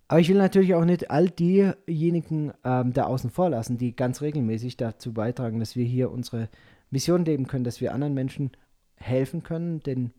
Aber 0.07 0.19
ich 0.19 0.29
will 0.29 0.37
natürlich 0.37 0.73
auch 0.73 0.85
nicht 0.85 1.11
all 1.11 1.29
diejenigen 1.29 2.51
ähm, 2.63 2.93
da 2.93 3.03
außen 3.03 3.29
vor 3.29 3.51
lassen, 3.51 3.77
die 3.77 3.95
ganz 3.95 4.21
regelmäßig 4.21 4.75
dazu 4.75 5.13
beitragen, 5.13 5.59
dass 5.59 5.75
wir 5.75 5.85
hier 5.85 6.09
unsere 6.09 6.49
Mission 6.89 7.25
leben 7.25 7.45
können, 7.45 7.63
dass 7.63 7.79
wir 7.79 7.93
anderen 7.93 8.15
Menschen 8.15 8.51
helfen 8.95 9.43
können. 9.43 9.81
Denn 9.81 10.11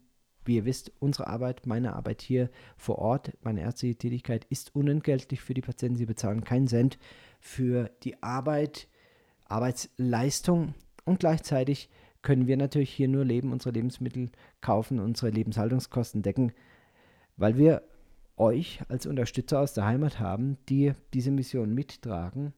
wie 0.45 0.57
ihr 0.57 0.65
wisst, 0.65 0.93
unsere 1.01 1.27
Arbeit, 1.27 1.67
meine 1.67 1.95
Arbeit 1.95 2.23
hier 2.23 2.51
vor 2.77 2.99
Ort, 2.99 3.33
meine 3.43 3.63
ärztliche 3.63 3.97
Tätigkeit 3.97 4.47
ist 4.49 4.77
unentgeltlich 4.77 5.41
für 5.41 5.55
die 5.55 5.61
Patienten. 5.61 5.97
Sie 5.97 6.07
bezahlen 6.07 6.45
keinen 6.45 6.69
Cent 6.69 6.97
für 7.41 7.91
die 8.05 8.23
Arbeit, 8.23 8.87
Arbeitsleistung 9.47 10.75
und 11.05 11.19
gleichzeitig 11.19 11.91
können 12.23 12.47
wir 12.47 12.57
natürlich 12.57 12.91
hier 12.91 13.09
nur 13.09 13.25
leben, 13.25 13.53
unsere 13.53 13.73
Lebensmittel 13.73 14.31
kaufen, 14.61 15.01
unsere 15.01 15.31
Lebenshaltungskosten 15.31 16.23
decken, 16.23 16.53
weil 17.37 17.57
wir 17.57 17.83
euch 18.37 18.81
als 18.89 19.07
Unterstützer 19.07 19.61
aus 19.61 19.75
der 19.75 19.85
Heimat 19.85 20.19
haben, 20.19 20.57
die 20.69 20.93
diese 21.15 21.31
Mission 21.31 21.75
mittragen. 21.75 22.53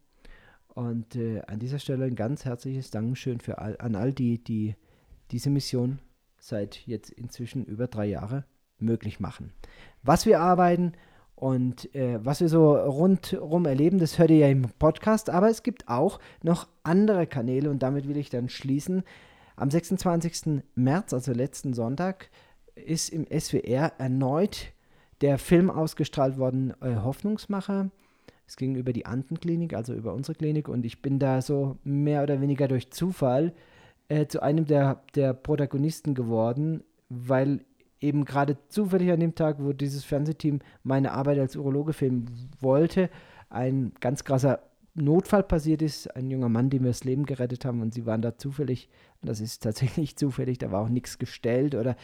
Und 0.69 1.17
äh, 1.17 1.43
an 1.47 1.59
dieser 1.59 1.79
Stelle 1.79 2.07
ein 2.07 2.15
ganz 2.15 2.45
herzliches 2.45 2.91
Dankeschön 2.91 3.41
für 3.41 3.59
all, 3.59 3.77
an 3.79 3.95
all 3.95 4.13
die, 4.13 4.43
die 4.43 4.77
diese 5.31 5.51
Mission 5.51 5.99
seit 6.39 6.87
jetzt 6.87 7.11
inzwischen 7.11 7.65
über 7.65 7.89
drei 7.89 8.07
Jahre 8.07 8.45
möglich 8.79 9.21
machen. 9.21 9.53
Was 10.03 10.25
wir 10.27 10.41
arbeiten 10.41 10.93
und 11.35 11.95
äh, 11.95 12.25
was 12.25 12.41
wir 12.41 12.49
so 12.49 12.75
rundherum 12.75 13.67
erleben, 13.67 13.99
das 13.99 14.19
hört 14.19 14.31
ihr 14.31 14.39
ja 14.39 14.49
im 14.49 14.69
Podcast, 14.79 15.31
aber 15.31 15.51
es 15.51 15.63
gibt 15.63 15.89
auch 15.89 16.21
noch 16.43 16.69
andere 16.83 17.27
Kanäle 17.27 17.71
und 17.71 17.83
damit 17.83 18.09
will 18.09 18.17
ich 18.17 18.31
dann 18.31 18.49
schließen. 18.49 19.03
Am 19.63 19.71
26. 19.71 20.65
März, 20.75 21.15
also 21.15 21.31
letzten 21.31 21.73
Sonntag, 21.73 22.31
ist 22.75 23.11
im 23.11 23.29
SWR 23.31 23.93
erneut 23.97 24.73
der 25.21 25.39
Film 25.39 25.71
ausgestrahlt 25.71 26.37
worden, 26.37 26.75
äh, 26.81 26.97
Hoffnungsmacher. 26.97 27.93
Es 28.45 28.57
ging 28.57 28.75
über 28.75 28.93
die 28.93 29.07
Antenklinik, 29.07 29.75
also 29.75 29.95
über 29.95 30.15
unsere 30.15 30.37
Klinik, 30.37 30.69
und 30.69 30.85
ich 30.85 31.01
bin 31.01 31.21
da 31.21 31.41
so 31.43 31.77
mehr 31.85 32.25
oder 32.25 32.41
weniger 32.41 32.67
durch 32.67 32.91
Zufall 32.91 33.53
äh, 34.09 34.27
zu 34.27 34.43
einem 34.43 34.67
der, 34.67 35.01
der 35.15 35.33
Protagonisten 35.33 36.17
geworden, 36.17 36.83
weil 37.09 37.61
eben 38.01 38.25
gerade 38.25 38.57
zufällig 38.67 39.13
an 39.13 39.21
dem 39.21 39.37
Tag, 39.37 39.59
wo 39.61 39.73
dieses 39.73 40.03
Fernsehteam 40.03 40.59
meine 40.83 41.13
Arbeit 41.13 41.39
als 41.39 41.55
Urologe 41.55 41.93
filmen 41.93 42.51
wollte, 42.59 43.11
ein 43.49 43.93
ganz 44.01 44.25
krasser 44.25 44.59
Notfall 44.95 45.43
passiert 45.43 45.81
ist, 45.81 46.15
ein 46.17 46.31
junger 46.31 46.49
Mann, 46.49 46.69
dem 46.69 46.83
wir 46.83 46.91
das 46.91 47.05
Leben 47.05 47.25
gerettet 47.25 47.65
haben 47.65 47.81
und 47.81 47.95
sie 47.95 48.05
waren 48.05 48.21
da 48.21 48.37
zufällig, 48.37 48.89
das 49.23 49.41
ist 49.41 49.63
tatsächlich 49.63 50.17
zufällig, 50.17 50.59
da 50.59 50.71
war 50.71 50.83
auch 50.83 50.89
nichts 50.89 51.19
gestellt 51.19 51.75
oder 51.75 51.97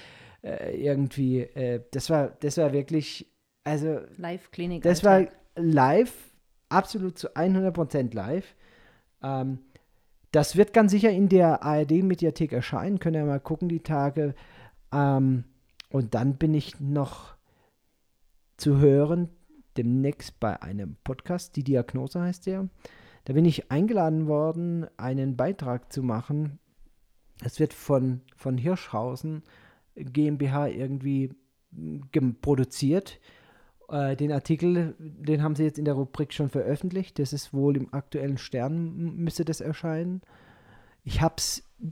äh, 0.43 0.75
irgendwie, 0.83 1.41
äh, 1.41 1.83
das 1.91 2.09
war, 2.09 2.29
das 2.41 2.57
war 2.57 2.73
wirklich, 2.73 3.31
also 3.65 4.01
Live-Klinik. 4.17 4.83
das 4.83 5.05
war 5.05 5.27
live, 5.57 6.15
absolut 6.71 7.19
zu 7.19 7.35
100% 7.35 8.15
live. 8.15 8.55
Ähm, 9.23 9.59
das 10.33 10.57
wird 10.57 10.73
ganz 10.73 10.93
sicher 10.93 11.11
in 11.11 11.29
der 11.29 11.63
ARD-Mediathek 11.63 12.53
erscheinen, 12.53 12.99
können 12.99 13.17
wir 13.17 13.25
mal 13.25 13.41
gucken 13.41 13.69
die 13.69 13.81
Tage. 13.81 14.35
Ähm, 14.93 15.45
und 15.91 16.15
dann 16.15 16.37
bin 16.37 16.55
ich 16.55 16.81
noch 16.81 17.35
zu 18.57 18.79
hören 18.79 19.31
demnächst 19.79 20.41
bei 20.41 20.61
einem 20.61 20.97
Podcast, 21.05 21.57
die 21.57 21.65
Diagnose 21.65 22.21
heißt 22.21 22.47
der. 22.47 22.69
Da 23.25 23.33
bin 23.33 23.45
ich 23.45 23.71
eingeladen 23.71 24.27
worden, 24.27 24.87
einen 24.97 25.37
Beitrag 25.37 25.93
zu 25.93 26.03
machen. 26.03 26.59
Es 27.45 27.61
wird 27.61 27.73
von, 27.73 28.23
von 28.37 28.59
Hirschhausen 28.59 29.43
GmbH 29.95 30.69
irgendwie 30.69 31.31
produziert. 32.41 33.21
Äh, 33.89 34.17
den 34.17 34.33
Artikel, 34.33 34.95
den 34.99 35.43
haben 35.43 35.55
sie 35.55 35.65
jetzt 35.65 35.79
in 35.79 35.85
der 35.85 35.95
Rubrik 35.95 36.33
schon 36.33 36.49
veröffentlicht. 36.49 37.19
Das 37.19 37.33
ist 37.33 37.55
wohl 37.55 37.77
im 37.77 37.93
aktuellen 37.93 38.39
Stern, 38.39 39.17
müsste 39.17 39.45
das 39.45 39.61
erscheinen. 39.61 40.23
Ich 41.09 41.23
habe 41.23 41.37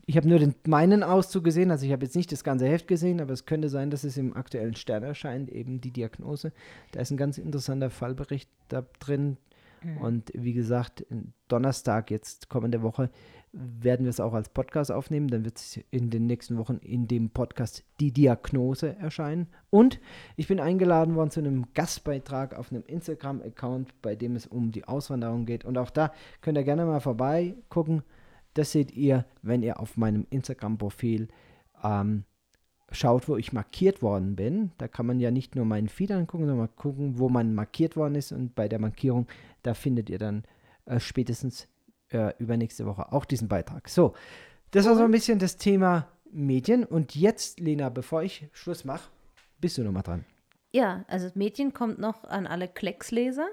ich 0.04 0.16
hab 0.18 0.26
nur 0.26 0.38
den, 0.38 0.54
meinen 0.66 1.02
Auszug 1.02 1.42
gesehen, 1.42 1.70
also 1.70 1.86
ich 1.86 1.92
habe 1.92 2.04
jetzt 2.04 2.16
nicht 2.16 2.30
das 2.32 2.44
ganze 2.44 2.66
Heft 2.66 2.86
gesehen, 2.86 3.22
aber 3.22 3.32
es 3.32 3.46
könnte 3.46 3.70
sein, 3.70 3.88
dass 3.88 4.04
es 4.04 4.18
im 4.18 4.36
aktuellen 4.36 4.74
Stern 4.74 5.02
erscheint, 5.02 5.48
eben 5.48 5.80
die 5.80 5.90
Diagnose. 5.90 6.52
Da 6.92 7.00
ist 7.00 7.10
ein 7.12 7.16
ganz 7.16 7.38
interessanter 7.38 7.88
Fallbericht 7.88 8.50
da 8.68 8.84
drin. 9.00 9.38
Mhm. 9.82 9.96
Und 9.96 10.32
wie 10.34 10.52
gesagt, 10.52 11.06
Donnerstag, 11.48 12.10
jetzt 12.10 12.50
kommende 12.50 12.82
Woche, 12.82 13.08
werden 13.52 14.04
wir 14.04 14.10
es 14.10 14.20
auch 14.20 14.34
als 14.34 14.50
Podcast 14.50 14.92
aufnehmen. 14.92 15.28
Dann 15.28 15.46
wird 15.46 15.56
es 15.56 15.80
in 15.90 16.10
den 16.10 16.26
nächsten 16.26 16.58
Wochen 16.58 16.76
in 16.82 17.08
dem 17.08 17.30
Podcast 17.30 17.84
Die 18.00 18.12
Diagnose 18.12 18.96
erscheinen. 18.96 19.46
Und 19.70 19.98
ich 20.36 20.46
bin 20.46 20.60
eingeladen 20.60 21.14
worden 21.14 21.30
zu 21.30 21.40
einem 21.40 21.72
Gastbeitrag 21.72 22.54
auf 22.54 22.70
einem 22.70 22.84
Instagram-Account, 22.86 24.02
bei 24.02 24.14
dem 24.14 24.36
es 24.36 24.46
um 24.46 24.72
die 24.72 24.84
Auswanderung 24.84 25.46
geht. 25.46 25.64
Und 25.64 25.78
auch 25.78 25.88
da 25.88 26.12
könnt 26.42 26.58
ihr 26.58 26.64
gerne 26.64 26.84
mal 26.84 27.00
vorbeigucken. 27.00 28.02
Das 28.56 28.72
seht 28.72 28.90
ihr, 28.92 29.26
wenn 29.42 29.62
ihr 29.62 29.78
auf 29.80 29.98
meinem 29.98 30.26
Instagram-Profil 30.30 31.28
ähm, 31.84 32.24
schaut, 32.90 33.28
wo 33.28 33.36
ich 33.36 33.52
markiert 33.52 34.00
worden 34.00 34.34
bin. 34.34 34.72
Da 34.78 34.88
kann 34.88 35.04
man 35.04 35.20
ja 35.20 35.30
nicht 35.30 35.54
nur 35.54 35.66
meinen 35.66 35.88
Feed 35.88 36.10
angucken, 36.10 36.44
sondern 36.46 36.66
mal 36.66 36.74
gucken, 36.74 37.18
wo 37.18 37.28
man 37.28 37.54
markiert 37.54 37.96
worden 37.96 38.14
ist. 38.14 38.32
Und 38.32 38.54
bei 38.54 38.66
der 38.66 38.78
Markierung, 38.78 39.26
da 39.62 39.74
findet 39.74 40.08
ihr 40.08 40.18
dann 40.18 40.44
äh, 40.86 40.98
spätestens 40.98 41.68
äh, 42.08 42.32
übernächste 42.38 42.86
Woche 42.86 43.12
auch 43.12 43.26
diesen 43.26 43.48
Beitrag. 43.48 43.90
So, 43.90 44.14
das 44.70 44.86
war 44.86 44.96
so 44.96 45.02
ein 45.02 45.10
bisschen 45.10 45.38
das 45.38 45.58
Thema 45.58 46.08
Medien. 46.32 46.84
Und 46.84 47.14
jetzt, 47.14 47.60
Lena, 47.60 47.90
bevor 47.90 48.22
ich 48.22 48.48
Schluss 48.52 48.86
mache, 48.86 49.10
bist 49.60 49.76
du 49.76 49.82
nochmal 49.82 50.02
dran. 50.02 50.24
Ja, 50.72 51.04
also 51.08 51.28
Medien 51.34 51.74
kommt 51.74 51.98
noch 51.98 52.24
an 52.24 52.46
alle 52.46 52.68
Klecksleser. 52.68 53.48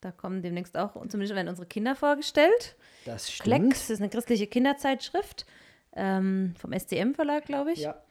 Da 0.00 0.12
kommen 0.12 0.42
demnächst 0.42 0.76
auch, 0.76 0.94
zumindest 1.08 1.34
werden 1.34 1.48
unsere 1.48 1.66
Kinder 1.66 1.94
vorgestellt. 1.94 2.76
Das 3.04 3.32
stimmt. 3.32 3.44
Klecks 3.44 3.90
ist 3.90 4.00
eine 4.00 4.10
christliche 4.10 4.46
Kinderzeitschrift 4.46 5.46
ähm, 5.94 6.54
vom 6.58 6.72
SCM-Verlag, 6.72 7.46
glaube 7.46 7.72
ich. 7.72 7.80
Ja. 7.80 8.02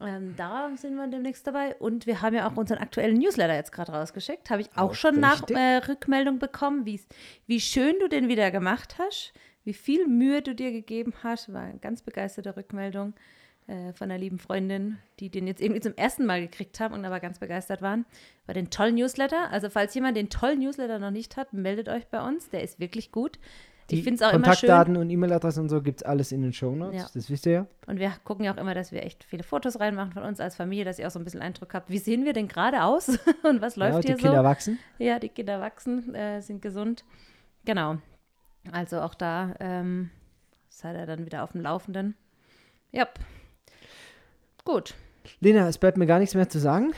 Ähm, 0.00 0.34
da 0.36 0.70
sind 0.76 0.94
wir 0.94 1.06
demnächst 1.08 1.46
dabei. 1.46 1.74
Und 1.76 2.06
wir 2.06 2.22
haben 2.22 2.34
ja 2.34 2.48
auch 2.48 2.56
unseren 2.56 2.78
aktuellen 2.78 3.18
Newsletter 3.18 3.54
jetzt 3.54 3.72
gerade 3.72 3.92
rausgeschickt. 3.92 4.50
Habe 4.50 4.62
ich 4.62 4.70
auch, 4.72 4.90
auch 4.90 4.94
schon 4.94 5.20
nach 5.20 5.48
äh, 5.50 5.78
Rückmeldung 5.78 6.38
bekommen, 6.38 6.86
wie 6.86 7.60
schön 7.60 7.96
du 8.00 8.08
den 8.08 8.28
wieder 8.28 8.50
gemacht 8.50 8.96
hast, 8.98 9.32
wie 9.64 9.74
viel 9.74 10.06
Mühe 10.06 10.42
du 10.42 10.54
dir 10.54 10.72
gegeben 10.72 11.12
hast. 11.22 11.52
War 11.52 11.62
eine 11.62 11.78
ganz 11.78 12.02
begeisterte 12.02 12.56
Rückmeldung 12.56 13.14
äh, 13.66 13.92
von 13.92 14.10
einer 14.10 14.18
lieben 14.18 14.38
Freundin, 14.38 14.98
die 15.20 15.30
den 15.30 15.46
jetzt 15.46 15.60
irgendwie 15.60 15.80
zum 15.80 15.94
ersten 15.94 16.26
Mal 16.26 16.40
gekriegt 16.40 16.80
haben 16.80 16.94
und 16.94 17.04
aber 17.04 17.20
ganz 17.20 17.38
begeistert 17.38 17.82
waren. 17.82 18.04
War 18.46 18.54
den 18.54 18.70
tollen 18.70 18.96
Newsletter. 18.96 19.50
Also 19.50 19.70
falls 19.70 19.94
jemand 19.94 20.16
den 20.16 20.30
tollen 20.30 20.60
Newsletter 20.60 20.98
noch 20.98 21.10
nicht 21.10 21.36
hat, 21.36 21.52
meldet 21.52 21.88
euch 21.88 22.06
bei 22.08 22.26
uns. 22.26 22.48
Der 22.50 22.62
ist 22.62 22.80
wirklich 22.80 23.12
gut. 23.12 23.38
Die 23.90 23.98
ich 23.98 24.04
finde 24.04 24.22
es 24.22 24.28
auch 24.28 24.32
Kontaktdaten 24.32 24.96
und 24.96 25.10
E-Mail-Adressen 25.10 25.60
und 25.60 25.68
so 25.68 25.82
gibt 25.82 26.00
es 26.00 26.02
alles 26.06 26.32
in 26.32 26.42
den 26.42 26.52
Shownotes. 26.52 27.02
Ja. 27.02 27.08
Das 27.12 27.28
wisst 27.28 27.46
ihr 27.46 27.52
ja. 27.52 27.66
Und 27.86 27.98
wir 27.98 28.12
gucken 28.24 28.44
ja 28.44 28.54
auch 28.54 28.56
immer, 28.56 28.74
dass 28.74 28.92
wir 28.92 29.04
echt 29.04 29.24
viele 29.24 29.42
Fotos 29.42 29.80
reinmachen 29.80 30.12
von 30.12 30.22
uns 30.22 30.40
als 30.40 30.56
Familie, 30.56 30.84
dass 30.84 30.98
ihr 30.98 31.06
auch 31.06 31.10
so 31.10 31.18
ein 31.18 31.24
bisschen 31.24 31.42
Eindruck 31.42 31.74
habt, 31.74 31.90
wie 31.90 31.98
sehen 31.98 32.24
wir 32.24 32.32
denn 32.32 32.48
gerade 32.48 32.84
aus 32.84 33.08
und 33.42 33.60
was 33.60 33.76
läuft 33.76 34.04
ja, 34.04 34.14
hier 34.14 34.16
so. 34.16 34.22
Die 34.22 34.22
Kinder 34.22 34.44
wachsen. 34.44 34.78
Ja, 34.98 35.18
die 35.18 35.28
Kinder 35.28 35.60
wachsen, 35.60 36.14
äh, 36.14 36.40
sind 36.40 36.62
gesund. 36.62 37.04
Genau. 37.64 37.98
Also 38.70 39.00
auch 39.00 39.14
da 39.14 39.54
ähm, 39.60 40.10
seid 40.68 40.96
ihr 40.96 41.06
dann 41.06 41.26
wieder 41.26 41.42
auf 41.42 41.52
dem 41.52 41.60
Laufenden. 41.60 42.14
Ja. 42.92 43.08
Gut. 44.64 44.94
Lena, 45.40 45.68
es 45.68 45.78
bleibt 45.78 45.96
mir 45.98 46.06
gar 46.06 46.18
nichts 46.18 46.34
mehr 46.34 46.48
zu 46.48 46.58
sagen. 46.58 46.92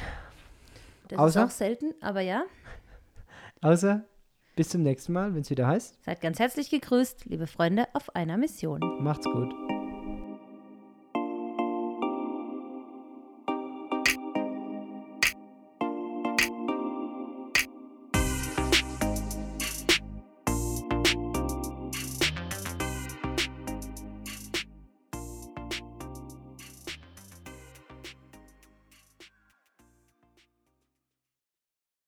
Das 1.09 1.19
außer, 1.19 1.45
ist 1.45 1.47
auch 1.47 1.57
selten, 1.57 1.95
aber 2.01 2.21
ja. 2.21 2.45
Außer 3.61 4.05
bis 4.57 4.69
zum 4.69 4.83
nächsten 4.83 5.13
Mal, 5.13 5.35
wenn 5.35 5.41
es 5.41 5.51
wieder 5.51 5.67
heißt. 5.67 6.05
Seid 6.05 6.21
ganz 6.21 6.39
herzlich 6.39 6.71
gegrüßt, 6.71 7.27
liebe 7.27 7.47
Freunde 7.47 7.87
auf 7.93 8.15
einer 8.15 8.37
Mission. 8.37 8.81
Macht's 9.03 9.27
gut. 9.27 9.53